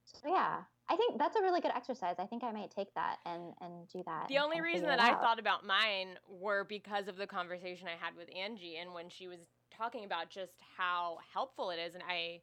So 0.06 0.30
yeah, 0.30 0.64
I 0.88 0.96
think 0.96 1.18
that's 1.18 1.36
a 1.36 1.42
really 1.42 1.62
good 1.62 1.72
exercise. 1.76 2.16
I 2.20 2.26
think 2.26 2.44
I 2.44 2.52
might 2.52 2.72
take 2.72 2.94
that 2.94 3.20
and 3.26 3.54
and 3.62 3.88
do 3.90 4.04
that. 4.06 4.28
The 4.28 4.40
only 4.40 4.62
reason 4.62 4.88
that 4.88 5.02
I 5.02 5.14
thought 5.16 5.40
about 5.40 5.66
mine 5.66 6.18
were 6.28 6.64
because 6.64 7.08
of 7.08 7.18
the 7.18 7.28
conversation 7.28 7.88
I 7.88 7.96
had 7.96 8.16
with 8.16 8.30
Angie 8.34 8.78
and 8.78 8.94
when 8.94 9.10
she 9.10 9.28
was 9.28 9.40
talking 9.72 10.06
about 10.06 10.30
just 10.30 10.62
how 10.78 11.18
helpful 11.34 11.72
it 11.72 11.80
is 11.80 11.96
and 11.96 12.04
I 12.08 12.42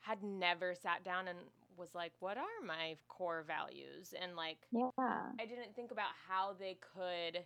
had 0.00 0.22
never 0.22 0.74
sat 0.74 1.04
down 1.04 1.28
and 1.28 1.38
was 1.80 1.94
like 1.94 2.12
what 2.20 2.38
are 2.38 2.66
my 2.66 2.96
core 3.08 3.44
values 3.46 4.14
and 4.20 4.36
like 4.36 4.68
yeah, 4.72 5.32
I 5.40 5.46
didn't 5.46 5.74
think 5.76 5.90
about 5.92 6.10
how 6.28 6.54
they 6.58 6.78
could 6.94 7.44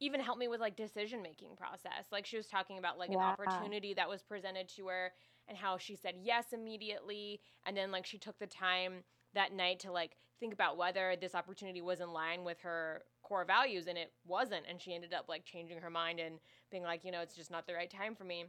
even 0.00 0.20
help 0.20 0.38
me 0.38 0.48
with 0.48 0.60
like 0.60 0.76
decision 0.76 1.22
making 1.22 1.56
process. 1.56 2.06
Like 2.12 2.26
she 2.26 2.36
was 2.36 2.46
talking 2.48 2.78
about 2.78 2.98
like 2.98 3.12
an 3.12 3.22
opportunity 3.22 3.94
that 3.94 4.08
was 4.08 4.22
presented 4.22 4.68
to 4.76 4.88
her 4.88 5.12
and 5.48 5.56
how 5.56 5.78
she 5.78 5.96
said 5.96 6.16
yes 6.22 6.52
immediately 6.52 7.40
and 7.64 7.76
then 7.76 7.90
like 7.92 8.06
she 8.06 8.18
took 8.18 8.38
the 8.38 8.46
time 8.46 9.04
that 9.34 9.52
night 9.52 9.80
to 9.80 9.92
like 9.92 10.16
think 10.40 10.52
about 10.52 10.76
whether 10.76 11.16
this 11.20 11.34
opportunity 11.34 11.80
was 11.80 12.00
in 12.00 12.12
line 12.12 12.44
with 12.44 12.60
her 12.60 13.04
core 13.22 13.44
values 13.44 13.86
and 13.86 13.98
it 13.98 14.12
wasn't 14.26 14.64
and 14.68 14.80
she 14.80 14.94
ended 14.94 15.14
up 15.14 15.26
like 15.28 15.44
changing 15.44 15.78
her 15.78 15.90
mind 15.90 16.20
and 16.20 16.40
being 16.70 16.82
like, 16.82 17.04
you 17.04 17.12
know, 17.12 17.20
it's 17.20 17.36
just 17.36 17.50
not 17.50 17.66
the 17.66 17.74
right 17.74 17.90
time 17.90 18.14
for 18.14 18.24
me. 18.24 18.44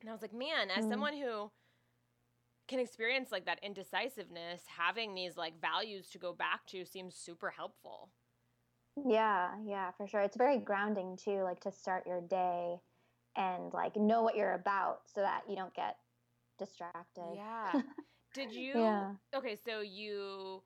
And 0.00 0.08
I 0.10 0.12
was 0.12 0.22
like, 0.22 0.32
man, 0.34 0.70
as 0.70 0.84
Mhm. 0.84 0.88
someone 0.88 1.14
who 1.14 1.50
can 2.70 2.78
experience 2.80 3.30
like 3.32 3.44
that 3.46 3.58
indecisiveness, 3.62 4.62
having 4.66 5.14
these 5.14 5.36
like 5.36 5.60
values 5.60 6.08
to 6.10 6.18
go 6.18 6.32
back 6.32 6.66
to 6.68 6.84
seems 6.86 7.14
super 7.16 7.50
helpful. 7.50 8.10
Yeah, 9.06 9.50
yeah, 9.66 9.90
for 9.96 10.06
sure. 10.06 10.20
It's 10.20 10.36
very 10.36 10.58
grounding 10.58 11.16
too, 11.16 11.42
like 11.42 11.60
to 11.60 11.72
start 11.72 12.06
your 12.06 12.20
day 12.20 12.76
and 13.36 13.72
like 13.72 13.96
know 13.96 14.22
what 14.22 14.36
you're 14.36 14.54
about 14.54 15.00
so 15.12 15.20
that 15.20 15.42
you 15.48 15.56
don't 15.56 15.74
get 15.74 15.96
distracted. 16.58 17.34
Yeah. 17.34 17.82
Did 18.34 18.54
you? 18.54 18.72
Yeah. 18.74 19.14
Okay, 19.34 19.56
so 19.56 19.80
you 19.80 20.62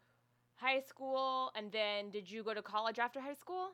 high 0.56 0.80
school 0.80 1.50
and 1.56 1.72
then 1.72 2.10
did 2.10 2.30
you 2.30 2.42
go 2.42 2.54
to 2.54 2.62
college 2.62 2.98
after 2.98 3.20
high 3.20 3.34
school? 3.34 3.70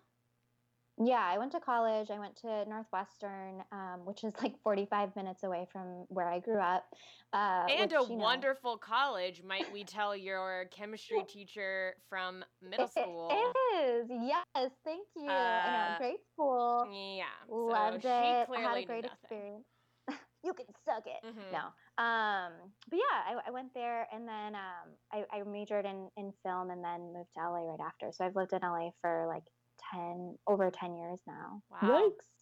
Yeah, 1.02 1.24
I 1.24 1.38
went 1.38 1.52
to 1.52 1.60
college. 1.60 2.10
I 2.10 2.18
went 2.18 2.36
to 2.38 2.64
Northwestern, 2.66 3.64
um, 3.72 4.04
which 4.04 4.22
is 4.22 4.34
like 4.42 4.60
45 4.62 5.16
minutes 5.16 5.42
away 5.44 5.66
from 5.72 6.04
where 6.08 6.28
I 6.28 6.40
grew 6.40 6.60
up. 6.60 6.84
Uh, 7.32 7.68
and 7.70 7.90
which, 7.90 7.92
a 7.92 8.06
know, 8.06 8.16
wonderful 8.16 8.76
college, 8.76 9.42
might 9.42 9.72
we 9.72 9.84
tell 9.84 10.14
your 10.14 10.66
chemistry 10.70 11.22
teacher 11.28 11.94
from 12.10 12.44
middle 12.60 12.86
school? 12.86 13.28
it 13.30 13.56
is. 13.82 14.10
Yes, 14.10 14.72
thank 14.84 15.06
you. 15.16 15.30
I 15.30 15.68
Uh, 15.68 15.92
know, 15.92 15.98
great 15.98 16.20
school. 16.34 16.86
Yeah. 16.92 17.24
Loved 17.48 18.02
so 18.02 18.08
it. 18.08 18.48
she 18.52 18.58
I 18.58 18.60
had 18.60 18.76
a 18.76 18.84
great 18.84 19.04
experience. 19.06 19.66
you 20.44 20.52
can 20.52 20.66
suck 20.84 21.04
it. 21.06 21.24
Mhm. 21.24 21.50
No. 21.50 21.72
Um, 22.02 22.52
but 22.88 22.98
yeah, 22.98 23.22
I, 23.26 23.36
I 23.46 23.50
went 23.50 23.72
there 23.72 24.06
and 24.12 24.28
then 24.28 24.54
um, 24.54 24.96
I, 25.12 25.24
I 25.32 25.42
majored 25.44 25.86
in, 25.86 26.10
in 26.16 26.32
film 26.42 26.70
and 26.70 26.84
then 26.84 27.14
moved 27.14 27.30
to 27.36 27.40
LA 27.40 27.70
right 27.70 27.80
after. 27.80 28.12
So 28.12 28.24
I've 28.24 28.36
lived 28.36 28.52
in 28.52 28.60
LA 28.62 28.90
for 29.00 29.26
like 29.26 29.44
10, 29.92 30.36
over 30.46 30.70
10 30.70 30.96
years 30.96 31.18
now. 31.26 31.62
Wow. 31.70 31.78
Yikes. 31.82 32.40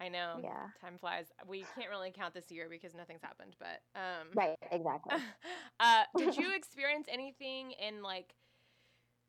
I 0.00 0.08
know. 0.08 0.40
Yeah. 0.42 0.66
Time 0.80 0.98
flies. 0.98 1.26
We 1.46 1.64
can't 1.76 1.88
really 1.88 2.10
count 2.10 2.34
this 2.34 2.50
year 2.50 2.66
because 2.68 2.94
nothing's 2.94 3.22
happened, 3.22 3.54
but 3.58 3.82
um 3.94 4.28
Right, 4.34 4.56
exactly. 4.72 5.16
uh, 5.80 6.02
did 6.16 6.36
you 6.36 6.54
experience 6.56 7.06
anything 7.10 7.72
in 7.72 8.02
like 8.02 8.34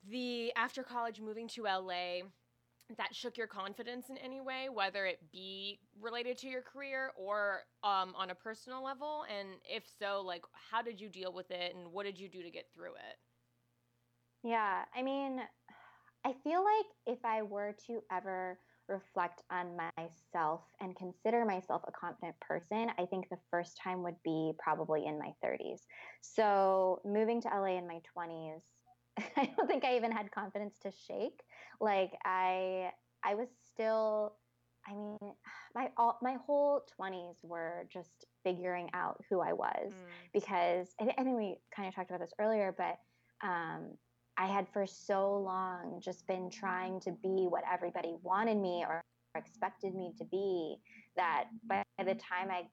the 0.09 0.51
after 0.55 0.81
college 0.83 1.21
moving 1.21 1.47
to 1.49 1.63
LA 1.63 2.23
that 2.97 3.15
shook 3.15 3.37
your 3.37 3.47
confidence 3.47 4.09
in 4.09 4.17
any 4.17 4.41
way, 4.41 4.67
whether 4.71 5.05
it 5.05 5.19
be 5.31 5.79
related 6.01 6.37
to 6.39 6.47
your 6.47 6.61
career 6.61 7.11
or 7.15 7.61
um, 7.83 8.13
on 8.17 8.31
a 8.31 8.35
personal 8.35 8.83
level? 8.83 9.25
And 9.29 9.49
if 9.63 9.83
so, 9.99 10.23
like 10.25 10.43
how 10.71 10.81
did 10.81 10.99
you 10.99 11.07
deal 11.07 11.31
with 11.33 11.51
it, 11.51 11.75
and 11.75 11.91
what 11.91 12.05
did 12.05 12.19
you 12.19 12.27
do 12.27 12.41
to 12.41 12.49
get 12.49 12.65
through 12.73 12.95
it? 12.95 13.17
Yeah, 14.43 14.83
I 14.93 15.01
mean, 15.03 15.39
I 16.25 16.33
feel 16.43 16.63
like 16.63 17.17
if 17.17 17.23
I 17.25 17.41
were 17.41 17.75
to 17.87 18.01
ever 18.11 18.59
reflect 18.89 19.43
on 19.49 19.77
myself 19.97 20.61
and 20.81 20.95
consider 20.95 21.45
myself 21.45 21.81
a 21.87 21.91
confident 21.91 22.39
person, 22.39 22.91
I 22.97 23.05
think 23.05 23.29
the 23.29 23.39
first 23.49 23.77
time 23.81 24.03
would 24.03 24.15
be 24.23 24.53
probably 24.59 25.05
in 25.05 25.17
my 25.17 25.33
30s. 25.43 25.81
So 26.21 27.01
moving 27.05 27.41
to 27.41 27.47
LA 27.47 27.77
in 27.77 27.87
my 27.87 28.01
20s, 28.17 28.61
I 29.37 29.53
don't 29.55 29.67
think 29.67 29.85
I 29.85 29.95
even 29.95 30.11
had 30.11 30.31
confidence 30.31 30.77
to 30.83 30.91
shake. 31.07 31.41
Like 31.79 32.11
I 32.25 32.91
I 33.23 33.35
was 33.35 33.47
still 33.73 34.33
I 34.87 34.93
mean, 34.93 35.17
my 35.75 35.89
all 35.97 36.19
my 36.21 36.37
whole 36.45 36.83
20s 36.99 37.35
were 37.43 37.87
just 37.91 38.25
figuring 38.43 38.89
out 38.93 39.21
who 39.29 39.39
I 39.39 39.53
was 39.53 39.93
mm. 39.93 39.95
because 40.33 40.89
I, 40.99 41.05
th- 41.05 41.15
I, 41.17 41.23
think 41.23 41.37
we 41.37 41.55
kind 41.73 41.87
of 41.87 41.95
talked 41.95 42.09
about 42.09 42.19
this 42.19 42.33
earlier, 42.37 42.75
but 42.77 42.97
um, 43.47 43.91
I 44.37 44.47
had 44.47 44.67
for 44.73 44.85
so 44.85 45.37
long 45.37 45.99
just 46.01 46.25
been 46.27 46.49
trying 46.49 46.99
to 47.01 47.11
be 47.11 47.47
what 47.47 47.63
everybody 47.71 48.15
wanted 48.21 48.57
me 48.57 48.83
or 48.87 49.03
expected 49.35 49.95
me 49.95 50.13
to 50.17 50.25
be 50.25 50.77
that 51.15 51.45
by 51.67 51.83
the 51.99 52.15
time 52.15 52.49
I 52.49 52.63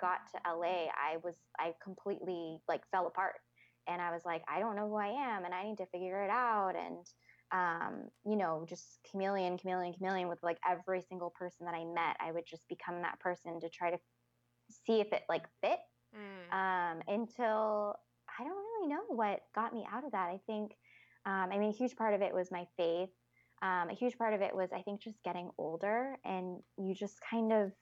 got 0.00 0.20
to 0.32 0.40
LA, 0.50 0.86
I 0.86 1.16
was 1.22 1.34
I 1.58 1.74
completely 1.82 2.58
like 2.68 2.82
fell 2.92 3.06
apart, 3.06 3.34
and 3.88 4.00
I 4.00 4.12
was 4.12 4.22
like, 4.24 4.42
I 4.48 4.60
don't 4.60 4.76
know 4.76 4.88
who 4.88 4.96
I 4.96 5.08
am, 5.08 5.44
and 5.44 5.54
I 5.54 5.64
need 5.64 5.78
to 5.78 5.86
figure 5.86 6.22
it 6.22 6.30
out, 6.30 6.74
and 6.76 7.06
um, 7.50 8.08
you 8.26 8.36
know, 8.36 8.66
just 8.68 8.98
chameleon, 9.10 9.58
chameleon, 9.58 9.94
chameleon 9.94 10.28
with 10.28 10.42
like 10.42 10.58
every 10.68 11.02
single 11.02 11.30
person 11.30 11.66
that 11.66 11.74
I 11.74 11.84
met. 11.84 12.16
I 12.20 12.32
would 12.32 12.46
just 12.46 12.68
become 12.68 13.02
that 13.02 13.18
person 13.20 13.60
to 13.60 13.68
try 13.68 13.90
to 13.90 13.98
see 14.86 15.00
if 15.00 15.12
it 15.12 15.22
like 15.28 15.44
fit. 15.62 15.78
Mm. 16.14 16.54
Um, 16.54 17.02
until 17.06 17.94
I 18.38 18.44
don't 18.44 18.56
really 18.56 18.88
know 18.88 19.02
what 19.08 19.40
got 19.54 19.74
me 19.74 19.86
out 19.92 20.04
of 20.04 20.12
that. 20.12 20.28
I 20.28 20.40
think, 20.46 20.72
um, 21.28 21.50
I 21.52 21.58
mean, 21.58 21.68
a 21.68 21.76
huge 21.76 21.94
part 21.94 22.14
of 22.14 22.22
it 22.22 22.32
was 22.32 22.50
my 22.50 22.66
faith. 22.78 23.10
Um, 23.60 23.90
a 23.90 23.94
huge 23.94 24.16
part 24.16 24.32
of 24.32 24.40
it 24.40 24.54
was, 24.54 24.70
I 24.72 24.80
think, 24.80 25.02
just 25.02 25.22
getting 25.24 25.50
older 25.58 26.16
and 26.24 26.58
you 26.78 26.94
just 26.94 27.18
kind 27.30 27.52
of 27.52 27.72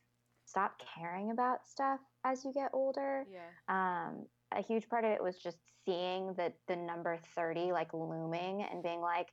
stop 0.46 0.80
caring 0.98 1.30
about 1.30 1.58
stuff 1.64 2.00
as 2.24 2.44
you 2.44 2.52
get 2.52 2.70
older. 2.72 3.24
Yeah. 3.30 3.50
Um, 3.68 4.26
a 4.52 4.62
huge 4.62 4.88
part 4.88 5.04
of 5.04 5.10
it 5.12 5.22
was 5.22 5.38
just 5.38 5.58
seeing 5.84 6.34
the 6.36 6.52
the 6.66 6.76
number 6.76 7.18
30 7.36 7.72
like 7.72 7.92
looming 7.94 8.66
and 8.68 8.82
being 8.82 9.00
like 9.00 9.28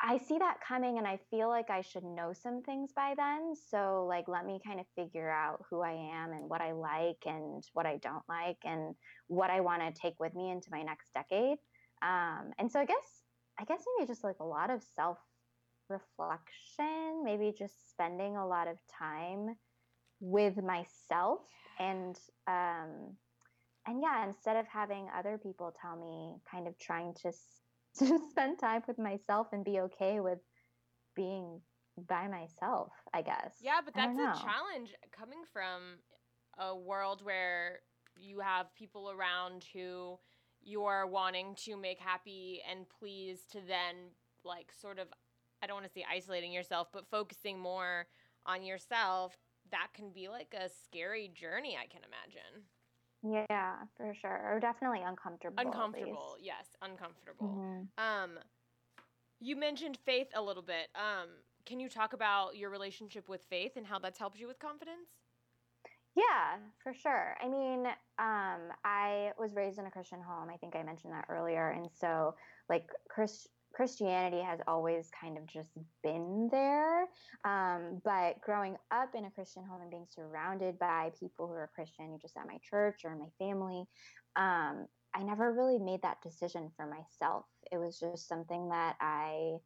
I 0.00 0.18
see 0.18 0.38
that 0.38 0.58
coming 0.66 0.98
and 0.98 1.06
I 1.06 1.18
feel 1.28 1.48
like 1.48 1.70
I 1.70 1.80
should 1.80 2.04
know 2.04 2.32
some 2.32 2.62
things 2.62 2.92
by 2.94 3.14
then. 3.16 3.54
So 3.70 4.06
like 4.08 4.28
let 4.28 4.46
me 4.46 4.60
kind 4.64 4.78
of 4.78 4.86
figure 4.94 5.28
out 5.28 5.64
who 5.68 5.82
I 5.82 5.90
am 5.92 6.32
and 6.32 6.48
what 6.48 6.60
I 6.60 6.70
like 6.70 7.18
and 7.26 7.64
what 7.72 7.84
I 7.84 7.96
don't 7.96 8.22
like 8.28 8.58
and 8.64 8.94
what 9.26 9.50
I 9.50 9.60
want 9.60 9.82
to 9.82 10.00
take 10.00 10.20
with 10.20 10.34
me 10.36 10.52
into 10.52 10.68
my 10.70 10.82
next 10.82 11.12
decade. 11.14 11.58
Um, 12.02 12.52
and 12.58 12.70
so 12.70 12.80
I 12.80 12.84
guess 12.84 13.22
I 13.60 13.64
guess 13.64 13.82
maybe 13.98 14.06
just 14.06 14.24
like 14.24 14.38
a 14.40 14.44
lot 14.44 14.70
of 14.70 14.82
self 14.96 15.18
reflection, 15.88 17.24
maybe 17.24 17.52
just 17.56 17.90
spending 17.90 18.36
a 18.36 18.46
lot 18.46 18.68
of 18.68 18.76
time 18.98 19.56
with 20.20 20.56
myself 20.62 21.40
and 21.78 22.18
um, 22.46 23.16
and 23.88 24.02
yeah, 24.02 24.26
instead 24.26 24.56
of 24.56 24.66
having 24.66 25.08
other 25.16 25.38
people 25.38 25.74
tell 25.80 25.96
me, 25.96 26.36
kind 26.50 26.68
of 26.68 26.78
trying 26.78 27.14
to, 27.22 27.32
to 27.98 28.20
spend 28.30 28.58
time 28.58 28.82
with 28.86 28.98
myself 28.98 29.48
and 29.52 29.64
be 29.64 29.80
okay 29.80 30.20
with 30.20 30.38
being 31.16 31.60
by 32.08 32.28
myself, 32.28 32.92
I 33.14 33.22
guess. 33.22 33.54
Yeah, 33.60 33.80
but 33.82 33.94
that's 33.94 34.14
a 34.14 34.44
challenge 34.44 34.94
coming 35.18 35.42
from 35.52 35.98
a 36.58 36.76
world 36.76 37.24
where 37.24 37.80
you 38.14 38.40
have 38.40 38.66
people 38.74 39.10
around 39.10 39.64
who 39.72 40.18
you're 40.68 41.06
wanting 41.06 41.54
to 41.64 41.76
make 41.76 41.98
happy 41.98 42.60
and 42.70 42.86
please 43.00 43.40
to 43.52 43.58
then 43.66 44.12
like 44.44 44.70
sort 44.80 44.98
of 44.98 45.08
I 45.62 45.66
don't 45.66 45.76
want 45.76 45.86
to 45.86 45.92
say 45.92 46.04
isolating 46.08 46.52
yourself, 46.52 46.88
but 46.92 47.10
focusing 47.10 47.58
more 47.58 48.06
on 48.46 48.62
yourself, 48.62 49.36
that 49.72 49.88
can 49.92 50.10
be 50.10 50.28
like 50.28 50.54
a 50.54 50.68
scary 50.68 51.32
journey, 51.34 51.76
I 51.76 51.86
can 51.86 52.02
imagine. 52.04 53.46
Yeah, 53.50 53.74
for 53.96 54.14
sure. 54.20 54.40
Or 54.44 54.60
definitely 54.60 55.00
uncomfortable. 55.04 55.56
Uncomfortable. 55.58 56.36
Yes, 56.40 56.66
uncomfortable. 56.82 57.48
Mm-hmm. 57.48 58.04
Um 58.04 58.38
you 59.40 59.56
mentioned 59.56 59.98
faith 60.04 60.28
a 60.34 60.42
little 60.42 60.62
bit. 60.62 60.88
Um 60.94 61.28
can 61.66 61.80
you 61.80 61.88
talk 61.88 62.12
about 62.12 62.56
your 62.56 62.70
relationship 62.70 63.28
with 63.28 63.42
faith 63.50 63.72
and 63.76 63.86
how 63.86 63.98
that's 63.98 64.18
helped 64.18 64.38
you 64.38 64.46
with 64.46 64.58
confidence? 64.58 65.08
Yeah, 66.18 66.58
for 66.82 66.92
sure. 66.92 67.36
I 67.40 67.48
mean, 67.48 67.86
um, 68.18 68.72
I 68.84 69.32
was 69.38 69.54
raised 69.54 69.78
in 69.78 69.86
a 69.86 69.90
Christian 69.90 70.20
home. 70.20 70.50
I 70.50 70.56
think 70.56 70.74
I 70.74 70.82
mentioned 70.82 71.12
that 71.12 71.26
earlier. 71.28 71.68
And 71.70 71.92
so, 71.92 72.34
like, 72.68 72.90
Chris, 73.08 73.46
Christianity 73.72 74.42
has 74.42 74.60
always 74.66 75.10
kind 75.10 75.38
of 75.38 75.46
just 75.46 75.78
been 76.02 76.48
there. 76.50 77.06
Um, 77.44 78.00
but 78.04 78.40
growing 78.40 78.78
up 78.90 79.14
in 79.14 79.26
a 79.26 79.30
Christian 79.30 79.64
home 79.64 79.80
and 79.82 79.92
being 79.92 80.06
surrounded 80.06 80.76
by 80.80 81.12
people 81.20 81.46
who 81.46 81.52
are 81.52 81.70
Christian, 81.72 82.18
just 82.20 82.36
at 82.36 82.48
my 82.48 82.58
church 82.64 83.04
or 83.04 83.14
my 83.14 83.30
family, 83.38 83.84
um, 84.34 84.88
I 85.14 85.22
never 85.22 85.52
really 85.52 85.78
made 85.78 86.02
that 86.02 86.20
decision 86.22 86.72
for 86.76 86.86
myself. 86.86 87.46
It 87.70 87.78
was 87.78 88.00
just 88.00 88.26
something 88.26 88.70
that 88.70 88.96
I 89.00 89.58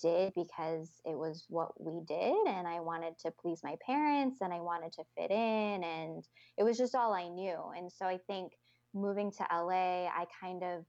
did 0.00 0.32
because 0.34 1.00
it 1.04 1.16
was 1.16 1.46
what 1.48 1.72
we 1.80 2.00
did 2.06 2.46
and 2.48 2.66
I 2.66 2.80
wanted 2.80 3.18
to 3.20 3.30
please 3.30 3.60
my 3.62 3.76
parents 3.84 4.38
and 4.40 4.52
I 4.52 4.60
wanted 4.60 4.92
to 4.92 5.04
fit 5.16 5.30
in 5.30 5.84
and 5.84 6.24
it 6.58 6.64
was 6.64 6.78
just 6.78 6.94
all 6.94 7.12
I 7.12 7.28
knew. 7.28 7.58
And 7.76 7.90
so 7.92 8.06
I 8.06 8.18
think 8.26 8.52
moving 8.94 9.30
to 9.32 9.46
LA, 9.52 10.06
I 10.06 10.26
kind 10.40 10.62
of 10.62 10.84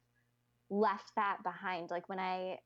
left 0.69 1.11
that 1.15 1.37
behind 1.43 1.89
like 1.89 2.07
when 2.09 2.19
i 2.19 2.57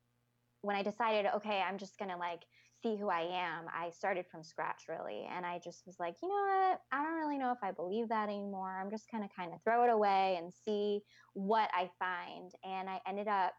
when 0.61 0.75
i 0.75 0.81
decided 0.81 1.29
okay 1.35 1.61
i'm 1.61 1.77
just 1.77 1.97
gonna 1.99 2.17
like 2.17 2.41
see 2.81 2.95
who 2.95 3.09
i 3.09 3.21
am 3.21 3.65
i 3.75 3.91
started 3.91 4.25
from 4.31 4.43
scratch 4.43 4.83
really 4.89 5.27
and 5.31 5.45
i 5.45 5.59
just 5.63 5.83
was 5.85 5.97
like 5.99 6.15
you 6.23 6.29
know 6.29 6.33
what 6.33 6.79
i 6.91 7.03
don't 7.03 7.19
really 7.19 7.37
know 7.37 7.51
if 7.51 7.59
i 7.61 7.71
believe 7.71 8.09
that 8.09 8.27
anymore 8.27 8.79
i'm 8.81 8.89
just 8.89 9.11
gonna 9.11 9.29
kind 9.35 9.53
of 9.53 9.61
throw 9.63 9.83
it 9.83 9.91
away 9.91 10.35
and 10.39 10.51
see 10.65 10.99
what 11.33 11.69
i 11.75 11.89
find 11.99 12.51
and 12.63 12.89
i 12.89 12.99
ended 13.07 13.27
up 13.27 13.53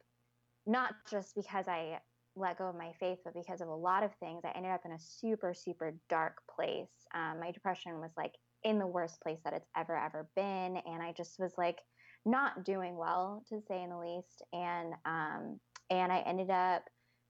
not 0.67 0.95
just 1.09 1.35
because 1.37 1.69
i 1.69 1.99
let 2.37 2.59
go 2.59 2.65
of 2.65 2.77
my 2.77 2.93
faith 2.99 3.19
but 3.25 3.35
because 3.35 3.61
of 3.61 3.69
a 3.69 3.75
lot 3.75 4.03
of 4.03 4.11
things 4.21 4.43
i 4.45 4.51
ended 4.57 4.73
up 4.73 4.83
in 4.85 4.93
a 4.93 4.99
super 4.99 5.53
super 5.55 5.95
dark 6.09 6.39
place. 6.55 6.89
Um, 7.15 7.41
my 7.41 7.51
depression 7.51 8.01
was 8.01 8.13
like 8.17 8.33
in 8.65 8.79
the 8.79 8.87
worst 8.87 9.21
place 9.21 9.39
that 9.45 9.53
it's 9.53 9.69
ever 9.77 9.97
ever 9.97 10.29
been 10.37 10.77
and 10.87 11.03
i 11.03 11.13
just 11.17 11.39
was 11.39 11.53
like 11.59 11.79
not 12.25 12.65
doing 12.65 12.97
well 12.97 13.43
to 13.49 13.61
say 13.67 13.83
in 13.83 13.91
the 13.91 13.99
least 13.99 14.43
and 14.53 14.95
um 15.05 15.59
and 15.91 16.13
i 16.13 16.21
ended 16.21 16.51
up 16.51 16.85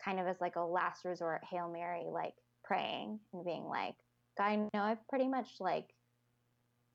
kind 0.04 0.20
of 0.20 0.26
as 0.26 0.36
like 0.40 0.56
a 0.56 0.60
last 0.60 1.04
resort 1.04 1.40
hail 1.50 1.70
mary 1.72 2.04
like 2.12 2.34
praying 2.64 3.18
and 3.32 3.44
being 3.44 3.64
like 3.64 3.94
god 4.36 4.44
i 4.44 4.56
know 4.56 4.82
i've 4.82 5.08
pretty 5.08 5.28
much 5.28 5.48
like 5.60 5.86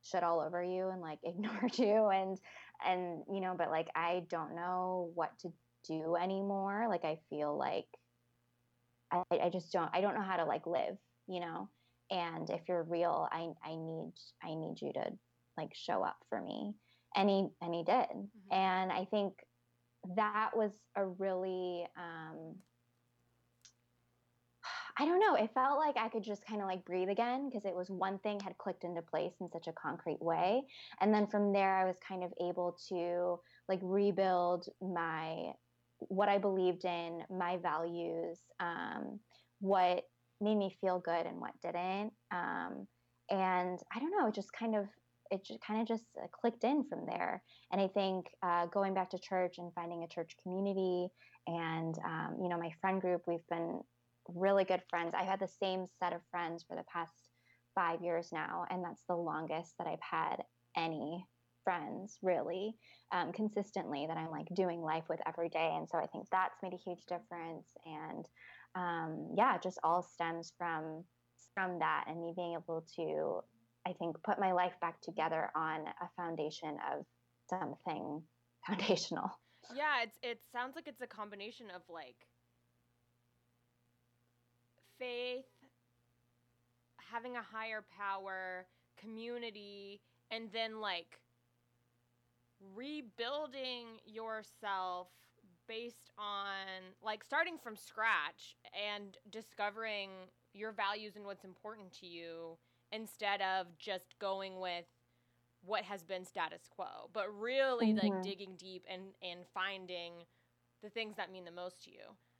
shit 0.04 0.24
all 0.24 0.39
over 0.39 0.63
you 0.63 0.89
and 0.89 1.02
like 1.02 1.20
ignored 1.24 1.78
you 1.78 2.10
and 2.10 2.38
and 2.86 3.24
you 3.32 3.41
know 3.41 3.56
but 3.58 3.70
like 3.70 3.88
i 3.96 4.24
don't 4.30 4.56
know 4.56 5.10
what 5.15 5.32
to 5.39 5.52
do 5.88 6.15
anymore 6.15 6.88
like 6.89 7.06
i 7.06 7.17
feel 7.30 7.58
like 7.58 7.88
i 9.12 9.23
i 9.32 9.50
just 9.50 9.71
don't 9.71 9.89
i 9.93 10.02
don't 10.02 10.15
know 10.15 10.21
how 10.21 10.38
to 10.38 10.45
like 10.45 10.65
live 10.67 10.97
you 11.28 11.39
know 11.39 11.69
and 12.12 12.50
if 12.50 12.62
you're 12.67 12.84
real 12.84 13.28
i 13.32 13.47
i 13.65 13.76
need 13.76 14.12
i 14.43 14.54
need 14.54 14.76
you 14.82 14.91
to 14.93 15.06
like 15.58 15.73
show 15.73 16.04
up 16.04 16.17
for 16.30 16.41
me 16.41 16.73
and 17.15 17.30
he 17.30 17.47
and 17.62 17.73
he 17.73 17.84
did 17.84 17.93
mm-hmm. 17.93 18.54
and 18.54 18.91
i 18.91 19.06
think 19.06 19.34
that 20.15 20.52
was 20.56 20.71
a 20.95 21.06
really 21.06 21.86
um, 21.97 22.56
I 25.00 25.06
don't 25.06 25.19
know. 25.19 25.36
It 25.36 25.54
felt 25.54 25.78
like 25.78 25.95
I 25.95 26.10
could 26.10 26.23
just 26.23 26.45
kind 26.45 26.60
of 26.60 26.67
like 26.67 26.84
breathe 26.84 27.10
again 27.10 27.50
because 27.50 27.65
it 27.65 27.76
was 27.76 27.89
one 27.89 28.17
thing 28.19 28.39
had 28.39 28.58
clicked 28.58 28.84
into 28.84 29.02
place 29.04 29.34
in 29.39 29.50
such 29.52 29.67
a 29.67 29.71
concrete 29.73 30.21
way. 30.21 30.63
And 31.02 31.13
then 31.13 31.28
from 31.28 31.54
there, 31.54 31.76
I 31.76 31.86
was 31.86 31.97
kind 32.06 32.23
of 32.23 32.34
able 32.41 32.76
to 32.89 33.39
like 33.69 33.80
rebuild 33.84 34.67
my 34.82 35.52
what 36.00 36.30
I 36.30 36.38
believed 36.38 36.86
in, 36.86 37.24
my 37.30 37.58
values, 37.58 38.40
um, 38.60 39.20
what 39.60 40.04
made 40.42 40.56
me 40.56 40.78
feel 40.82 41.00
good 41.00 41.26
and 41.26 41.40
what 41.40 41.52
didn't. 41.62 42.12
Um, 42.32 42.88
and 43.30 43.80
I 43.94 44.00
don't 44.00 44.12
know, 44.12 44.28
it 44.28 44.36
just 44.36 44.54
kind 44.54 44.76
of 44.76 44.86
it 45.30 45.44
just 45.46 45.60
kind 45.60 45.82
of 45.82 45.88
just 45.88 46.06
clicked 46.40 46.64
in 46.64 46.86
from 46.88 47.06
there. 47.06 47.44
And 47.72 47.82
I 47.82 47.88
think 47.88 48.28
uh, 48.44 48.68
going 48.68 48.94
back 48.94 49.10
to 49.10 49.20
church 49.20 49.56
and 49.58 49.74
finding 49.74 50.04
a 50.04 50.08
church 50.08 50.32
community, 50.42 51.10
and 51.48 51.96
um, 52.06 52.38
you 52.42 52.50
know, 52.50 52.58
my 52.58 52.72
friend 52.80 53.02
group, 53.02 53.24
we've 53.28 53.48
been 53.50 53.82
really 54.30 54.64
good 54.64 54.82
friends. 54.90 55.14
I've 55.18 55.28
had 55.28 55.40
the 55.40 55.48
same 55.48 55.86
set 56.02 56.14
of 56.14 56.22
friends 56.32 56.64
for 56.68 56.76
the 56.76 56.84
past 56.92 57.30
five 57.76 58.02
years 58.02 58.30
now, 58.32 58.66
and 58.70 58.84
that's 58.84 59.04
the 59.10 59.16
longest 59.16 59.74
that 59.80 59.88
I've 59.88 60.00
had 60.02 60.44
any 60.78 61.26
friends 61.67 62.17
really 62.21 62.75
um, 63.12 63.34
consistently 63.34 64.06
that 64.08 64.15
I'm 64.15 64.32
like 64.32 64.47
doing 64.56 64.82
life 64.82 65.03
with 65.10 65.19
every 65.27 65.49
day. 65.49 65.73
And 65.75 65.89
so 65.89 65.97
I 65.97 66.08
think 66.08 66.27
that's 66.32 66.56
made 66.63 66.73
a 66.73 66.77
huge 66.77 67.03
difference. 67.10 67.67
And 67.86 68.25
um, 68.75 69.34
yeah, 69.36 69.58
just 69.58 69.80
all 69.84 70.01
stems 70.01 70.53
from 70.58 71.03
from 71.53 71.80
that 71.80 72.06
and 72.08 72.21
me 72.21 72.34
being 72.36 72.53
able 72.53 72.86
to 72.95 73.41
I 73.88 73.93
think, 73.93 74.21
put 74.23 74.38
my 74.38 74.51
life 74.51 74.73
back 74.82 74.99
together 75.01 75.49
on 75.56 75.86
a 76.01 76.10
foundation 76.17 76.77
of 76.91 77.06
something 77.49 78.21
foundational. 78.67 79.30
Yeah, 79.75 80.03
it's 80.03 80.17
it 80.21 80.39
sounds 80.51 80.75
like 80.75 80.88
it's 80.88 81.01
a 81.01 81.08
combination 81.08 81.67
of 81.73 81.82
like 81.89 82.15
faith 84.99 85.45
having 86.97 87.38
a 87.38 87.41
higher 87.41 87.86
power, 87.97 88.67
community, 88.99 90.01
and 90.32 90.49
then 90.51 90.82
like 90.82 91.19
rebuilding 92.76 94.00
yourself 94.06 95.08
based 95.67 96.12
on 96.17 96.93
like 97.04 97.24
starting 97.24 97.58
from 97.58 97.76
scratch 97.76 98.56
and 98.74 99.17
discovering 99.30 100.10
your 100.54 100.72
values 100.72 101.15
and 101.15 101.26
what's 101.26 101.43
important 101.43 101.91
to 101.91 102.08
you 102.08 102.58
instead 102.91 103.41
of 103.41 103.67
just 103.78 104.15
going 104.20 104.60
with 104.60 104.86
what 105.65 105.84
has 105.84 106.04
been 106.04 106.24
status 106.24 106.62
quo 106.70 107.10
but 107.13 107.26
really 107.38 107.93
mm-hmm. 107.93 108.08
like 108.08 108.24
digging 108.24 108.56
deep 108.58 108.84
and 108.89 109.02
and 109.22 109.41
finding 109.54 110.13
the 110.82 110.89
things 110.89 111.15
that 111.17 111.32
mean 111.32 111.43
the 111.43 111.52
most 111.52 111.84
to 111.84 111.91
you 111.91 111.98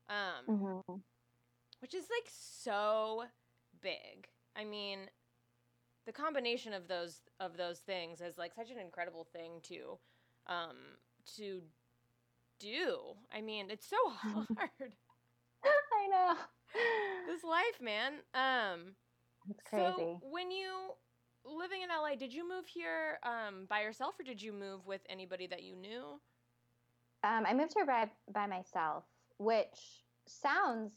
um 0.10 0.58
mm-hmm. 0.60 0.93
which 1.82 1.93
is 1.93 2.03
like 2.03 2.30
so 2.30 3.23
big 3.82 4.27
i 4.56 4.63
mean 4.63 4.99
the 6.08 6.13
combination 6.13 6.74
of 6.74 6.88
those 6.88 7.22
of 7.39 7.58
those 7.58 7.80
things 7.80 8.22
is 8.22 8.38
like 8.38 8.56
such 8.56 8.72
an 8.72 8.80
incredible 8.80 9.28
thing 9.32 9.60
to 9.63 10.00
um 10.48 10.78
to 11.36 11.62
do. 12.60 12.98
I 13.32 13.41
mean 13.41 13.67
it's 13.70 13.88
so 13.88 13.98
hard. 14.10 14.93
I 15.63 16.08
know. 16.10 16.36
This 17.28 17.43
life 17.43 17.80
man. 17.82 18.13
Um 18.34 18.96
it's 19.50 19.62
crazy. 19.70 19.93
so 19.98 20.20
when 20.24 20.50
you 20.50 20.93
living 21.46 21.82
in 21.82 21.89
LA, 21.89 22.15
did 22.15 22.34
you 22.34 22.48
move 22.48 22.65
here 22.65 23.20
um, 23.24 23.65
by 23.70 23.82
yourself 23.82 24.15
or 24.20 24.24
did 24.24 24.41
you 24.41 24.52
move 24.52 24.86
with 24.86 25.02
anybody 25.10 25.48
that 25.48 25.63
you 25.63 25.76
knew? 25.76 26.20
Um, 27.24 27.46
I 27.46 27.54
moved 27.54 27.74
here 27.76 27.86
by 27.86 28.10
by 28.34 28.48
myself, 28.48 29.04
which 29.39 30.04
sounds 30.26 30.91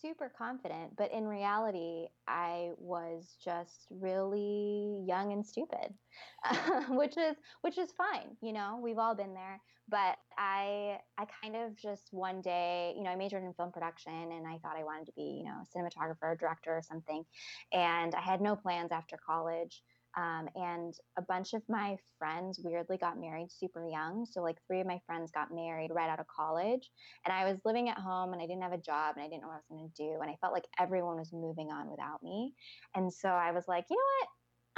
super 0.00 0.32
confident, 0.36 0.96
but 0.96 1.12
in 1.12 1.26
reality, 1.26 2.06
I 2.26 2.70
was 2.78 3.36
just 3.42 3.86
really 3.90 5.04
young 5.06 5.32
and 5.32 5.46
stupid, 5.46 5.94
which 6.88 7.16
is 7.16 7.36
which 7.62 7.78
is 7.78 7.92
fine. 7.92 8.36
You 8.40 8.52
know, 8.52 8.80
we've 8.82 8.98
all 8.98 9.14
been 9.14 9.34
there. 9.34 9.60
But 9.88 10.16
I 10.38 10.98
I 11.18 11.26
kind 11.42 11.56
of 11.56 11.76
just 11.76 12.08
one 12.12 12.40
day, 12.40 12.94
you 12.96 13.02
know, 13.02 13.10
I 13.10 13.16
majored 13.16 13.44
in 13.44 13.52
film 13.54 13.72
production, 13.72 14.12
and 14.32 14.46
I 14.46 14.58
thought 14.58 14.76
I 14.78 14.84
wanted 14.84 15.06
to 15.06 15.12
be, 15.12 15.42
you 15.42 15.44
know, 15.44 15.62
a 15.62 15.78
cinematographer, 15.78 16.32
a 16.32 16.36
director, 16.36 16.76
or 16.76 16.82
something. 16.82 17.24
And 17.72 18.14
I 18.14 18.20
had 18.20 18.40
no 18.40 18.56
plans 18.56 18.92
after 18.92 19.16
college. 19.24 19.82
Um, 20.16 20.48
and 20.54 20.94
a 21.18 21.22
bunch 21.22 21.54
of 21.54 21.62
my 21.68 21.96
friends 22.18 22.60
weirdly 22.62 22.98
got 22.98 23.18
married 23.18 23.50
super 23.50 23.86
young. 23.86 24.26
So, 24.30 24.42
like, 24.42 24.58
three 24.66 24.80
of 24.80 24.86
my 24.86 25.00
friends 25.06 25.30
got 25.30 25.54
married 25.54 25.90
right 25.94 26.10
out 26.10 26.20
of 26.20 26.26
college. 26.26 26.90
And 27.24 27.32
I 27.32 27.50
was 27.50 27.58
living 27.64 27.88
at 27.88 27.98
home 27.98 28.32
and 28.32 28.42
I 28.42 28.46
didn't 28.46 28.62
have 28.62 28.72
a 28.72 28.78
job 28.78 29.16
and 29.16 29.24
I 29.24 29.28
didn't 29.28 29.42
know 29.42 29.48
what 29.48 29.54
I 29.54 29.62
was 29.68 29.78
going 29.78 29.90
to 29.90 30.02
do. 30.02 30.20
And 30.20 30.30
I 30.30 30.36
felt 30.40 30.52
like 30.52 30.66
everyone 30.78 31.16
was 31.16 31.32
moving 31.32 31.70
on 31.70 31.90
without 31.90 32.22
me. 32.22 32.54
And 32.94 33.12
so 33.12 33.28
I 33.28 33.52
was 33.52 33.64
like, 33.66 33.86
you 33.88 33.96
know 33.96 34.02
what? 34.20 34.28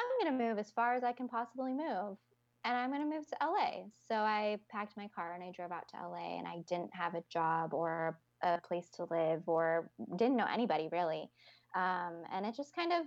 I'm 0.01 0.27
going 0.27 0.39
to 0.39 0.49
move 0.49 0.59
as 0.59 0.71
far 0.71 0.95
as 0.95 1.05
I 1.05 1.13
can 1.13 1.29
possibly 1.29 1.73
move. 1.73 2.17
And 2.65 2.77
I'm 2.77 2.91
going 2.91 3.03
to 3.03 3.17
move 3.17 3.27
to 3.29 3.37
LA. 3.43 3.85
So 4.09 4.15
I 4.15 4.59
packed 4.71 4.97
my 4.97 5.09
car 5.15 5.35
and 5.35 5.43
I 5.43 5.53
drove 5.55 5.71
out 5.71 5.89
to 5.91 6.09
LA 6.09 6.39
and 6.39 6.47
I 6.47 6.63
didn't 6.69 6.95
have 6.95 7.15
a 7.15 7.25
job 7.31 7.75
or 7.75 8.19
a 8.43 8.59
place 8.67 8.89
to 8.95 9.07
live 9.11 9.43
or 9.47 9.91
didn't 10.17 10.37
know 10.37 10.47
anybody 10.51 10.89
really. 10.91 11.31
Um, 11.75 12.23
and 12.33 12.47
it 12.47 12.55
just 12.57 12.75
kind 12.75 12.93
of 12.93 13.07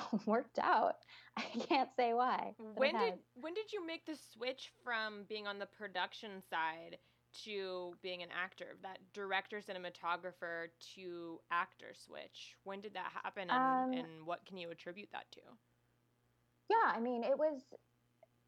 worked 0.26 0.58
out. 0.58 0.96
I 1.36 1.42
can't 1.68 1.88
say 1.96 2.12
why. 2.12 2.54
When 2.74 2.98
did 2.98 3.14
when 3.34 3.54
did 3.54 3.72
you 3.72 3.86
make 3.86 4.04
the 4.06 4.16
switch 4.34 4.72
from 4.84 5.24
being 5.28 5.46
on 5.46 5.58
the 5.58 5.66
production 5.66 6.42
side 6.50 6.98
to 7.44 7.94
being 8.02 8.22
an 8.22 8.28
actor? 8.30 8.76
That 8.82 8.98
director 9.14 9.60
cinematographer 9.60 10.68
to 10.94 11.40
actor 11.50 11.92
switch. 11.94 12.56
When 12.64 12.80
did 12.80 12.94
that 12.94 13.12
happen 13.22 13.48
and, 13.50 13.94
um, 13.94 13.98
and 13.98 14.26
what 14.26 14.44
can 14.44 14.58
you 14.58 14.70
attribute 14.70 15.08
that 15.12 15.30
to? 15.32 15.40
Yeah, 16.68 16.92
I 16.94 17.00
mean, 17.00 17.24
it 17.24 17.38
was 17.38 17.62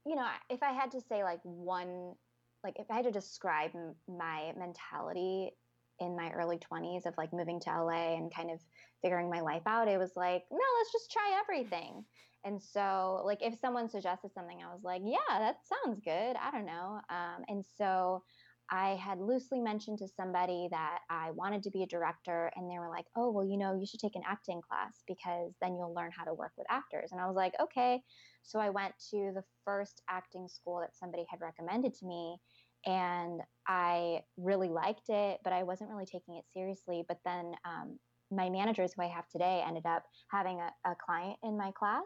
you 0.06 0.16
know, 0.16 0.26
if 0.50 0.62
I 0.62 0.72
had 0.72 0.90
to 0.92 1.00
say 1.00 1.22
like 1.24 1.40
one 1.42 2.14
like 2.62 2.78
if 2.78 2.90
I 2.90 2.96
had 2.96 3.04
to 3.04 3.10
describe 3.10 3.72
my 4.08 4.52
mentality 4.58 5.52
in 6.00 6.16
my 6.16 6.30
early 6.30 6.58
20s 6.58 7.06
of 7.06 7.14
like 7.16 7.32
moving 7.32 7.60
to 7.60 7.70
LA 7.70 8.16
and 8.16 8.34
kind 8.34 8.50
of 8.50 8.60
figuring 9.02 9.30
my 9.30 9.40
life 9.40 9.62
out, 9.66 9.88
it 9.88 9.98
was 9.98 10.12
like, 10.16 10.42
no, 10.50 10.58
let's 10.78 10.92
just 10.92 11.10
try 11.10 11.40
everything. 11.40 12.04
And 12.44 12.62
so, 12.62 13.22
like, 13.24 13.38
if 13.40 13.58
someone 13.58 13.88
suggested 13.88 14.32
something, 14.34 14.58
I 14.62 14.72
was 14.72 14.82
like, 14.84 15.00
yeah, 15.04 15.38
that 15.38 15.56
sounds 15.64 16.00
good. 16.04 16.36
I 16.36 16.50
don't 16.50 16.66
know. 16.66 17.00
Um, 17.08 17.44
and 17.48 17.64
so, 17.78 18.22
I 18.70 18.96
had 18.96 19.18
loosely 19.18 19.60
mentioned 19.60 19.98
to 19.98 20.08
somebody 20.08 20.68
that 20.70 21.00
I 21.10 21.32
wanted 21.32 21.62
to 21.64 21.70
be 21.70 21.82
a 21.82 21.86
director, 21.86 22.50
and 22.56 22.70
they 22.70 22.78
were 22.78 22.88
like, 22.88 23.04
oh, 23.14 23.30
well, 23.30 23.44
you 23.44 23.58
know, 23.58 23.78
you 23.78 23.86
should 23.86 24.00
take 24.00 24.16
an 24.16 24.22
acting 24.26 24.60
class 24.66 25.02
because 25.06 25.54
then 25.60 25.76
you'll 25.76 25.94
learn 25.94 26.10
how 26.16 26.24
to 26.24 26.34
work 26.34 26.52
with 26.56 26.66
actors. 26.70 27.12
And 27.12 27.20
I 27.20 27.26
was 27.26 27.36
like, 27.36 27.52
okay. 27.60 28.02
So, 28.42 28.58
I 28.58 28.68
went 28.68 28.94
to 29.10 29.32
the 29.34 29.44
first 29.64 30.02
acting 30.10 30.48
school 30.48 30.80
that 30.80 30.96
somebody 30.96 31.24
had 31.30 31.40
recommended 31.40 31.94
to 31.94 32.06
me 32.06 32.38
and 32.86 33.40
I 33.66 34.20
really 34.36 34.68
liked 34.68 35.08
it, 35.08 35.40
but 35.42 35.52
I 35.52 35.62
wasn't 35.62 35.90
really 35.90 36.06
taking 36.06 36.36
it 36.36 36.44
seriously. 36.52 37.04
But 37.06 37.18
then 37.24 37.54
um, 37.64 37.98
my 38.30 38.50
managers, 38.50 38.92
who 38.94 39.02
I 39.02 39.06
have 39.08 39.28
today, 39.28 39.62
ended 39.66 39.86
up 39.86 40.04
having 40.30 40.60
a, 40.60 40.70
a, 40.90 40.94
client 40.94 41.38
in 41.42 41.56
my 41.56 41.70
class, 41.72 42.04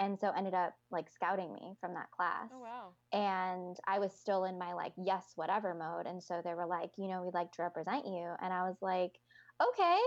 and 0.00 0.18
so 0.18 0.30
ended 0.36 0.54
up 0.54 0.74
like 0.90 1.10
scouting 1.10 1.52
me 1.52 1.74
from 1.80 1.94
that 1.94 2.10
class. 2.10 2.48
Oh 2.52 2.60
wow! 2.60 2.92
And 3.12 3.76
I 3.86 3.98
was 3.98 4.12
still 4.12 4.44
in 4.44 4.58
my 4.58 4.72
like 4.72 4.92
yes 4.96 5.32
whatever 5.36 5.74
mode, 5.74 6.06
and 6.06 6.22
so 6.22 6.40
they 6.42 6.54
were 6.54 6.66
like, 6.66 6.90
you 6.96 7.08
know, 7.08 7.22
we'd 7.22 7.34
like 7.34 7.52
to 7.52 7.62
represent 7.62 8.06
you, 8.06 8.32
and 8.42 8.52
I 8.52 8.62
was 8.62 8.76
like, 8.80 9.12
okay. 9.62 10.00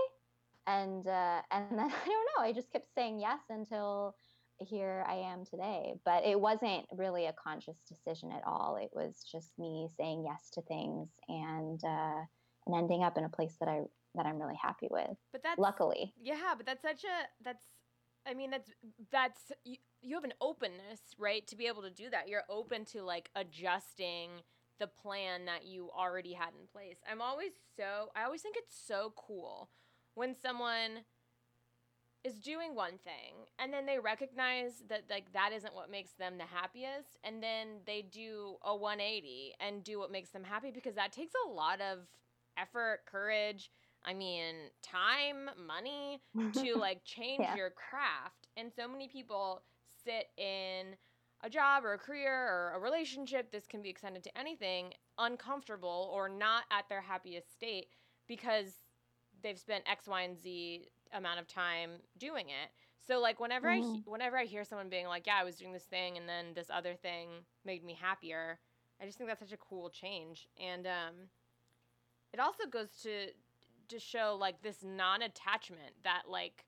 And 0.66 1.06
uh, 1.06 1.42
and 1.52 1.66
then 1.78 1.90
I 1.90 2.06
don't 2.06 2.28
know, 2.36 2.42
I 2.42 2.52
just 2.52 2.72
kept 2.72 2.92
saying 2.94 3.20
yes 3.20 3.40
until 3.48 4.14
here 4.60 5.04
I 5.08 5.14
am 5.14 5.44
today. 5.44 5.94
But 6.04 6.24
it 6.24 6.40
wasn't 6.40 6.86
really 6.92 7.26
a 7.26 7.32
conscious 7.32 7.78
decision 7.88 8.30
at 8.32 8.42
all. 8.46 8.76
It 8.76 8.90
was 8.92 9.24
just 9.30 9.58
me 9.58 9.88
saying 9.96 10.24
yes 10.26 10.50
to 10.54 10.62
things 10.62 11.08
and 11.28 11.82
uh, 11.84 12.20
and 12.66 12.74
ending 12.76 13.02
up 13.02 13.16
in 13.18 13.24
a 13.24 13.28
place 13.28 13.56
that 13.60 13.68
I 13.68 13.82
that 14.14 14.26
I'm 14.26 14.40
really 14.40 14.58
happy 14.60 14.88
with. 14.90 15.16
But 15.32 15.42
that's 15.42 15.58
luckily, 15.58 16.14
yeah. 16.20 16.54
But 16.56 16.66
that's 16.66 16.82
such 16.82 17.04
a 17.04 17.44
that's. 17.44 17.64
I 18.26 18.34
mean, 18.34 18.50
that's 18.50 18.70
that's 19.10 19.52
you, 19.64 19.76
you 20.02 20.14
have 20.14 20.24
an 20.24 20.34
openness, 20.40 21.00
right, 21.18 21.46
to 21.46 21.56
be 21.56 21.66
able 21.66 21.82
to 21.82 21.90
do 21.90 22.10
that. 22.10 22.28
You're 22.28 22.44
open 22.50 22.84
to 22.86 23.02
like 23.02 23.30
adjusting 23.34 24.30
the 24.78 24.86
plan 24.86 25.44
that 25.44 25.66
you 25.66 25.90
already 25.96 26.32
had 26.32 26.48
in 26.60 26.66
place. 26.72 26.96
I'm 27.10 27.22
always 27.22 27.52
so 27.76 28.10
I 28.16 28.24
always 28.24 28.42
think 28.42 28.56
it's 28.58 28.76
so 28.86 29.12
cool 29.16 29.70
when 30.14 30.34
someone 30.34 31.04
is 32.24 32.34
doing 32.34 32.74
one 32.74 32.98
thing 33.02 33.46
and 33.58 33.72
then 33.72 33.86
they 33.86 33.98
recognize 33.98 34.82
that 34.88 35.04
like 35.08 35.32
that 35.32 35.52
isn't 35.54 35.74
what 35.74 35.90
makes 35.90 36.12
them 36.12 36.36
the 36.36 36.44
happiest 36.44 37.18
and 37.24 37.42
then 37.42 37.68
they 37.86 38.02
do 38.02 38.56
a 38.64 38.76
180 38.76 39.54
and 39.60 39.82
do 39.82 39.98
what 39.98 40.10
makes 40.10 40.30
them 40.30 40.44
happy 40.44 40.70
because 40.70 40.94
that 40.94 41.12
takes 41.12 41.32
a 41.46 41.50
lot 41.50 41.80
of 41.80 42.00
effort 42.58 43.00
courage 43.06 43.70
i 44.04 44.12
mean 44.12 44.54
time 44.82 45.48
money 45.66 46.20
to 46.52 46.74
like 46.76 47.02
change 47.04 47.40
yeah. 47.40 47.56
your 47.56 47.70
craft 47.70 48.48
and 48.56 48.70
so 48.74 48.86
many 48.86 49.08
people 49.08 49.62
sit 50.04 50.26
in 50.36 50.94
a 51.42 51.48
job 51.48 51.84
or 51.84 51.94
a 51.94 51.98
career 51.98 52.32
or 52.32 52.74
a 52.76 52.78
relationship 52.78 53.50
this 53.50 53.66
can 53.66 53.80
be 53.80 53.88
extended 53.88 54.22
to 54.22 54.38
anything 54.38 54.92
uncomfortable 55.18 56.10
or 56.12 56.28
not 56.28 56.64
at 56.70 56.86
their 56.90 57.00
happiest 57.00 57.50
state 57.54 57.86
because 58.28 58.74
they've 59.42 59.58
spent 59.58 59.82
x 59.90 60.06
y 60.06 60.22
and 60.22 60.38
z 60.38 60.86
amount 61.12 61.40
of 61.40 61.46
time 61.46 61.90
doing 62.18 62.46
it. 62.48 62.70
So 63.06 63.18
like 63.18 63.40
whenever 63.40 63.68
mm-hmm. 63.68 63.94
I 63.94 64.00
whenever 64.04 64.38
I 64.38 64.44
hear 64.44 64.64
someone 64.64 64.88
being 64.88 65.06
like, 65.06 65.26
"Yeah, 65.26 65.38
I 65.40 65.44
was 65.44 65.56
doing 65.56 65.72
this 65.72 65.84
thing 65.84 66.16
and 66.16 66.28
then 66.28 66.54
this 66.54 66.70
other 66.70 66.94
thing 66.94 67.28
made 67.64 67.84
me 67.84 67.96
happier." 68.00 68.58
I 69.00 69.06
just 69.06 69.16
think 69.16 69.28
that's 69.28 69.40
such 69.40 69.52
a 69.52 69.56
cool 69.56 69.90
change. 69.90 70.48
And 70.62 70.86
um 70.86 71.14
it 72.32 72.40
also 72.40 72.66
goes 72.66 72.90
to 73.02 73.28
to 73.88 73.98
show 73.98 74.36
like 74.38 74.62
this 74.62 74.84
non-attachment 74.84 75.94
that 76.04 76.22
like 76.28 76.64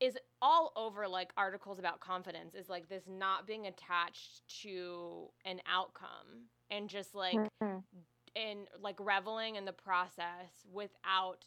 is 0.00 0.18
all 0.42 0.72
over 0.76 1.06
like 1.06 1.32
articles 1.36 1.78
about 1.78 2.00
confidence 2.00 2.54
is 2.54 2.68
like 2.68 2.88
this 2.88 3.04
not 3.08 3.46
being 3.46 3.66
attached 3.66 4.42
to 4.62 5.28
an 5.44 5.60
outcome 5.70 6.48
and 6.70 6.88
just 6.88 7.14
like 7.14 7.36
mm-hmm. 7.36 7.78
and 8.36 8.66
like 8.80 8.96
reveling 8.98 9.56
in 9.56 9.64
the 9.64 9.72
process 9.72 10.66
without 10.72 11.46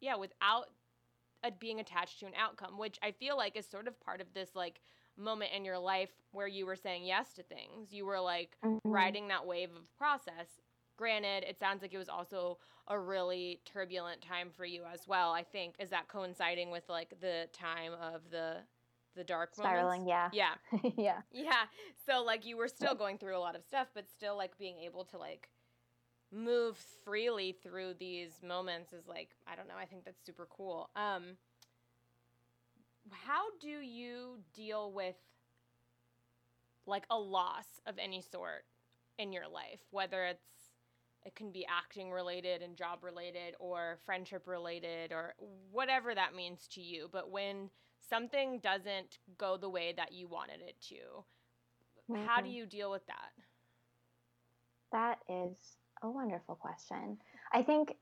yeah, 0.00 0.16
without 0.16 0.66
uh, 1.42 1.50
being 1.58 1.80
attached 1.80 2.20
to 2.20 2.26
an 2.26 2.32
outcome, 2.38 2.78
which 2.78 2.98
I 3.02 3.12
feel 3.12 3.36
like 3.36 3.56
is 3.56 3.66
sort 3.66 3.86
of 3.86 4.00
part 4.00 4.20
of 4.20 4.32
this 4.34 4.50
like 4.54 4.80
moment 5.16 5.52
in 5.54 5.64
your 5.64 5.78
life 5.78 6.10
where 6.32 6.48
you 6.48 6.66
were 6.66 6.76
saying 6.76 7.04
yes 7.04 7.32
to 7.34 7.42
things. 7.42 7.92
You 7.92 8.06
were 8.06 8.20
like 8.20 8.56
mm-hmm. 8.64 8.90
riding 8.90 9.28
that 9.28 9.46
wave 9.46 9.70
of 9.76 9.96
process. 9.96 10.48
Granted, 10.96 11.44
it 11.48 11.58
sounds 11.58 11.82
like 11.82 11.92
it 11.92 11.98
was 11.98 12.08
also 12.08 12.58
a 12.88 12.98
really 12.98 13.60
turbulent 13.64 14.20
time 14.20 14.48
for 14.54 14.64
you 14.64 14.82
as 14.92 15.08
well. 15.08 15.32
I 15.32 15.42
think 15.42 15.74
is 15.78 15.90
that 15.90 16.08
coinciding 16.08 16.70
with 16.70 16.84
like 16.88 17.14
the 17.20 17.48
time 17.52 17.92
of 17.92 18.22
the 18.30 18.58
the 19.16 19.24
dark 19.24 19.54
spiraling. 19.54 20.04
Moments? 20.04 20.34
Yeah, 20.34 20.54
yeah, 20.72 20.90
yeah, 20.96 21.20
yeah. 21.32 21.62
So 22.06 22.22
like 22.22 22.44
you 22.44 22.56
were 22.56 22.68
still 22.68 22.94
going 22.94 23.18
through 23.18 23.36
a 23.36 23.38
lot 23.38 23.54
of 23.54 23.62
stuff, 23.62 23.88
but 23.94 24.10
still 24.10 24.36
like 24.36 24.56
being 24.58 24.78
able 24.78 25.04
to 25.06 25.18
like 25.18 25.48
move 26.34 26.76
freely 27.04 27.56
through 27.62 27.94
these 27.98 28.42
moments 28.46 28.92
is 28.92 29.06
like 29.06 29.30
I 29.46 29.56
don't 29.56 29.68
know. 29.68 29.74
I 29.78 29.84
think 29.86 30.04
that's 30.04 30.24
super 30.24 30.46
cool. 30.50 30.90
Um, 30.96 31.36
how 33.10 33.42
do 33.60 33.68
you 33.68 34.38
deal 34.54 34.92
with 34.92 35.16
like 36.86 37.04
a 37.10 37.18
loss 37.18 37.80
of 37.86 37.94
any 37.98 38.20
sort 38.20 38.64
in 39.18 39.32
your 39.32 39.48
life, 39.48 39.80
whether 39.90 40.24
it's 40.24 40.42
it 41.24 41.34
can 41.34 41.50
be 41.50 41.64
acting 41.66 42.10
related 42.10 42.60
and 42.60 42.76
job 42.76 43.02
related 43.02 43.54
or 43.58 43.98
friendship 44.04 44.46
related 44.46 45.10
or 45.10 45.34
whatever 45.72 46.14
that 46.14 46.34
means 46.34 46.68
to 46.68 46.82
you. 46.82 47.08
But 47.10 47.30
when 47.30 47.70
something 47.98 48.58
doesn't 48.58 49.18
go 49.38 49.56
the 49.56 49.70
way 49.70 49.94
that 49.96 50.12
you 50.12 50.28
wanted 50.28 50.60
it 50.60 50.76
to, 50.88 52.12
mm-hmm. 52.12 52.26
how 52.26 52.42
do 52.42 52.48
mm-hmm. 52.48 52.56
you 52.56 52.66
deal 52.66 52.90
with 52.90 53.06
that? 53.06 53.32
That 54.92 55.18
is 55.28 55.56
a 56.04 56.10
wonderful 56.10 56.54
question. 56.54 57.18
I 57.52 57.62
think 57.62 57.94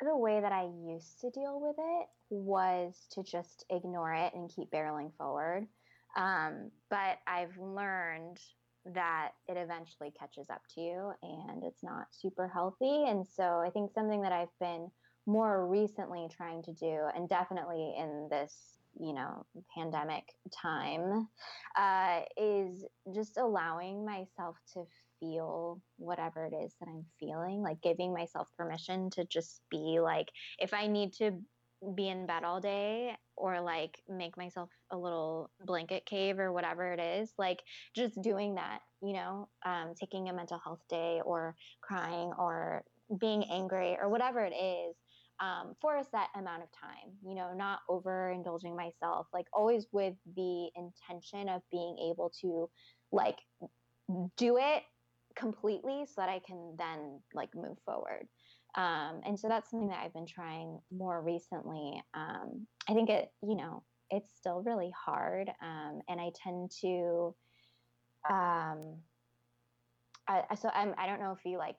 the 0.00 0.16
way 0.16 0.40
that 0.40 0.52
I 0.52 0.68
used 0.86 1.20
to 1.20 1.30
deal 1.30 1.60
with 1.60 1.76
it 1.78 2.06
was 2.30 2.94
to 3.12 3.22
just 3.22 3.64
ignore 3.70 4.14
it 4.14 4.32
and 4.34 4.50
keep 4.54 4.70
barreling 4.70 5.12
forward. 5.18 5.66
Um, 6.16 6.70
but 6.88 7.18
I've 7.26 7.56
learned 7.58 8.38
that 8.94 9.30
it 9.48 9.56
eventually 9.56 10.12
catches 10.18 10.48
up 10.50 10.62
to 10.74 10.80
you 10.80 11.12
and 11.22 11.64
it's 11.64 11.82
not 11.82 12.06
super 12.12 12.48
healthy. 12.48 13.04
And 13.08 13.26
so 13.26 13.60
I 13.64 13.70
think 13.70 13.92
something 13.92 14.22
that 14.22 14.32
I've 14.32 14.56
been 14.60 14.88
more 15.26 15.66
recently 15.66 16.28
trying 16.34 16.62
to 16.62 16.72
do, 16.72 17.00
and 17.14 17.28
definitely 17.28 17.94
in 17.98 18.28
this, 18.30 18.78
you 18.98 19.12
know, 19.12 19.44
pandemic 19.76 20.24
time, 20.62 21.28
uh, 21.76 22.20
is 22.36 22.84
just 23.14 23.36
allowing 23.36 24.06
myself 24.06 24.56
to 24.72 24.84
feel 25.20 25.80
whatever 25.96 26.46
it 26.46 26.54
is 26.54 26.74
that 26.80 26.88
I'm 26.88 27.04
feeling, 27.20 27.62
like 27.62 27.80
giving 27.82 28.12
myself 28.12 28.48
permission 28.56 29.10
to 29.10 29.24
just 29.24 29.60
be 29.70 30.00
like, 30.00 30.28
if 30.58 30.72
I 30.74 30.86
need 30.86 31.12
to 31.14 31.32
be 31.94 32.08
in 32.08 32.26
bed 32.26 32.44
all 32.44 32.60
day 32.60 33.16
or 33.36 33.60
like 33.60 34.00
make 34.08 34.36
myself 34.36 34.68
a 34.90 34.96
little 34.96 35.50
blanket 35.64 36.04
cave 36.06 36.38
or 36.38 36.52
whatever 36.52 36.92
it 36.92 36.98
is 36.98 37.32
like 37.38 37.62
just 37.94 38.20
doing 38.20 38.56
that 38.56 38.80
you 39.00 39.12
know 39.12 39.48
um, 39.64 39.92
taking 39.98 40.28
a 40.28 40.32
mental 40.32 40.60
health 40.64 40.82
day 40.88 41.20
or 41.24 41.54
crying 41.80 42.32
or 42.36 42.82
being 43.20 43.44
angry 43.44 43.96
or 44.00 44.08
whatever 44.08 44.40
it 44.44 44.54
is 44.54 44.96
um, 45.40 45.74
for 45.80 45.96
a 45.98 46.04
set 46.04 46.28
amount 46.34 46.62
of 46.62 46.68
time 46.72 47.12
you 47.24 47.34
know 47.34 47.52
not 47.54 47.78
overindulging 47.88 48.76
myself 48.76 49.28
like 49.32 49.46
always 49.52 49.86
with 49.92 50.14
the 50.34 50.68
intention 50.74 51.48
of 51.48 51.62
being 51.70 51.96
able 52.10 52.32
to 52.40 52.68
like 53.12 53.38
do 54.36 54.56
it 54.58 54.82
completely 55.38 56.04
so 56.06 56.14
that 56.20 56.28
i 56.28 56.40
can 56.46 56.74
then 56.78 57.20
like 57.34 57.50
move 57.54 57.78
forward 57.84 58.26
um, 58.76 59.22
and 59.24 59.38
so 59.38 59.48
that's 59.48 59.70
something 59.70 59.88
that 59.88 60.00
I've 60.04 60.12
been 60.12 60.26
trying 60.26 60.78
more 60.92 61.20
recently. 61.22 62.00
Um, 62.14 62.66
I 62.88 62.94
think 62.94 63.10
it, 63.10 63.30
you 63.42 63.56
know, 63.56 63.82
it's 64.10 64.30
still 64.36 64.62
really 64.64 64.92
hard. 64.96 65.50
Um, 65.62 66.00
and 66.08 66.20
I 66.20 66.30
tend 66.42 66.70
to, 66.82 67.34
um, 68.28 68.96
I, 70.28 70.54
so 70.60 70.70
I'm, 70.74 70.94
I 70.98 71.06
don't 71.06 71.20
know 71.20 71.32
if 71.32 71.44
you 71.44 71.56
like 71.56 71.76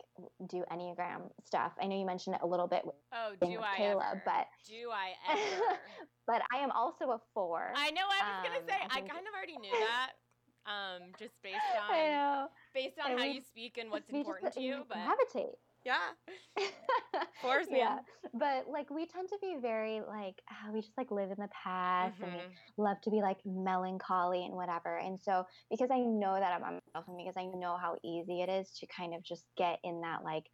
do 0.50 0.64
Enneagram 0.72 1.30
stuff. 1.46 1.74
I 1.82 1.86
know 1.86 1.98
you 1.98 2.06
mentioned 2.06 2.36
it 2.36 2.42
a 2.44 2.48
little 2.48 2.68
bit 2.68 2.84
with, 2.84 2.96
oh, 3.14 3.34
do 3.40 3.60
I 3.62 3.80
Kayla, 3.80 4.12
ever. 4.12 4.24
but 4.26 4.48
do 4.68 4.90
I 4.92 5.14
ever? 5.32 5.80
but 6.26 6.42
I 6.52 6.58
am 6.58 6.72
also 6.72 7.12
a 7.12 7.20
four. 7.36 7.72
I 7.76 7.92
know. 7.92 8.02
I 8.02 8.42
was 8.42 8.50
gonna 8.50 8.66
say 8.68 8.76
I, 8.90 8.98
I 8.98 9.02
kind 9.02 9.28
of 9.28 9.34
already 9.36 9.58
knew 9.58 9.72
that. 9.80 10.12
Um, 10.66 11.12
just 11.20 11.36
based 11.44 11.58
on 11.80 12.50
based 12.74 12.96
on 13.04 13.12
and 13.12 13.20
how 13.20 13.26
we, 13.26 13.34
you 13.34 13.42
speak 13.42 13.78
and 13.78 13.92
what's 13.92 14.10
important 14.14 14.54
to 14.54 14.62
you, 14.62 14.84
but 14.88 14.98
gravitate. 14.98 15.56
Yeah. 15.86 15.96
Force 17.42 17.68
yeah. 17.72 18.00
But 18.34 18.66
like 18.70 18.90
we 18.90 19.06
tend 19.06 19.30
to 19.30 19.38
be 19.42 19.56
very 19.62 20.02
like 20.02 20.36
uh, 20.52 20.72
we 20.74 20.82
just 20.82 20.98
like 20.98 21.10
live 21.10 21.32
in 21.32 21.38
the 21.40 21.50
past 21.64 22.16
mm-hmm. 22.16 22.26
and 22.26 22.34
we 22.78 22.84
love 22.84 23.00
to 23.04 23.10
be 23.10 23.22
like 23.22 23.38
melancholy 23.46 24.46
and 24.46 24.54
whatever. 24.54 24.98
And 24.98 25.20
so 25.20 25.46
because 25.72 25.90
I 25.92 26.00
know 26.00 26.36
that 26.36 26.58
about 26.58 26.74
myself 26.74 27.06
and 27.08 27.18
because 27.18 27.36
I 27.38 27.46
know 27.46 27.78
how 27.82 27.96
easy 28.04 28.42
it 28.42 28.50
is 28.50 28.70
to 28.80 28.88
kind 28.88 29.16
of 29.16 29.24
just 29.24 29.46
get 29.58 29.80
in 29.84 30.02
that 30.02 30.24
like 30.24 30.46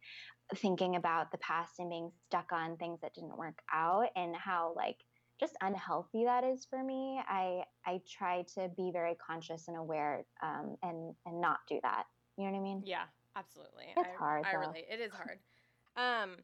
thinking 0.56 0.94
about 0.96 1.32
the 1.32 1.38
past 1.38 1.72
and 1.80 1.90
being 1.90 2.10
stuck 2.28 2.52
on 2.52 2.76
things 2.76 3.00
that 3.02 3.14
didn't 3.14 3.36
work 3.36 3.58
out 3.72 4.06
and 4.14 4.34
how 4.36 4.74
like 4.76 4.96
just 5.38 5.54
unhealthy 5.60 6.24
that 6.24 6.44
is 6.44 6.66
for 6.68 6.82
me. 6.82 7.20
I 7.28 7.62
I 7.84 8.00
try 8.08 8.44
to 8.54 8.70
be 8.76 8.90
very 8.92 9.16
conscious 9.16 9.68
and 9.68 9.76
aware 9.76 10.24
um, 10.42 10.76
and 10.82 11.14
and 11.26 11.40
not 11.40 11.58
do 11.68 11.78
that. 11.82 12.04
You 12.36 12.44
know 12.44 12.52
what 12.52 12.58
I 12.58 12.62
mean? 12.62 12.82
Yeah, 12.84 13.04
Absolutely. 13.36 13.84
It's 13.96 14.08
I, 14.08 14.18
hard. 14.18 14.44
I 14.46 14.52
though. 14.52 14.60
relate. 14.60 14.86
It 14.90 15.00
is 15.00 15.12
hard. 15.14 15.38
Um, 15.96 16.36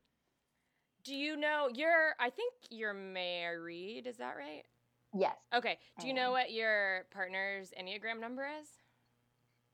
do 1.05 1.15
you 1.15 1.37
know 1.37 1.69
you're? 1.73 2.15
I 2.21 2.31
think 2.31 2.53
you're 2.71 2.95
married. 2.95 4.07
Is 4.07 4.19
that 4.19 4.35
right? 4.37 4.65
Yes. 5.15 5.37
Okay. 5.55 5.79
Do 6.01 6.07
you 6.07 6.15
know 6.15 6.31
what 6.31 6.53
your 6.53 7.07
partner's 7.11 7.73
enneagram 7.79 8.21
number 8.21 8.47
is? 8.61 8.69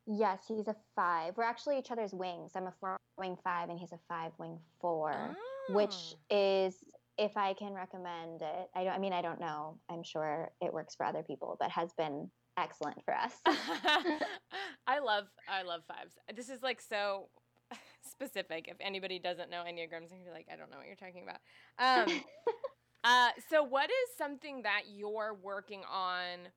Yes, 0.07 0.41
he's 0.49 0.69
a 0.69 0.77
five. 0.97 1.37
We're 1.37 1.45
actually 1.45 1.79
each 1.79 1.91
other's 1.91 2.13
wings. 2.13 2.53
I'm 2.55 2.67
a 2.67 2.73
four 2.81 2.97
wing 3.19 3.37
five, 3.45 3.69
and 3.69 3.79
he's 3.79 3.93
a 3.93 3.99
five 4.09 4.33
wing 4.39 4.59
four, 4.81 5.13
oh. 5.15 5.75
which 5.75 6.15
is, 6.31 6.77
if 7.19 7.37
I 7.37 7.53
can 7.55 7.75
recommend 7.75 8.43
it, 8.43 8.71
I 8.75 8.85
don't. 8.85 8.93
I 8.93 8.99
mean, 8.99 9.13
I 9.13 9.21
don't 9.23 9.41
know. 9.41 9.79
I'm 9.91 10.03
sure 10.03 10.51
it 10.61 10.73
works 10.73 10.95
for 10.95 11.05
other 11.05 11.23
people, 11.23 11.57
but 11.59 11.71
has 11.71 11.93
been 11.95 12.31
excellent 12.57 13.05
for 13.05 13.15
us. 13.15 13.33
I 14.87 15.01
love 15.01 15.25
I 15.49 15.63
love 15.63 15.83
fives. 15.87 16.15
This 16.35 16.49
is 16.49 16.63
like 16.63 16.81
so 16.81 17.29
specific. 18.03 18.69
If 18.69 18.77
anybody 18.81 19.19
doesn't 19.19 19.51
know 19.51 19.65
enneagrams, 19.69 20.13
and 20.13 20.23
you're 20.23 20.33
like, 20.33 20.47
I 20.53 20.57
don't 20.57 20.71
know 20.71 20.79
what 20.79 20.87
you're 20.87 20.97
talking 20.97 21.25
about. 21.25 21.41
Um, 21.79 22.23
uh, 23.05 23.31
so 23.51 23.63
what 23.63 23.91
is 23.91 24.17
something 24.17 24.63
that 24.63 24.83
you're 24.89 25.37
working 25.43 25.83
on 25.91 26.49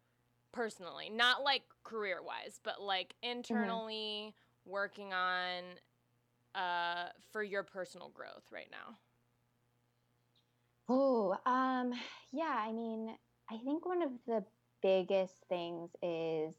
personally, 0.51 1.09
not 1.09 1.43
like 1.43 1.63
career 1.83 2.19
wise, 2.23 2.59
but 2.63 2.81
like 2.81 3.15
mm-hmm. 3.23 3.37
internally 3.37 4.33
mm-hmm. 4.33 4.71
working 4.71 5.13
on 5.13 5.63
uh, 6.53 7.09
for 7.31 7.41
your 7.41 7.63
personal 7.63 8.09
growth 8.09 8.43
right 8.51 8.69
now? 8.71 8.97
Oh, 10.93 11.37
um, 11.45 11.93
yeah. 12.33 12.53
I 12.57 12.71
mean, 12.73 13.15
I 13.49 13.57
think 13.63 13.85
one 13.85 14.01
of 14.01 14.11
the 14.27 14.43
biggest 14.83 15.35
things 15.47 15.89
is 16.03 16.53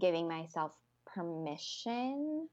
giving 0.00 0.28
myself 0.28 0.72
permission. 1.06 2.48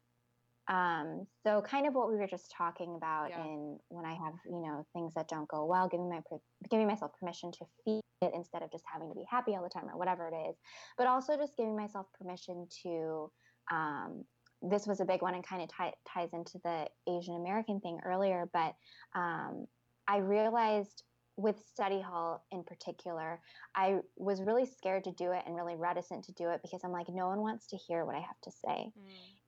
Um, 0.68 1.28
so 1.44 1.62
kind 1.62 1.88
of 1.88 1.94
what 1.94 2.12
we 2.12 2.18
were 2.18 2.28
just 2.28 2.52
talking 2.56 2.96
about 2.96 3.30
yeah. 3.30 3.44
in 3.44 3.80
when 3.90 4.06
I 4.06 4.14
have, 4.14 4.34
you 4.46 4.62
know, 4.62 4.86
things 4.94 5.14
that 5.16 5.28
don't 5.28 5.48
go 5.48 5.66
well, 5.66 5.88
giving 5.88 6.10
my 6.10 6.22
giving 6.70 6.88
myself 6.88 7.12
permission 7.20 7.52
to 7.54 7.66
feel 7.86 8.02
it 8.22 8.32
instead 8.36 8.64
of 8.64 8.72
just 8.72 8.84
having 8.92 9.10
to 9.10 9.16
be 9.16 9.24
happy 9.30 9.56
all 9.56 9.64
the 9.64 9.70
time 9.70 9.90
or 9.92 9.98
whatever 9.98 10.28
it 10.28 10.50
is. 10.50 10.56
But 10.98 11.08
also 11.08 11.38
just 11.38 11.56
giving 11.58 11.76
myself 11.76 12.08
permission 12.20 12.68
to 12.84 13.32
um, 13.72 14.26
this 14.62 14.88
was 14.88 15.00
a 15.00 15.06
big 15.06 15.22
one 15.22 15.36
and 15.36 15.46
kind 15.46 15.62
of 15.62 15.70
tie, 15.70 15.94
ties 16.12 16.30
into 16.34 16.60
the 16.64 16.88
Asian 17.08 17.36
American 17.36 17.80
thing 17.80 18.00
earlier, 18.06 18.50
but 18.52 18.76
um, 19.16 19.68
I 20.08 20.18
realized 20.18 21.04
with 21.40 21.56
study 21.74 22.02
hall 22.02 22.44
in 22.52 22.64
particular, 22.64 23.40
I 23.74 24.00
was 24.18 24.42
really 24.42 24.66
scared 24.66 25.06
to 25.06 25.12
do 25.14 25.32
it 25.32 25.44
and 25.46 25.56
really 25.56 25.76
reticent 25.76 26.26
to 26.26 26.34
do 26.34 26.50
it 26.50 26.62
because 26.62 26.82
I'm 26.84 26.92
like, 26.92 27.08
no 27.08 27.28
one 27.28 27.40
wants 27.40 27.68
to 27.68 27.78
hear 27.78 28.06
what 28.06 28.16
I 28.16 28.20
have 28.20 28.42
to 28.44 28.52
say. 28.52 28.92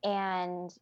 Mm. 0.05 0.09
And 0.09 0.73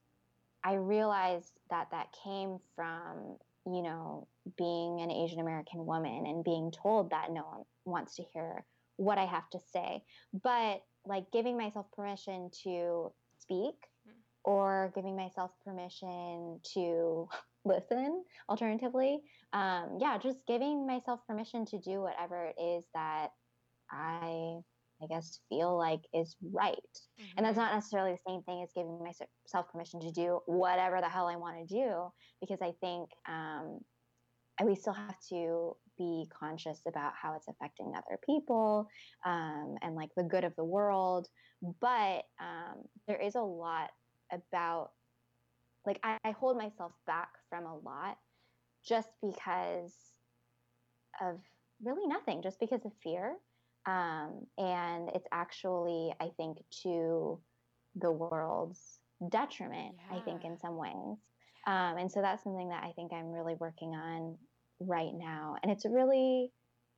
I 0.63 0.75
realized 0.75 1.51
that 1.71 1.87
that 1.91 2.15
came 2.23 2.59
from, 2.75 3.37
you 3.65 3.81
know, 3.81 4.27
being 4.55 5.01
an 5.01 5.09
Asian 5.09 5.39
American 5.39 5.85
woman 5.85 6.27
and 6.27 6.43
being 6.43 6.71
told 6.71 7.09
that 7.09 7.31
no 7.31 7.41
one 7.41 7.65
wants 7.85 8.15
to 8.17 8.23
hear 8.31 8.63
what 8.97 9.17
I 9.17 9.25
have 9.25 9.49
to 9.51 9.59
say. 9.73 10.03
But 10.43 10.83
like 11.05 11.31
giving 11.31 11.57
myself 11.57 11.87
permission 11.91 12.51
to 12.63 13.11
speak 13.39 13.73
mm. 14.07 14.13
or 14.43 14.91
giving 14.93 15.15
myself 15.15 15.49
permission 15.65 16.59
to 16.75 17.27
listen 17.65 18.23
alternatively 18.49 19.19
um, 19.53 19.97
yeah 19.99 20.17
just 20.17 20.39
giving 20.47 20.85
myself 20.87 21.19
permission 21.27 21.65
to 21.65 21.79
do 21.79 22.01
whatever 22.01 22.45
it 22.45 22.61
is 22.61 22.85
that 22.93 23.29
i 23.91 24.53
i 25.01 25.07
guess 25.07 25.39
feel 25.49 25.77
like 25.77 26.01
is 26.13 26.35
right 26.53 26.75
mm-hmm. 26.75 27.25
and 27.37 27.45
that's 27.45 27.57
mm-hmm. 27.57 27.65
not 27.65 27.75
necessarily 27.75 28.11
the 28.11 28.31
same 28.31 28.41
thing 28.43 28.61
as 28.63 28.69
giving 28.75 28.99
myself 29.03 29.71
permission 29.71 29.99
to 29.99 30.11
do 30.11 30.39
whatever 30.45 31.01
the 31.01 31.09
hell 31.09 31.27
i 31.27 31.35
want 31.35 31.55
to 31.57 31.73
do 31.73 32.11
because 32.41 32.61
i 32.61 32.71
think 32.81 33.09
um, 33.27 33.79
we 34.65 34.75
still 34.75 34.93
have 34.93 35.15
to 35.29 35.75
be 35.97 36.25
conscious 36.37 36.81
about 36.87 37.13
how 37.21 37.33
it's 37.33 37.47
affecting 37.47 37.93
other 37.95 38.19
people 38.25 38.87
um, 39.25 39.75
and 39.81 39.95
like 39.95 40.09
the 40.15 40.23
good 40.23 40.43
of 40.43 40.55
the 40.55 40.63
world 40.63 41.27
but 41.81 42.23
um, 42.39 42.83
there 43.07 43.21
is 43.21 43.35
a 43.35 43.41
lot 43.41 43.89
about 44.31 44.91
like 45.85 45.99
I, 46.03 46.17
I 46.23 46.31
hold 46.31 46.57
myself 46.57 46.91
back 47.05 47.29
from 47.49 47.65
a 47.65 47.77
lot 47.77 48.17
just 48.87 49.09
because 49.21 49.93
of 51.21 51.39
really 51.83 52.07
nothing, 52.07 52.41
just 52.41 52.59
because 52.59 52.85
of 52.85 52.91
fear. 53.03 53.35
Um, 53.85 54.45
and 54.57 55.09
it's 55.15 55.27
actually, 55.31 56.13
I 56.19 56.29
think, 56.37 56.57
to 56.83 57.39
the 57.95 58.11
world's 58.11 58.99
detriment, 59.29 59.95
yeah. 60.11 60.17
I 60.17 60.21
think, 60.21 60.45
in 60.45 60.57
some 60.57 60.77
ways. 60.77 61.17
Um, 61.67 61.97
and 61.97 62.11
so 62.11 62.21
that's 62.21 62.43
something 62.43 62.69
that 62.69 62.83
I 62.83 62.91
think 62.93 63.11
I'm 63.13 63.31
really 63.31 63.55
working 63.59 63.89
on 63.89 64.37
right 64.79 65.11
now. 65.13 65.55
And 65.61 65.71
it's 65.71 65.85
really, 65.85 66.51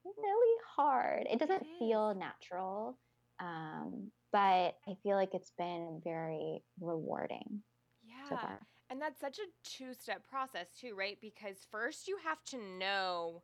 really 0.06 0.58
hard. 0.76 1.28
It 1.32 1.40
doesn't 1.40 1.62
it 1.62 1.68
feel 1.80 2.16
natural, 2.16 2.98
um, 3.40 4.12
but 4.32 4.76
I 4.88 4.96
feel 5.04 5.16
like 5.16 5.34
it's 5.34 5.52
been 5.58 6.02
very 6.04 6.64
rewarding. 6.80 7.62
Yeah. 8.04 8.30
So 8.30 8.38
and 8.92 9.02
that's 9.02 9.22
such 9.22 9.40
a 9.40 9.48
two 9.64 9.94
step 9.94 10.28
process, 10.30 10.68
too, 10.80 10.94
right? 10.96 11.18
Because 11.22 11.66
first 11.72 12.10
you 12.10 12.18
have 12.26 12.44
to 12.46 12.58
know 12.78 13.42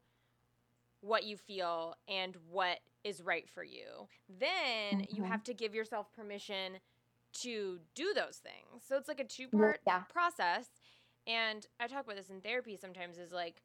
what 1.00 1.24
you 1.24 1.38
feel 1.38 1.96
and 2.10 2.36
what 2.52 2.80
is 3.06 3.22
right 3.22 3.50
for 3.50 3.64
you. 3.64 4.08
Then 4.40 5.00
mm-hmm. 5.00 5.16
you 5.16 5.24
have 5.24 5.44
to 5.46 5.54
give 5.54 5.74
yourself 5.74 6.12
permission 6.14 6.74
to 7.42 7.80
do 7.96 8.14
those 8.14 8.42
things. 8.44 8.84
So 8.88 8.98
it's 8.98 9.08
like 9.08 9.22
a 9.22 9.24
two 9.24 9.48
part 9.48 9.80
yeah. 9.88 10.00
process. 10.12 10.68
And 11.26 11.66
I 11.80 11.88
talk 11.88 12.04
about 12.04 12.18
this 12.18 12.30
in 12.30 12.42
therapy 12.42 12.76
sometimes 12.76 13.18
is 13.18 13.32
like 13.32 13.62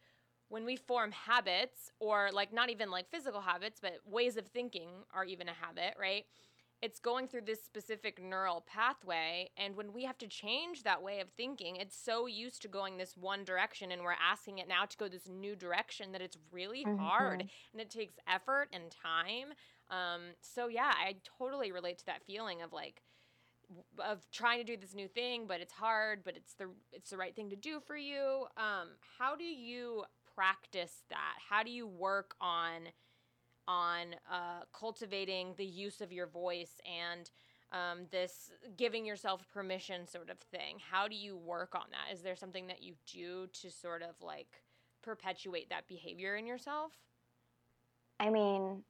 when 0.49 0.65
we 0.65 0.77
form 0.77 1.11
habits 1.13 1.91
or 1.99 2.31
like 2.33 2.53
not 2.53 2.71
even 2.71 2.91
like 2.91 3.11
physical 3.11 3.41
habits, 3.41 3.81
but 3.81 3.95
ways 4.05 4.37
of 4.37 4.47
thinking 4.47 4.91
are 5.13 5.25
even 5.25 5.49
a 5.49 5.53
habit, 5.53 5.95
right? 5.99 6.27
It's 6.83 6.99
going 6.99 7.29
through 7.29 7.43
this 7.43 7.63
specific 7.63 8.21
neural 8.23 8.65
pathway 8.67 9.49
and 9.57 9.77
when 9.77 9.93
we 9.93 10.05
have 10.05 10.19
to 10.19 10.27
change 10.27 10.83
that 10.83 11.03
way 11.03 11.21
of 11.21 11.29
thinking 11.37 11.77
it's 11.77 11.97
so 11.97 12.27
used 12.27 12.61
to 12.63 12.69
going 12.69 12.99
this 12.99 13.17
one 13.17 13.45
direction 13.45 13.93
and 13.93 14.03
we're 14.03 14.13
asking 14.13 14.59
it 14.59 14.69
now 14.69 14.85
to 14.85 14.97
go 14.97 15.09
this 15.09 15.29
new 15.29 15.55
direction 15.55 16.13
that 16.13 16.21
it's 16.21 16.37
really 16.51 16.85
mm-hmm. 16.85 16.99
hard 16.99 17.41
and 17.73 17.81
it 17.81 17.89
takes 17.91 18.15
effort 18.29 18.69
and 18.73 18.85
time. 18.91 19.55
Um, 19.91 20.23
so 20.41 20.69
yeah 20.69 20.93
i 20.95 21.17
totally 21.39 21.71
relate 21.71 21.99
to 21.99 22.07
that 22.07 22.23
feeling 22.27 22.63
of 22.63 22.73
like 22.73 23.03
of 23.99 24.27
trying 24.31 24.59
to 24.59 24.65
do 24.65 24.77
this 24.77 24.95
new 24.95 25.09
thing 25.09 25.47
but 25.47 25.61
it's 25.61 25.73
hard 25.73 26.23
but 26.25 26.37
it's 26.37 26.55
the 26.55 26.69
it's 26.93 27.11
the 27.11 27.17
right 27.17 27.35
thing 27.35 27.51
to 27.51 27.57
do 27.57 27.81
for 27.81 27.97
you. 27.97 28.47
Um, 28.57 28.89
how 29.19 29.37
do 29.37 29.45
you 29.45 30.05
practice 30.35 31.03
that? 31.11 31.35
How 31.49 31.63
do 31.63 31.71
you 31.71 31.87
work 31.87 32.35
on 32.41 32.89
on 33.69 34.15
uh, 34.31 34.65
cultivating 34.73 35.55
the 35.57 35.65
use 35.65 36.01
of 36.01 36.13
your 36.13 36.27
voice 36.27 36.81
and 36.85 37.31
um, 37.73 38.07
this 38.11 38.51
giving 38.77 39.05
yourself 39.05 39.47
permission 39.53 40.07
sort 40.07 40.31
of 40.31 40.39
thing. 40.39 40.77
How 40.91 41.09
do 41.09 41.17
you 41.17 41.37
work 41.37 41.75
on 41.75 41.87
that? 41.91 42.15
Is 42.15 42.23
there 42.23 42.37
something 42.37 42.67
that 42.67 42.83
you 42.83 42.95
do 43.11 43.47
to 43.61 43.71
sort 43.71 44.03
of 44.03 44.11
like 44.21 44.49
perpetuate 45.03 45.71
that 45.71 45.89
behavior 45.89 46.37
in 46.37 46.47
yourself? 46.47 46.93
I 48.21 48.31
mean, 48.31 48.83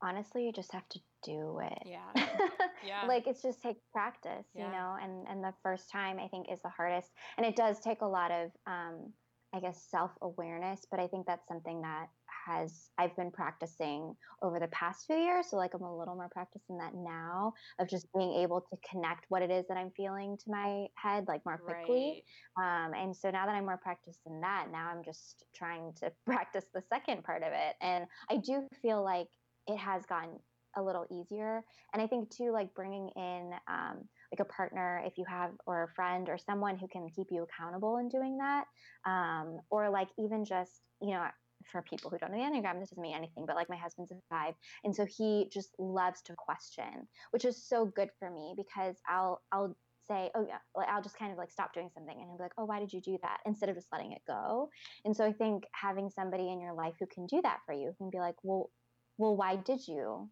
honestly, 0.00 0.46
you 0.46 0.52
just 0.52 0.72
have 0.72 0.88
to 0.90 1.00
do 1.24 1.60
it. 1.62 1.82
Yeah. 1.86 2.12
Yeah. 2.84 3.06
like 3.06 3.28
it's 3.28 3.42
just 3.42 3.62
take 3.62 3.76
practice, 3.92 4.44
yeah. 4.54 4.66
you 4.66 4.72
know, 4.72 4.96
and 5.00 5.24
and 5.28 5.44
the 5.44 5.54
first 5.62 5.88
time 5.88 6.18
I 6.18 6.26
think 6.26 6.50
is 6.50 6.60
the 6.62 6.68
hardest. 6.68 7.12
And 7.36 7.46
it 7.46 7.54
does 7.54 7.78
take 7.78 8.00
a 8.00 8.06
lot 8.06 8.32
of 8.32 8.50
um 8.66 9.12
I 9.54 9.60
guess 9.60 9.86
self 9.88 10.10
awareness, 10.20 10.84
but 10.90 10.98
I 10.98 11.06
think 11.06 11.26
that's 11.26 11.46
something 11.46 11.80
that 11.82 12.08
has 12.44 12.90
I've 12.98 13.14
been 13.16 13.30
practicing 13.30 14.14
over 14.42 14.58
the 14.58 14.68
past 14.68 15.06
few 15.06 15.16
years. 15.16 15.46
So 15.50 15.56
like 15.56 15.74
I'm 15.74 15.82
a 15.82 15.98
little 15.98 16.14
more 16.14 16.28
practicing 16.30 16.78
that 16.78 16.94
now 16.94 17.52
of 17.78 17.88
just 17.88 18.06
being 18.16 18.34
able 18.34 18.60
to 18.60 18.76
connect 18.88 19.26
what 19.28 19.42
it 19.42 19.50
is 19.50 19.64
that 19.68 19.76
I'm 19.76 19.90
feeling 19.96 20.36
to 20.38 20.50
my 20.50 20.86
head 20.96 21.24
like 21.28 21.42
more 21.44 21.58
quickly. 21.58 22.24
Right. 22.58 22.86
Um, 22.86 22.94
and 22.94 23.16
so 23.16 23.30
now 23.30 23.46
that 23.46 23.54
I'm 23.54 23.64
more 23.64 23.80
practiced 23.82 24.20
in 24.26 24.40
that, 24.40 24.66
now 24.70 24.88
I'm 24.88 25.02
just 25.04 25.44
trying 25.54 25.92
to 26.00 26.12
practice 26.26 26.64
the 26.74 26.82
second 26.88 27.24
part 27.24 27.42
of 27.42 27.52
it. 27.52 27.76
And 27.80 28.04
I 28.30 28.36
do 28.36 28.66
feel 28.80 29.02
like 29.02 29.28
it 29.66 29.76
has 29.76 30.04
gotten 30.06 30.38
a 30.76 30.82
little 30.82 31.06
easier. 31.10 31.62
And 31.92 32.02
I 32.02 32.06
think 32.06 32.30
too, 32.30 32.50
like 32.52 32.74
bringing 32.74 33.10
in 33.16 33.50
um, 33.68 34.08
like 34.32 34.40
a 34.40 34.44
partner, 34.44 35.02
if 35.04 35.18
you 35.18 35.24
have, 35.28 35.50
or 35.66 35.84
a 35.84 35.94
friend 35.94 36.28
or 36.28 36.38
someone 36.38 36.78
who 36.78 36.88
can 36.88 37.08
keep 37.14 37.26
you 37.30 37.44
accountable 37.44 37.98
in 37.98 38.08
doing 38.08 38.38
that, 38.38 38.64
um, 39.06 39.58
or 39.70 39.90
like 39.90 40.08
even 40.18 40.44
just, 40.44 40.80
you 41.00 41.10
know, 41.10 41.26
for 41.70 41.82
people 41.82 42.10
who 42.10 42.18
don't 42.18 42.32
know 42.32 42.38
the 42.38 42.44
Enneagram, 42.44 42.80
this 42.80 42.90
doesn't 42.90 43.02
mean 43.02 43.16
anything, 43.16 43.44
but 43.46 43.56
like 43.56 43.68
my 43.68 43.76
husband's 43.76 44.10
a 44.10 44.16
five. 44.28 44.54
And 44.84 44.94
so 44.94 45.06
he 45.06 45.48
just 45.52 45.70
loves 45.78 46.22
to 46.22 46.34
question, 46.36 47.08
which 47.30 47.44
is 47.44 47.66
so 47.66 47.86
good 47.86 48.10
for 48.18 48.30
me 48.30 48.54
because 48.56 48.96
I'll, 49.08 49.40
I'll, 49.52 49.76
say, 50.08 50.30
oh 50.34 50.44
yeah, 50.46 50.58
like 50.74 50.88
I'll 50.88 51.00
just 51.00 51.16
kind 51.16 51.32
of 51.32 51.38
like 51.38 51.50
stop 51.52 51.72
doing 51.72 51.88
something 51.94 52.14
and 52.14 52.26
he'll 52.26 52.36
be 52.36 52.42
like, 52.42 52.52
oh, 52.58 52.64
why 52.64 52.80
did 52.80 52.92
you 52.92 53.00
do 53.00 53.18
that? 53.22 53.38
Instead 53.46 53.68
of 53.68 53.76
just 53.76 53.86
letting 53.92 54.12
it 54.12 54.22
go. 54.26 54.68
And 55.04 55.16
so 55.16 55.24
I 55.24 55.32
think 55.32 55.64
having 55.72 56.10
somebody 56.10 56.50
in 56.50 56.60
your 56.60 56.74
life 56.74 56.94
who 56.98 57.06
can 57.06 57.26
do 57.26 57.40
that 57.42 57.58
for 57.64 57.72
you, 57.72 57.94
can 57.98 58.10
be 58.10 58.18
like, 58.18 58.34
well, 58.42 58.70
well, 59.18 59.36
why 59.36 59.56
did 59.56 59.86
you? 59.86 60.28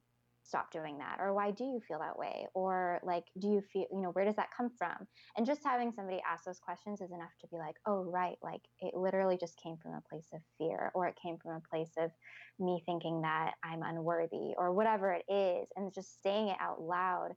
Stop 0.50 0.70
doing 0.72 0.98
that 0.98 1.18
or 1.20 1.32
why 1.32 1.50
do 1.50 1.64
you 1.64 1.80
feel 1.86 1.98
that 2.00 2.18
way? 2.18 2.46
Or 2.54 3.00
like 3.02 3.24
do 3.40 3.48
you 3.48 3.62
feel 3.72 3.86
you 3.92 4.02
know 4.02 4.10
where 4.10 4.24
does 4.24 4.36
that 4.36 4.54
come 4.56 4.70
from? 4.76 5.06
And 5.36 5.46
just 5.46 5.64
having 5.64 5.92
somebody 5.92 6.20
ask 6.30 6.44
those 6.44 6.60
questions 6.60 7.00
is 7.00 7.12
enough 7.12 7.32
to 7.40 7.48
be 7.48 7.58
like 7.58 7.76
oh 7.86 8.02
right 8.04 8.36
like 8.42 8.62
it 8.80 8.94
literally 8.94 9.38
just 9.40 9.60
came 9.62 9.76
from 9.82 9.92
a 9.92 10.02
place 10.10 10.28
of 10.34 10.40
fear 10.58 10.90
or 10.94 11.06
it 11.06 11.18
came 11.22 11.38
from 11.42 11.52
a 11.52 11.68
place 11.70 11.92
of 11.98 12.10
me 12.58 12.82
thinking 12.84 13.22
that 13.22 13.52
i'm 13.64 13.82
unworthy 13.82 14.54
or 14.58 14.72
whatever 14.72 15.12
it 15.12 15.24
is. 15.32 15.68
And 15.76 15.94
just 15.94 16.22
saying 16.22 16.48
it 16.48 16.56
out 16.60 16.80
loud 16.80 17.30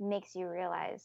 makes 0.00 0.34
you 0.34 0.48
realize 0.48 1.04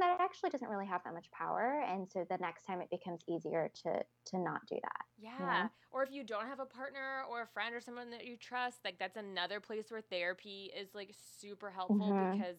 that 0.00 0.18
actually 0.20 0.50
doesn't 0.50 0.68
really 0.68 0.86
have 0.86 1.02
that 1.04 1.14
much 1.14 1.30
power 1.30 1.84
and 1.88 2.08
so 2.10 2.24
the 2.28 2.36
next 2.38 2.64
time 2.64 2.80
it 2.80 2.90
becomes 2.90 3.20
easier 3.28 3.70
to 3.74 4.02
to 4.24 4.38
not 4.38 4.60
do 4.68 4.76
that 4.82 5.04
yeah 5.18 5.30
you 5.38 5.46
know? 5.64 5.70
or 5.90 6.02
if 6.02 6.10
you 6.10 6.24
don't 6.24 6.46
have 6.46 6.60
a 6.60 6.66
partner 6.66 7.22
or 7.30 7.42
a 7.42 7.46
friend 7.46 7.74
or 7.74 7.80
someone 7.80 8.10
that 8.10 8.24
you 8.24 8.36
trust 8.36 8.78
like 8.84 8.98
that's 8.98 9.16
another 9.16 9.60
place 9.60 9.90
where 9.90 10.00
therapy 10.00 10.70
is 10.78 10.88
like 10.94 11.14
super 11.40 11.70
helpful 11.70 11.98
mm-hmm. 11.98 12.38
because 12.38 12.56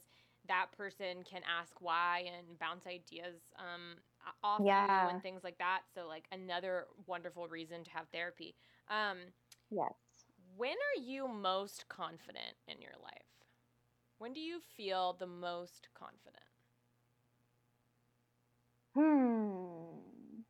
that 0.47 0.67
person 0.76 1.24
can 1.30 1.41
ask 1.59 1.80
why 1.80 2.26
and 2.38 2.59
bounce 2.59 2.86
ideas 2.86 3.39
um, 3.57 3.97
off 4.43 4.61
yeah. 4.63 5.05
you 5.05 5.09
and 5.09 5.21
things 5.21 5.41
like 5.43 5.57
that 5.57 5.82
so 5.93 6.07
like 6.07 6.26
another 6.32 6.86
wonderful 7.07 7.47
reason 7.47 7.84
to 7.84 7.91
have 7.91 8.05
therapy 8.11 8.55
um, 8.89 9.17
yes 9.69 9.93
when 10.55 10.71
are 10.71 11.01
you 11.01 11.28
most 11.28 11.88
confident 11.88 12.55
in 12.67 12.82
your 12.82 12.95
life 13.01 13.13
when 14.17 14.34
do 14.34 14.39
you 14.39 14.59
feel 14.76 15.15
the 15.19 15.28
most 15.28 15.88
confident 15.93 16.42
Hmm. 18.95 20.41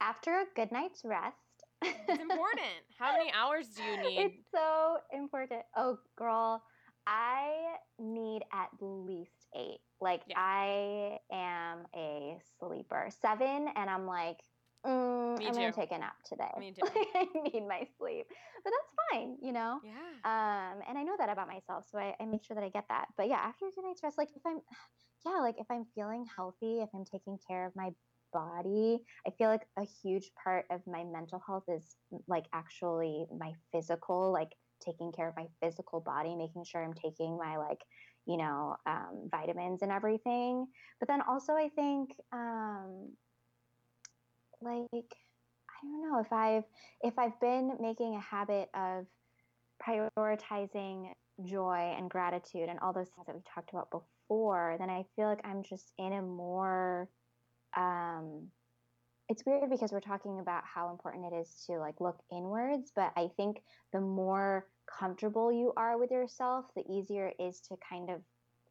After 0.00 0.30
a 0.32 0.44
good 0.56 0.72
night's 0.72 1.02
rest. 1.04 1.36
it's 1.82 2.20
important. 2.20 2.82
How 2.98 3.12
many 3.16 3.30
hours 3.36 3.68
do 3.68 3.82
you 3.82 3.96
need? 4.02 4.18
It's 4.18 4.42
so 4.54 4.96
important. 5.12 5.62
Oh, 5.76 5.98
girl, 6.16 6.62
I 7.06 7.76
need 7.98 8.42
at 8.52 8.68
least 8.80 9.46
eight. 9.56 9.80
Like, 10.00 10.22
yeah. 10.26 10.34
I 10.38 11.18
am 11.32 11.86
a 11.94 12.36
sleeper. 12.58 13.08
Seven, 13.20 13.68
and 13.76 13.88
I'm 13.90 14.06
like, 14.06 14.38
mm, 14.86 15.46
I'm 15.46 15.52
going 15.52 15.72
to 15.72 15.78
take 15.78 15.92
a 15.92 15.98
nap 15.98 16.16
today. 16.28 16.50
Me 16.58 16.72
too. 16.76 16.86
I 17.14 17.26
need 17.52 17.66
my 17.66 17.86
sleep. 17.98 18.26
But 18.64 18.72
that's 18.72 18.94
fine, 19.10 19.36
you 19.42 19.52
know? 19.52 19.80
Yeah. 19.84 19.92
Um, 20.24 20.82
and 20.88 20.98
I 20.98 21.02
know 21.02 21.16
that 21.18 21.28
about 21.28 21.48
myself, 21.48 21.86
so 21.90 21.98
I, 21.98 22.14
I 22.20 22.26
make 22.26 22.44
sure 22.44 22.54
that 22.54 22.64
I 22.64 22.68
get 22.68 22.84
that. 22.88 23.06
But 23.16 23.28
yeah, 23.28 23.36
after 23.36 23.66
a 23.66 23.70
good 23.70 23.84
night's 23.84 24.02
rest, 24.02 24.18
like, 24.18 24.30
if 24.34 24.42
I'm 24.46 24.60
yeah, 25.26 25.38
like 25.40 25.56
if 25.58 25.66
I'm 25.70 25.86
feeling 25.94 26.26
healthy, 26.36 26.80
if 26.80 26.88
I'm 26.94 27.04
taking 27.04 27.38
care 27.46 27.66
of 27.66 27.76
my 27.76 27.90
body, 28.32 28.98
I 29.26 29.30
feel 29.30 29.48
like 29.48 29.66
a 29.78 29.84
huge 30.02 30.30
part 30.42 30.64
of 30.70 30.80
my 30.86 31.04
mental 31.04 31.40
health 31.46 31.64
is 31.68 31.96
like 32.26 32.46
actually 32.52 33.26
my 33.36 33.52
physical, 33.72 34.32
like 34.32 34.52
taking 34.84 35.12
care 35.12 35.28
of 35.28 35.36
my 35.36 35.46
physical 35.62 36.00
body, 36.00 36.34
making 36.34 36.64
sure 36.64 36.82
I'm 36.82 36.94
taking 36.94 37.36
my 37.38 37.56
like, 37.56 37.80
you 38.26 38.36
know, 38.36 38.76
um, 38.86 39.28
vitamins 39.30 39.82
and 39.82 39.92
everything. 39.92 40.66
But 40.98 41.08
then 41.08 41.20
also, 41.28 41.52
I 41.52 41.68
think, 41.74 42.10
um, 42.32 43.10
like, 44.62 44.84
I 44.94 45.82
don't 45.82 46.10
know 46.10 46.20
if 46.20 46.32
I've 46.32 46.64
if 47.02 47.18
I've 47.18 47.38
been 47.40 47.76
making 47.80 48.14
a 48.14 48.20
habit 48.20 48.68
of 48.74 49.06
prioritizing 49.86 51.12
joy 51.44 51.94
and 51.96 52.08
gratitude 52.10 52.68
and 52.68 52.78
all 52.80 52.92
those 52.92 53.08
things 53.08 53.26
that 53.26 53.34
we 53.34 53.42
talked 53.54 53.70
about 53.70 53.90
before 53.90 54.06
before, 54.32 54.76
then 54.78 54.90
I 54.90 55.04
feel 55.16 55.26
like 55.26 55.40
I'm 55.44 55.62
just 55.62 55.92
in 55.98 56.12
a 56.12 56.22
more 56.22 57.08
um 57.76 58.48
it's 59.28 59.44
weird 59.46 59.70
because 59.70 59.92
we're 59.92 60.00
talking 60.00 60.40
about 60.40 60.62
how 60.64 60.90
important 60.90 61.32
it 61.32 61.36
is 61.36 61.64
to 61.66 61.78
like 61.78 62.00
look 62.00 62.18
inwards, 62.30 62.92
but 62.94 63.12
I 63.16 63.30
think 63.36 63.62
the 63.92 64.00
more 64.00 64.66
comfortable 64.98 65.52
you 65.52 65.72
are 65.76 65.96
with 65.96 66.10
yourself, 66.10 66.66
the 66.74 66.84
easier 66.90 67.28
it 67.28 67.42
is 67.42 67.60
to 67.68 67.76
kind 67.88 68.10
of 68.10 68.20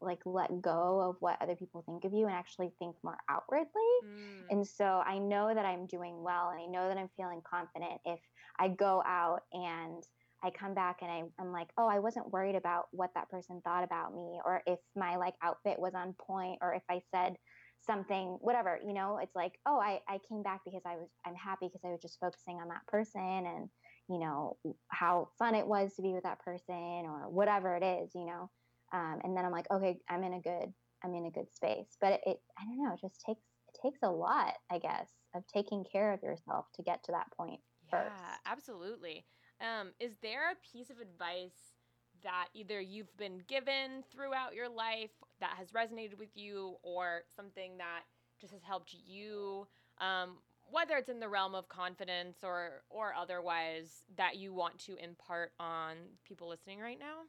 like 0.02 0.20
let 0.24 0.60
go 0.60 1.00
of 1.00 1.16
what 1.20 1.40
other 1.40 1.56
people 1.56 1.82
think 1.86 2.04
of 2.04 2.12
you 2.12 2.26
and 2.26 2.34
actually 2.34 2.72
think 2.78 2.96
more 3.02 3.18
outwardly. 3.28 3.66
Mm. 4.04 4.50
And 4.50 4.66
so 4.66 4.84
I 4.84 5.18
know 5.18 5.54
that 5.54 5.64
I'm 5.64 5.86
doing 5.86 6.22
well 6.22 6.50
and 6.50 6.60
I 6.60 6.66
know 6.66 6.88
that 6.88 6.98
I'm 6.98 7.10
feeling 7.16 7.40
confident 7.48 8.00
if 8.04 8.20
I 8.58 8.68
go 8.68 9.02
out 9.06 9.40
and 9.52 10.02
I 10.44 10.50
come 10.50 10.74
back 10.74 10.98
and 11.02 11.10
I, 11.10 11.22
I'm 11.40 11.52
like, 11.52 11.68
oh, 11.78 11.88
I 11.88 12.00
wasn't 12.00 12.32
worried 12.32 12.56
about 12.56 12.86
what 12.90 13.10
that 13.14 13.30
person 13.30 13.60
thought 13.62 13.84
about 13.84 14.12
me, 14.12 14.40
or 14.44 14.62
if 14.66 14.80
my 14.96 15.16
like 15.16 15.34
outfit 15.42 15.78
was 15.78 15.94
on 15.94 16.14
point, 16.14 16.58
or 16.60 16.74
if 16.74 16.82
I 16.90 17.00
said 17.14 17.36
something, 17.80 18.38
whatever, 18.40 18.78
you 18.84 18.92
know, 18.92 19.18
it's 19.22 19.36
like, 19.36 19.52
oh, 19.66 19.78
I, 19.78 20.00
I 20.08 20.18
came 20.28 20.42
back 20.42 20.60
because 20.64 20.82
I 20.84 20.96
was, 20.96 21.08
I'm 21.24 21.34
happy 21.34 21.66
because 21.66 21.82
I 21.84 21.90
was 21.90 22.00
just 22.00 22.18
focusing 22.20 22.56
on 22.56 22.68
that 22.68 22.86
person 22.88 23.20
and, 23.20 23.68
you 24.08 24.18
know, 24.18 24.56
how 24.88 25.28
fun 25.38 25.54
it 25.54 25.66
was 25.66 25.94
to 25.94 26.02
be 26.02 26.12
with 26.12 26.24
that 26.24 26.40
person 26.40 26.74
or 26.74 27.28
whatever 27.28 27.76
it 27.76 27.84
is, 27.84 28.10
you 28.14 28.26
know. 28.26 28.50
Um, 28.92 29.20
and 29.24 29.36
then 29.36 29.44
I'm 29.44 29.52
like, 29.52 29.70
okay, 29.70 29.98
I'm 30.08 30.22
in 30.22 30.34
a 30.34 30.40
good, 30.40 30.72
I'm 31.02 31.14
in 31.14 31.26
a 31.26 31.30
good 31.30 31.52
space. 31.52 31.96
But 32.00 32.12
it, 32.12 32.20
it, 32.26 32.40
I 32.58 32.64
don't 32.64 32.82
know, 32.82 32.92
it 32.92 33.00
just 33.00 33.20
takes, 33.24 33.40
it 33.68 33.78
takes 33.82 34.00
a 34.02 34.10
lot, 34.10 34.54
I 34.70 34.78
guess, 34.78 35.08
of 35.34 35.44
taking 35.52 35.84
care 35.90 36.12
of 36.12 36.22
yourself 36.22 36.66
to 36.74 36.82
get 36.82 37.02
to 37.04 37.12
that 37.12 37.26
point 37.36 37.60
yeah, 37.88 37.98
first. 37.98 38.22
absolutely 38.46 39.24
Um, 39.60 39.92
is 40.00 40.12
there 40.22 40.50
a 40.50 40.56
piece 40.72 40.90
of 40.90 41.00
advice 41.00 41.74
that 42.22 42.48
either 42.54 42.80
you've 42.80 43.16
been 43.16 43.42
given 43.48 44.04
throughout 44.12 44.54
your 44.54 44.68
life 44.68 45.10
that 45.40 45.54
has 45.58 45.70
resonated 45.70 46.18
with 46.18 46.36
you, 46.36 46.76
or 46.82 47.22
something 47.34 47.78
that 47.78 48.02
just 48.40 48.52
has 48.52 48.62
helped 48.62 48.94
you, 49.06 49.66
um, 50.00 50.38
whether 50.70 50.96
it's 50.96 51.08
in 51.08 51.20
the 51.20 51.28
realm 51.28 51.54
of 51.54 51.68
confidence 51.68 52.38
or 52.42 52.82
or 52.90 53.14
otherwise, 53.14 54.04
that 54.16 54.36
you 54.36 54.52
want 54.52 54.78
to 54.78 54.96
impart 54.96 55.52
on 55.58 55.96
people 56.24 56.48
listening 56.48 56.80
right 56.80 56.98
now? 56.98 57.22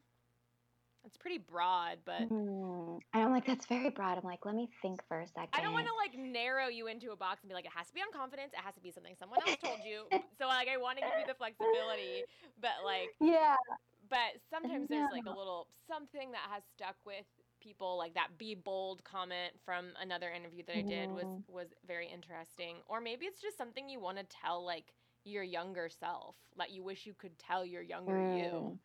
It's 1.06 1.18
pretty 1.18 1.38
broad, 1.38 1.99
but 2.06 2.30
Mm. 2.30 2.99
And 3.14 3.24
I'm 3.24 3.32
like, 3.32 3.45
that's 3.45 3.66
very 3.66 3.89
broad. 3.89 4.18
I'm 4.18 4.24
like, 4.24 4.45
let 4.45 4.56
me 4.56 4.70
think 4.82 5.01
for 5.08 5.20
a 5.20 5.28
second. 5.28 5.49
I 5.54 5.62
don't 5.62 5.74
want 5.74 5.88
to 5.88 5.93
like 5.95 6.18
narrow 6.18 6.68
you 6.68 6.88
into 6.88 7.12
a 7.12 7.16
box 7.16 7.41
and 7.41 7.49
be 7.49 7.54
like, 7.56 7.66
it 7.66 7.72
has 7.76 7.88
to 7.88 7.93
be 7.93 8.01
on 8.01 8.12
confidence. 8.12 8.54
It 8.54 8.60
has 8.64 8.74
to 8.76 8.82
be 8.82 8.91
something 8.91 9.16
someone 9.20 9.39
else 9.45 9.58
told 9.60 9.80
you. 9.86 10.06
So 10.39 10.47
like, 10.47 10.68
I 10.68 10.78
want 10.78 10.97
to 10.97 11.04
give 11.04 11.14
you 11.20 11.28
the 11.28 11.36
flexibility, 11.36 12.24
but 12.60 12.84
like, 12.84 13.12
Yeah. 13.20 13.56
but 14.10 14.41
sometimes 14.49 14.89
there's 14.89 15.12
like 15.12 15.26
a 15.26 15.38
little 15.38 15.68
something 15.88 16.32
that 16.32 16.41
has 16.49 16.64
stuck 16.74 16.95
with 17.06 17.26
people, 17.62 17.97
like 17.97 18.16
that 18.16 18.38
"be 18.38 18.56
bold" 18.56 19.04
comment 19.04 19.54
from 19.64 19.91
another 20.01 20.32
interview 20.32 20.64
that 20.68 20.76
I 20.78 20.82
did 20.82 21.12
was 21.12 21.28
was 21.47 21.68
very 21.88 22.08
interesting. 22.08 22.78
Or 22.88 22.99
maybe 22.99 23.26
it's 23.26 23.41
just 23.41 23.58
something 23.58 23.88
you 23.88 23.99
want 23.99 24.18
to 24.18 24.24
tell 24.24 24.66
like 24.66 24.93
your 25.24 25.43
younger 25.43 25.88
self 25.88 26.36
that 26.58 26.72
you 26.72 26.84
wish 26.84 27.06
you 27.06 27.14
could 27.14 27.38
tell 27.39 27.66
your 27.66 27.82
younger 27.82 28.20
you. 28.36 28.80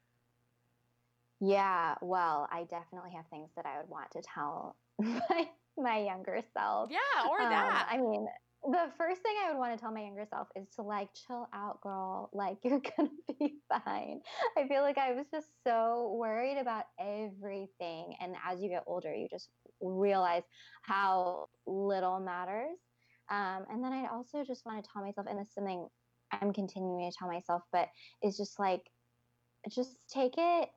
Yeah, 1.41 1.95
well, 2.03 2.49
I 2.51 2.65
definitely 2.65 3.13
have 3.13 3.27
things 3.29 3.51
that 3.57 3.67
I 3.67 3.79
would 3.79 3.89
want 3.89 4.11
to 4.13 4.23
tell 4.23 4.77
my 4.99 5.49
my 5.77 5.99
younger 5.99 6.43
self. 6.53 6.91
Yeah, 6.91 7.29
or 7.29 7.41
Um, 7.41 7.51
that. 7.51 7.89
I 7.91 7.99
mean, 7.99 8.27
the 8.65 8.91
first 8.99 9.23
thing 9.23 9.37
I 9.41 9.53
would 9.53 9.59
want 9.59 9.73
to 9.73 9.81
tell 9.81 9.93
my 9.93 10.01
younger 10.03 10.27
self 10.29 10.49
is 10.57 10.69
to 10.71 10.83
like 10.83 11.11
chill 11.15 11.49
out, 11.53 11.81
girl. 11.81 12.31
Like 12.33 12.59
you're 12.65 12.81
gonna 12.97 13.11
be 13.39 13.61
fine. 13.69 14.21
I 14.57 14.67
feel 14.67 14.83
like 14.83 14.99
I 14.99 15.13
was 15.13 15.27
just 15.31 15.49
so 15.65 16.17
worried 16.19 16.59
about 16.59 16.87
everything, 16.99 18.17
and 18.21 18.35
as 18.45 18.61
you 18.61 18.69
get 18.69 18.85
older, 18.87 19.15
you 19.15 19.29
just 19.29 19.51
realize 19.81 20.43
how 20.83 21.49
little 21.67 22.19
matters. 22.19 22.79
Um, 23.31 23.67
and 23.71 23.85
then 23.85 23.93
I 23.93 24.09
also 24.09 24.43
just 24.43 24.65
want 24.67 24.83
to 24.83 24.91
tell 24.91 25.03
myself, 25.03 25.27
and 25.29 25.39
this 25.39 25.49
is 25.49 25.55
something 25.55 25.87
I'm 26.33 26.53
continuing 26.53 27.11
to 27.11 27.17
tell 27.17 27.29
myself, 27.29 27.63
but 27.73 27.89
it's 28.23 28.37
just 28.39 28.59
like, 28.59 28.81
just 29.71 29.99
take 30.09 30.35
it 30.39 30.71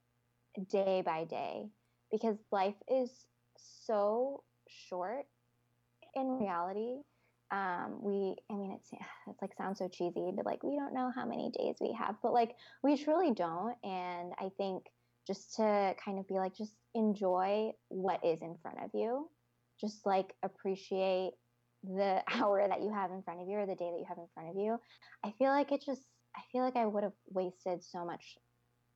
day 0.69 1.01
by 1.05 1.25
day 1.25 1.69
because 2.11 2.37
life 2.51 2.75
is 2.89 3.09
so 3.57 4.43
short 4.67 5.25
in 6.15 6.39
reality. 6.39 6.97
Um 7.51 7.99
we 8.01 8.35
i 8.49 8.55
mean 8.55 8.71
it's 8.71 8.89
it's 9.27 9.41
like 9.41 9.53
sounds 9.57 9.79
so 9.79 9.89
cheesy 9.89 10.31
but 10.35 10.45
like 10.45 10.63
we 10.63 10.77
don't 10.77 10.93
know 10.93 11.11
how 11.13 11.25
many 11.25 11.51
days 11.51 11.75
we 11.81 11.93
have 11.99 12.15
but 12.23 12.33
like 12.33 12.55
we 12.83 12.97
truly 12.97 13.31
don't. 13.33 13.75
And 13.83 14.33
i 14.39 14.49
think 14.57 14.83
just 15.27 15.55
to 15.55 15.93
kind 16.03 16.19
of 16.19 16.27
be 16.27 16.35
like 16.35 16.55
just 16.55 16.75
enjoy 16.95 17.71
what 17.89 18.23
is 18.25 18.41
in 18.41 18.55
front 18.61 18.77
of 18.83 18.89
you 18.93 19.29
just 19.79 20.05
like 20.05 20.33
appreciate 20.43 21.31
the 21.83 22.21
hour 22.33 22.65
that 22.67 22.81
you 22.81 22.91
have 22.93 23.11
in 23.11 23.21
front 23.23 23.41
of 23.41 23.47
you 23.47 23.57
or 23.57 23.65
the 23.65 23.75
day 23.75 23.89
that 23.91 23.99
you 23.99 24.05
have 24.07 24.17
in 24.17 24.27
front 24.33 24.49
of 24.49 24.55
you 24.55 24.79
i 25.23 25.31
feel 25.37 25.49
like 25.49 25.71
it 25.71 25.83
just 25.85 26.01
i 26.35 26.41
feel 26.51 26.63
like 26.63 26.75
i 26.75 26.85
would 26.85 27.03
have 27.03 27.13
wasted 27.29 27.83
so 27.83 28.05
much 28.05 28.37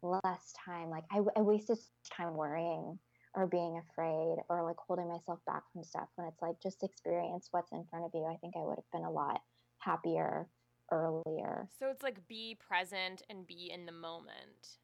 less 0.01 0.53
time. 0.65 0.89
Like 0.89 1.03
I, 1.11 1.19
I 1.35 1.41
wasted 1.41 1.77
so 1.77 1.83
time 2.15 2.35
worrying 2.35 2.97
or 3.35 3.47
being 3.47 3.81
afraid 3.89 4.37
or 4.49 4.63
like 4.63 4.77
holding 4.87 5.09
myself 5.09 5.39
back 5.45 5.63
from 5.73 5.83
stuff 5.83 6.07
when 6.15 6.27
it's 6.27 6.41
like 6.41 6.55
just 6.61 6.83
experience 6.83 7.49
what's 7.51 7.71
in 7.71 7.85
front 7.89 8.05
of 8.05 8.11
you. 8.13 8.25
I 8.25 8.37
think 8.37 8.55
I 8.55 8.63
would 8.63 8.77
have 8.77 8.91
been 8.93 9.03
a 9.03 9.11
lot 9.11 9.41
happier 9.79 10.47
earlier. 10.91 11.67
So 11.77 11.87
it's 11.89 12.03
like 12.03 12.27
be 12.27 12.57
present 12.67 13.23
and 13.29 13.45
be 13.45 13.71
in 13.73 13.85
the 13.85 13.91
moment. 13.91 14.77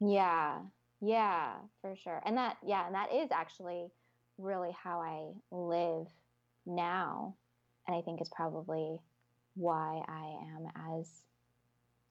Yeah. 0.00 0.60
Yeah, 1.00 1.54
for 1.80 1.96
sure. 1.96 2.22
And 2.24 2.36
that 2.36 2.58
yeah, 2.64 2.86
and 2.86 2.94
that 2.94 3.12
is 3.12 3.30
actually 3.32 3.88
really 4.38 4.70
how 4.70 5.00
I 5.00 5.32
live 5.50 6.06
now. 6.64 7.34
And 7.88 7.96
I 7.96 8.02
think 8.02 8.20
is 8.20 8.30
probably 8.34 8.98
why 9.54 10.00
I 10.06 10.36
am 10.54 10.98
as 11.00 11.08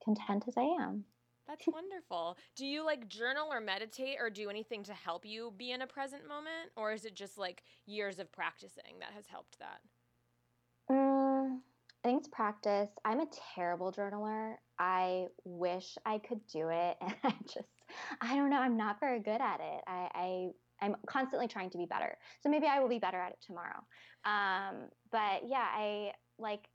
content 0.04 0.44
as 0.48 0.56
I 0.58 0.64
am. 0.84 1.06
That's 1.52 1.68
wonderful. 1.68 2.38
Do 2.56 2.66
you 2.66 2.86
like 2.86 3.10
journal 3.10 3.50
or 3.52 3.60
meditate 3.60 4.16
or 4.22 4.30
do 4.30 4.50
anything 4.50 4.84
to 4.84 4.94
help 4.94 5.26
you 5.26 5.54
be 5.58 5.72
in 5.72 5.82
a 5.82 5.88
present 5.88 6.26
moment? 6.26 6.72
Or 6.78 6.94
is 6.94 7.04
it 7.04 7.14
just 7.14 7.38
like 7.38 7.64
years 7.86 8.20
of 8.20 8.32
practicing 8.32 9.00
that 9.02 9.12
has 9.14 9.26
helped 9.28 9.60
that? 9.60 9.82
Mm, 10.90 11.58
I 11.58 12.08
think 12.08 12.20
it's 12.20 12.30
practice. 12.30 12.90
I'm 13.04 13.20
a 13.20 13.26
terrible 13.54 13.92
journaler. 13.92 14.56
I 14.80 15.26
wish 15.44 15.98
I 16.06 16.20
could 16.20 16.40
do 16.48 16.70
it, 16.70 16.96
and 17.02 17.16
I 17.22 17.34
just, 17.44 17.68
I 18.22 18.38
don't 18.38 18.50
know. 18.50 18.62
I'm 18.62 18.78
not 18.78 19.02
very 19.02 19.20
good 19.20 19.42
at 19.42 19.60
it. 19.60 19.82
I, 19.88 20.08
I 20.16 20.48
I'm 20.82 20.96
constantly 21.06 21.50
trying 21.50 21.70
to 21.72 21.78
be 21.78 21.86
better. 21.86 22.18
So 22.40 22.50
maybe 22.50 22.68
I 22.68 22.80
will 22.80 22.90
be 22.90 22.98
better 22.98 23.20
at 23.20 23.34
it 23.34 23.40
tomorrow. 23.46 23.84
Um, 24.24 24.88
but 25.12 25.42
yeah, 25.46 25.68
I 25.70 26.14
like 26.40 26.70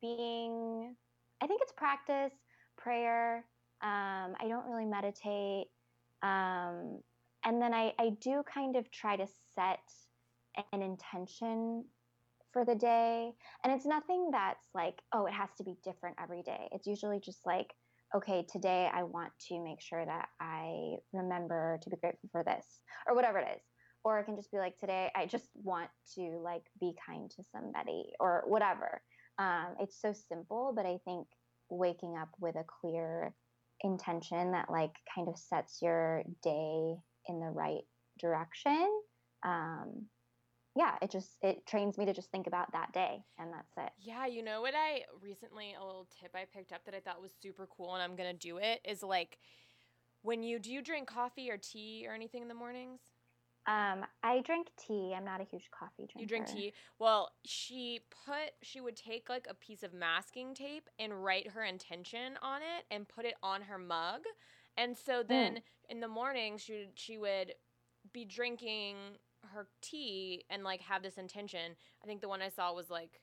being. 0.00 0.96
I 1.42 1.46
think 1.46 1.60
it's 1.62 1.72
practice, 1.72 2.32
prayer. 2.78 3.44
Um, 3.82 4.34
I 4.40 4.48
don't 4.48 4.66
really 4.66 4.86
meditate. 4.86 5.66
Um, 6.22 7.00
and 7.44 7.60
then 7.60 7.72
I, 7.72 7.92
I 7.98 8.10
do 8.20 8.42
kind 8.52 8.76
of 8.76 8.90
try 8.90 9.16
to 9.16 9.26
set 9.54 9.80
an 10.72 10.82
intention 10.82 11.84
for 12.52 12.64
the 12.64 12.74
day. 12.74 13.32
And 13.62 13.72
it's 13.72 13.86
nothing 13.86 14.30
that's 14.32 14.66
like, 14.74 15.00
oh, 15.12 15.26
it 15.26 15.34
has 15.34 15.50
to 15.58 15.64
be 15.64 15.76
different 15.84 16.16
every 16.22 16.42
day. 16.42 16.68
It's 16.72 16.86
usually 16.86 17.20
just 17.20 17.44
like, 17.44 17.74
okay, 18.14 18.46
today 18.50 18.88
I 18.92 19.02
want 19.02 19.32
to 19.48 19.62
make 19.62 19.80
sure 19.80 20.04
that 20.04 20.28
I 20.40 20.96
remember 21.12 21.78
to 21.82 21.90
be 21.90 21.96
grateful 21.96 22.30
for 22.32 22.42
this 22.42 22.64
or 23.06 23.14
whatever 23.14 23.38
it 23.38 23.48
is. 23.56 23.62
Or 24.04 24.18
it 24.18 24.24
can 24.24 24.36
just 24.36 24.52
be 24.52 24.58
like, 24.58 24.78
today 24.78 25.10
I 25.14 25.26
just 25.26 25.48
want 25.54 25.90
to 26.14 26.40
like 26.42 26.62
be 26.80 26.94
kind 27.06 27.30
to 27.32 27.42
somebody 27.52 28.12
or 28.20 28.44
whatever. 28.46 29.02
Um, 29.38 29.74
it's 29.80 30.00
so 30.00 30.14
simple, 30.28 30.72
but 30.74 30.86
I 30.86 30.98
think 31.04 31.26
waking 31.68 32.16
up 32.16 32.28
with 32.40 32.56
a 32.56 32.64
clear 32.80 33.34
intention 33.82 34.52
that 34.52 34.70
like 34.70 34.92
kind 35.14 35.28
of 35.28 35.38
sets 35.38 35.80
your 35.82 36.22
day 36.42 36.94
in 37.28 37.40
the 37.40 37.50
right 37.50 37.84
direction 38.18 38.88
um, 39.44 40.06
yeah, 40.76 40.96
it 41.00 41.10
just 41.10 41.30
it 41.40 41.66
trains 41.66 41.96
me 41.96 42.04
to 42.04 42.12
just 42.12 42.30
think 42.30 42.46
about 42.46 42.70
that 42.72 42.92
day 42.92 43.24
and 43.38 43.50
that's 43.50 43.72
it. 43.78 43.92
Yeah, 43.98 44.26
you 44.26 44.42
know 44.42 44.60
what 44.60 44.74
I 44.76 45.04
recently 45.22 45.74
a 45.74 45.82
little 45.82 46.06
tip 46.20 46.32
I 46.34 46.44
picked 46.44 46.72
up 46.72 46.84
that 46.84 46.94
I 46.94 47.00
thought 47.00 47.22
was 47.22 47.32
super 47.40 47.66
cool 47.74 47.94
and 47.94 48.02
I'm 48.02 48.14
to 48.14 48.38
do 48.38 48.58
it 48.58 48.80
is 48.84 49.02
like 49.02 49.38
when 50.20 50.42
you 50.42 50.58
do 50.58 50.70
you 50.70 50.82
drink 50.82 51.08
coffee 51.08 51.50
or 51.50 51.56
tea 51.56 52.04
or 52.06 52.12
anything 52.12 52.42
in 52.42 52.48
the 52.48 52.54
mornings? 52.54 53.00
Um, 53.66 54.06
I 54.22 54.42
drink 54.42 54.68
tea. 54.78 55.12
I'm 55.16 55.24
not 55.24 55.40
a 55.40 55.44
huge 55.44 55.68
coffee 55.72 56.06
drinker. 56.06 56.20
You 56.20 56.26
drink 56.26 56.46
tea. 56.46 56.72
Well, 57.00 57.30
she 57.44 58.00
put 58.24 58.52
she 58.62 58.80
would 58.80 58.96
take 58.96 59.28
like 59.28 59.46
a 59.50 59.54
piece 59.54 59.82
of 59.82 59.92
masking 59.92 60.54
tape 60.54 60.88
and 60.98 61.24
write 61.24 61.48
her 61.48 61.64
intention 61.64 62.38
on 62.42 62.60
it 62.62 62.84
and 62.90 63.08
put 63.08 63.24
it 63.24 63.34
on 63.42 63.62
her 63.62 63.78
mug. 63.78 64.20
And 64.76 64.96
so 64.96 65.22
then 65.26 65.60
in 65.88 66.00
the 66.00 66.08
morning 66.08 66.58
she 66.58 66.72
would, 66.72 66.88
she 66.94 67.18
would 67.18 67.54
be 68.12 68.24
drinking 68.24 68.96
her 69.52 69.68
tea 69.80 70.44
and 70.50 70.62
like 70.62 70.80
have 70.82 71.02
this 71.02 71.18
intention. 71.18 71.72
I 72.02 72.06
think 72.06 72.20
the 72.20 72.28
one 72.28 72.42
I 72.42 72.48
saw 72.48 72.72
was 72.72 72.90
like 72.90 73.20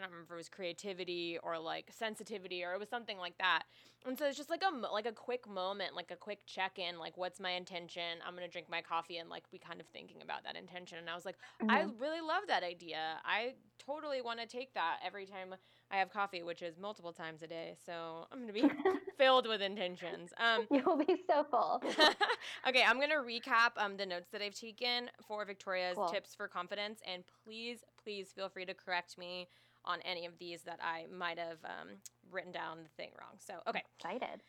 I 0.00 0.02
don't 0.06 0.12
remember 0.12 0.32
if 0.34 0.36
it 0.36 0.38
was 0.38 0.48
creativity 0.48 1.38
or 1.42 1.58
like 1.58 1.90
sensitivity 1.92 2.64
or 2.64 2.72
it 2.72 2.80
was 2.80 2.88
something 2.88 3.18
like 3.18 3.36
that. 3.38 3.64
And 4.06 4.18
so 4.18 4.26
it's 4.26 4.36
just 4.38 4.50
like 4.50 4.62
a 4.62 4.74
like 4.92 5.06
a 5.06 5.12
quick 5.12 5.48
moment, 5.48 5.94
like 5.94 6.10
a 6.10 6.16
quick 6.16 6.46
check 6.46 6.78
in, 6.78 6.98
like 6.98 7.16
what's 7.18 7.38
my 7.38 7.50
intention? 7.50 8.18
I'm 8.26 8.34
gonna 8.34 8.48
drink 8.48 8.68
my 8.70 8.80
coffee 8.80 9.18
and 9.18 9.28
like 9.28 9.50
be 9.50 9.58
kind 9.58 9.80
of 9.80 9.86
thinking 9.88 10.22
about 10.22 10.44
that 10.44 10.56
intention. 10.56 10.98
And 10.98 11.10
I 11.10 11.14
was 11.14 11.26
like, 11.26 11.36
I 11.68 11.82
Mhm. 11.82 11.94
really 11.98 12.20
love 12.20 12.44
that 12.48 12.62
idea. 12.62 13.20
I 13.24 13.54
totally 13.78 14.22
want 14.22 14.40
to 14.40 14.46
take 14.46 14.74
that 14.74 14.98
every 15.04 15.26
time 15.26 15.54
I 15.90 15.96
have 15.98 16.10
coffee, 16.10 16.42
which 16.42 16.62
is 16.62 16.78
multiple 16.78 17.12
times 17.12 17.42
a 17.42 17.46
day. 17.46 17.76
So 17.84 18.26
I'm 18.32 18.40
gonna 18.40 18.52
be 18.52 18.72
filled 19.18 19.46
with 19.46 19.60
intentions. 19.60 20.32
Um, 20.38 20.66
You'll 20.70 20.96
be 20.96 21.22
so 21.28 21.44
full. 21.50 21.82
okay, 22.68 22.82
I'm 22.86 23.00
gonna 23.00 23.16
recap 23.16 23.70
um, 23.76 23.96
the 23.96 24.06
notes 24.06 24.28
that 24.32 24.42
I've 24.42 24.54
taken 24.54 25.10
for 25.26 25.44
Victoria's 25.44 25.96
Cool. 25.96 26.06
tips 26.06 26.34
for 26.34 26.48
confidence, 26.48 27.00
and 27.06 27.24
please, 27.44 27.84
please 28.02 28.32
feel 28.32 28.48
free 28.48 28.64
to 28.66 28.74
correct 28.74 29.18
me 29.18 29.48
on 29.90 30.00
any 30.02 30.26
of 30.26 30.38
these 30.38 30.62
that 30.62 30.78
I 30.82 31.06
might 31.16 31.38
have 31.38 31.58
um, 31.64 31.88
written 32.30 32.52
down 32.52 32.78
the 32.82 32.88
thing 33.02 33.10
wrong. 33.20 33.38
So, 33.38 33.54
okay, 33.68 33.82
Excited. 33.98 34.42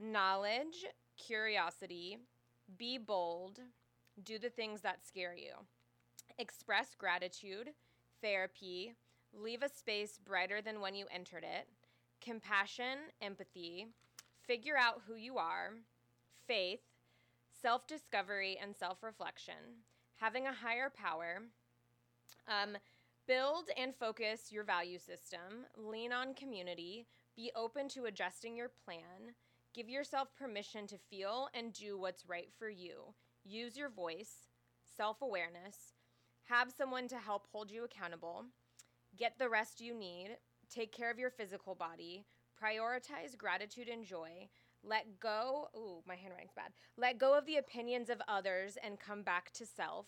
knowledge, 0.00 0.86
curiosity, 1.16 2.18
be 2.78 2.98
bold, 2.98 3.60
do 4.24 4.38
the 4.38 4.50
things 4.50 4.80
that 4.82 5.06
scare 5.06 5.34
you, 5.36 5.52
express 6.38 6.94
gratitude, 6.98 7.70
therapy, 8.22 8.94
leave 9.32 9.62
a 9.62 9.68
space 9.68 10.18
brighter 10.24 10.60
than 10.62 10.80
when 10.80 10.94
you 10.94 11.06
entered 11.14 11.44
it, 11.44 11.68
compassion, 12.20 12.98
empathy, 13.20 13.86
figure 14.46 14.76
out 14.76 15.02
who 15.06 15.16
you 15.16 15.36
are, 15.38 15.72
faith, 16.46 16.80
self 17.62 17.86
discovery 17.86 18.58
and 18.62 18.74
self 18.74 19.02
reflection, 19.02 19.84
having 20.16 20.46
a 20.46 20.52
higher 20.52 20.90
power, 20.90 21.42
um, 22.48 22.76
build 23.26 23.70
and 23.76 23.94
focus 23.94 24.50
your 24.50 24.64
value 24.64 24.98
system, 24.98 25.66
lean 25.76 26.12
on 26.12 26.34
community, 26.34 27.06
be 27.36 27.50
open 27.54 27.88
to 27.88 28.04
adjusting 28.04 28.56
your 28.56 28.70
plan, 28.84 29.34
Give 29.76 29.90
yourself 29.90 30.34
permission 30.34 30.86
to 30.86 30.96
feel 30.96 31.50
and 31.52 31.70
do 31.70 31.98
what's 31.98 32.26
right 32.26 32.48
for 32.58 32.70
you. 32.70 33.12
Use 33.44 33.76
your 33.76 33.90
voice, 33.90 34.48
self 34.96 35.20
awareness, 35.20 35.92
have 36.44 36.72
someone 36.72 37.08
to 37.08 37.18
help 37.18 37.46
hold 37.52 37.70
you 37.70 37.84
accountable, 37.84 38.46
get 39.18 39.38
the 39.38 39.50
rest 39.50 39.82
you 39.82 39.92
need, 39.92 40.38
take 40.70 40.92
care 40.92 41.10
of 41.10 41.18
your 41.18 41.28
physical 41.28 41.74
body, 41.74 42.24
prioritize 42.58 43.36
gratitude 43.36 43.90
and 43.90 44.06
joy, 44.06 44.48
let 44.82 45.20
go, 45.20 45.68
ooh, 45.76 46.02
my 46.08 46.14
handwriting's 46.14 46.54
bad. 46.56 46.72
Let 46.96 47.18
go 47.18 47.36
of 47.36 47.44
the 47.44 47.58
opinions 47.58 48.08
of 48.08 48.22
others 48.28 48.78
and 48.82 48.98
come 48.98 49.22
back 49.22 49.52
to 49.52 49.66
self. 49.66 50.06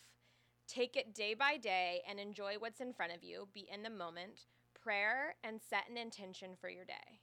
Take 0.69 0.97
it 0.97 1.15
day 1.15 1.33
by 1.35 1.57
day 1.57 2.03
and 2.09 2.21
enjoy 2.21 2.55
what's 2.59 2.81
in 2.81 2.93
front 2.93 3.13
of 3.15 3.25
you. 3.25 3.49
Be 3.55 3.67
in 3.73 3.83
the 3.83 3.91
moment, 3.91 4.45
prayer, 4.81 5.35
and 5.43 5.61
set 5.61 5.85
an 5.91 5.97
intention 5.97 6.51
for 6.61 6.69
your 6.69 6.85
day. 6.85 7.21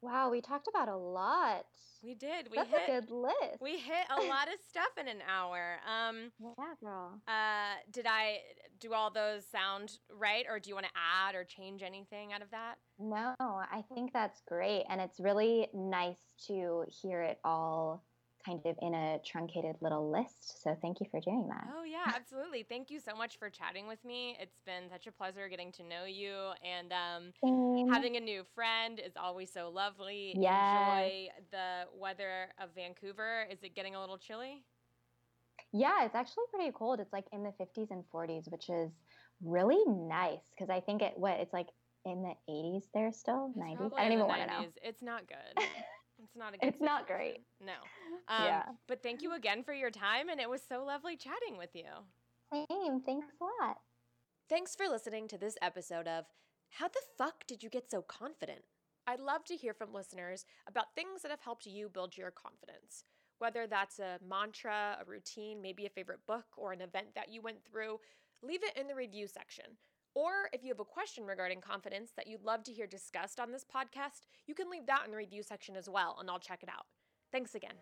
Wow, 0.00 0.30
we 0.30 0.40
talked 0.40 0.68
about 0.68 0.88
a 0.88 0.96
lot. 0.96 1.66
We 2.02 2.14
did. 2.14 2.48
We 2.50 2.56
That's 2.56 2.70
hit 2.70 2.82
a 2.88 3.00
good 3.00 3.10
list. 3.10 3.60
we 3.60 3.72
hit 3.72 4.06
a 4.16 4.22
lot 4.22 4.46
of 4.46 4.54
stuff 4.68 4.96
in 4.98 5.08
an 5.08 5.18
hour. 5.28 5.78
Um 5.84 6.30
yeah, 6.38 6.74
girl. 6.80 7.20
uh 7.26 7.74
did 7.90 8.06
I 8.06 8.38
do 8.78 8.94
all 8.94 9.10
those 9.10 9.44
sound 9.44 9.98
right 10.08 10.46
or 10.48 10.60
do 10.60 10.68
you 10.68 10.76
want 10.76 10.86
to 10.86 10.92
add 10.94 11.34
or 11.34 11.42
change 11.42 11.82
anything 11.82 12.32
out 12.32 12.40
of 12.40 12.50
that? 12.52 12.76
No, 13.00 13.34
I 13.40 13.82
think 13.92 14.12
that's 14.12 14.40
great. 14.46 14.84
And 14.88 15.00
it's 15.00 15.18
really 15.18 15.68
nice 15.74 16.20
to 16.46 16.84
hear 17.02 17.20
it 17.22 17.40
all 17.44 18.04
kind 18.48 18.64
of 18.64 18.76
in 18.80 18.94
a 18.94 19.18
truncated 19.24 19.76
little 19.80 20.10
list. 20.10 20.62
So 20.62 20.76
thank 20.80 21.00
you 21.00 21.06
for 21.10 21.20
doing 21.20 21.48
that. 21.48 21.68
Oh 21.76 21.84
yeah, 21.84 22.12
absolutely. 22.14 22.62
Thank 22.62 22.90
you 22.90 23.00
so 23.00 23.14
much 23.14 23.38
for 23.38 23.50
chatting 23.50 23.86
with 23.86 24.04
me. 24.04 24.36
It's 24.40 24.60
been 24.64 24.88
such 24.90 25.06
a 25.06 25.12
pleasure 25.12 25.48
getting 25.48 25.72
to 25.72 25.82
know 25.82 26.04
you 26.04 26.34
and 26.64 26.92
um 26.92 27.32
having 27.90 28.16
a 28.16 28.20
new 28.20 28.44
friend 28.54 28.98
is 28.98 29.16
always 29.16 29.52
so 29.52 29.68
lovely. 29.68 30.34
Yes. 30.34 30.72
Enjoy 30.72 31.28
the 31.50 31.84
weather 31.94 32.48
of 32.58 32.70
Vancouver. 32.74 33.46
Is 33.50 33.62
it 33.62 33.74
getting 33.74 33.94
a 33.94 34.00
little 34.00 34.18
chilly? 34.18 34.64
Yeah, 35.72 36.04
it's 36.04 36.14
actually 36.14 36.44
pretty 36.52 36.72
cold. 36.72 37.00
It's 37.00 37.12
like 37.12 37.26
in 37.32 37.42
the 37.42 37.52
50s 37.58 37.88
and 37.90 38.04
40s, 38.10 38.48
which 38.48 38.70
is 38.70 38.90
really 39.42 39.84
nice 39.86 40.40
because 40.50 40.70
I 40.70 40.80
think 40.80 41.02
it 41.02 41.12
what 41.18 41.38
it's 41.40 41.52
like 41.52 41.68
in 42.06 42.22
the 42.22 42.34
80s 42.50 42.88
there 42.94 43.12
still, 43.12 43.48
It's 43.48 43.56
90s. 43.56 43.92
I 43.98 44.04
don't 44.04 44.12
even 44.12 44.26
want 44.26 44.40
to 44.42 44.46
know. 44.46 44.66
It's 44.82 45.02
not 45.02 45.28
good. 45.28 45.62
It's 46.38 46.44
not 46.44 46.54
a 46.54 46.58
good 46.58 46.68
It's 46.68 46.80
not 46.80 47.06
great. 47.06 47.40
No. 47.60 47.72
Um, 48.28 48.44
Yeah. 48.44 48.62
But 48.86 49.02
thank 49.02 49.22
you 49.22 49.34
again 49.34 49.64
for 49.64 49.72
your 49.72 49.90
time, 49.90 50.28
and 50.28 50.38
it 50.38 50.50
was 50.50 50.60
so 50.68 50.84
lovely 50.84 51.16
chatting 51.16 51.56
with 51.56 51.70
you. 51.74 51.86
Same. 52.52 53.00
Thanks 53.00 53.26
a 53.40 53.44
lot. 53.44 53.78
Thanks 54.50 54.76
for 54.76 54.86
listening 54.86 55.28
to 55.28 55.38
this 55.38 55.56
episode 55.62 56.06
of 56.06 56.26
How 56.68 56.88
the 56.88 57.00
Fuck 57.16 57.46
Did 57.46 57.62
You 57.62 57.70
Get 57.70 57.90
So 57.90 58.02
Confident? 58.02 58.60
I'd 59.06 59.20
love 59.20 59.44
to 59.46 59.56
hear 59.56 59.72
from 59.72 59.94
listeners 59.94 60.44
about 60.66 60.94
things 60.94 61.22
that 61.22 61.30
have 61.30 61.40
helped 61.40 61.64
you 61.64 61.88
build 61.88 62.18
your 62.18 62.30
confidence. 62.30 63.04
Whether 63.38 63.66
that's 63.66 63.98
a 63.98 64.18
mantra, 64.28 64.98
a 65.00 65.10
routine, 65.10 65.62
maybe 65.62 65.86
a 65.86 65.90
favorite 65.90 66.26
book, 66.26 66.46
or 66.56 66.72
an 66.72 66.82
event 66.82 67.14
that 67.14 67.32
you 67.32 67.40
went 67.40 67.64
through, 67.64 67.98
leave 68.42 68.62
it 68.62 68.76
in 68.76 68.88
the 68.88 68.94
review 68.94 69.26
section. 69.26 69.64
Or 70.18 70.50
if 70.52 70.64
you 70.64 70.70
have 70.70 70.80
a 70.80 70.84
question 70.84 71.24
regarding 71.24 71.60
confidence 71.60 72.10
that 72.16 72.26
you'd 72.26 72.42
love 72.42 72.64
to 72.64 72.72
hear 72.72 72.88
discussed 72.88 73.38
on 73.38 73.52
this 73.52 73.64
podcast, 73.64 74.26
you 74.48 74.54
can 74.54 74.68
leave 74.68 74.84
that 74.86 75.02
in 75.04 75.12
the 75.12 75.16
review 75.16 75.44
section 75.44 75.76
as 75.76 75.88
well, 75.88 76.16
and 76.18 76.28
I'll 76.28 76.40
check 76.40 76.64
it 76.64 76.68
out. 76.68 76.86
Thanks 77.30 77.54
again. 77.54 77.74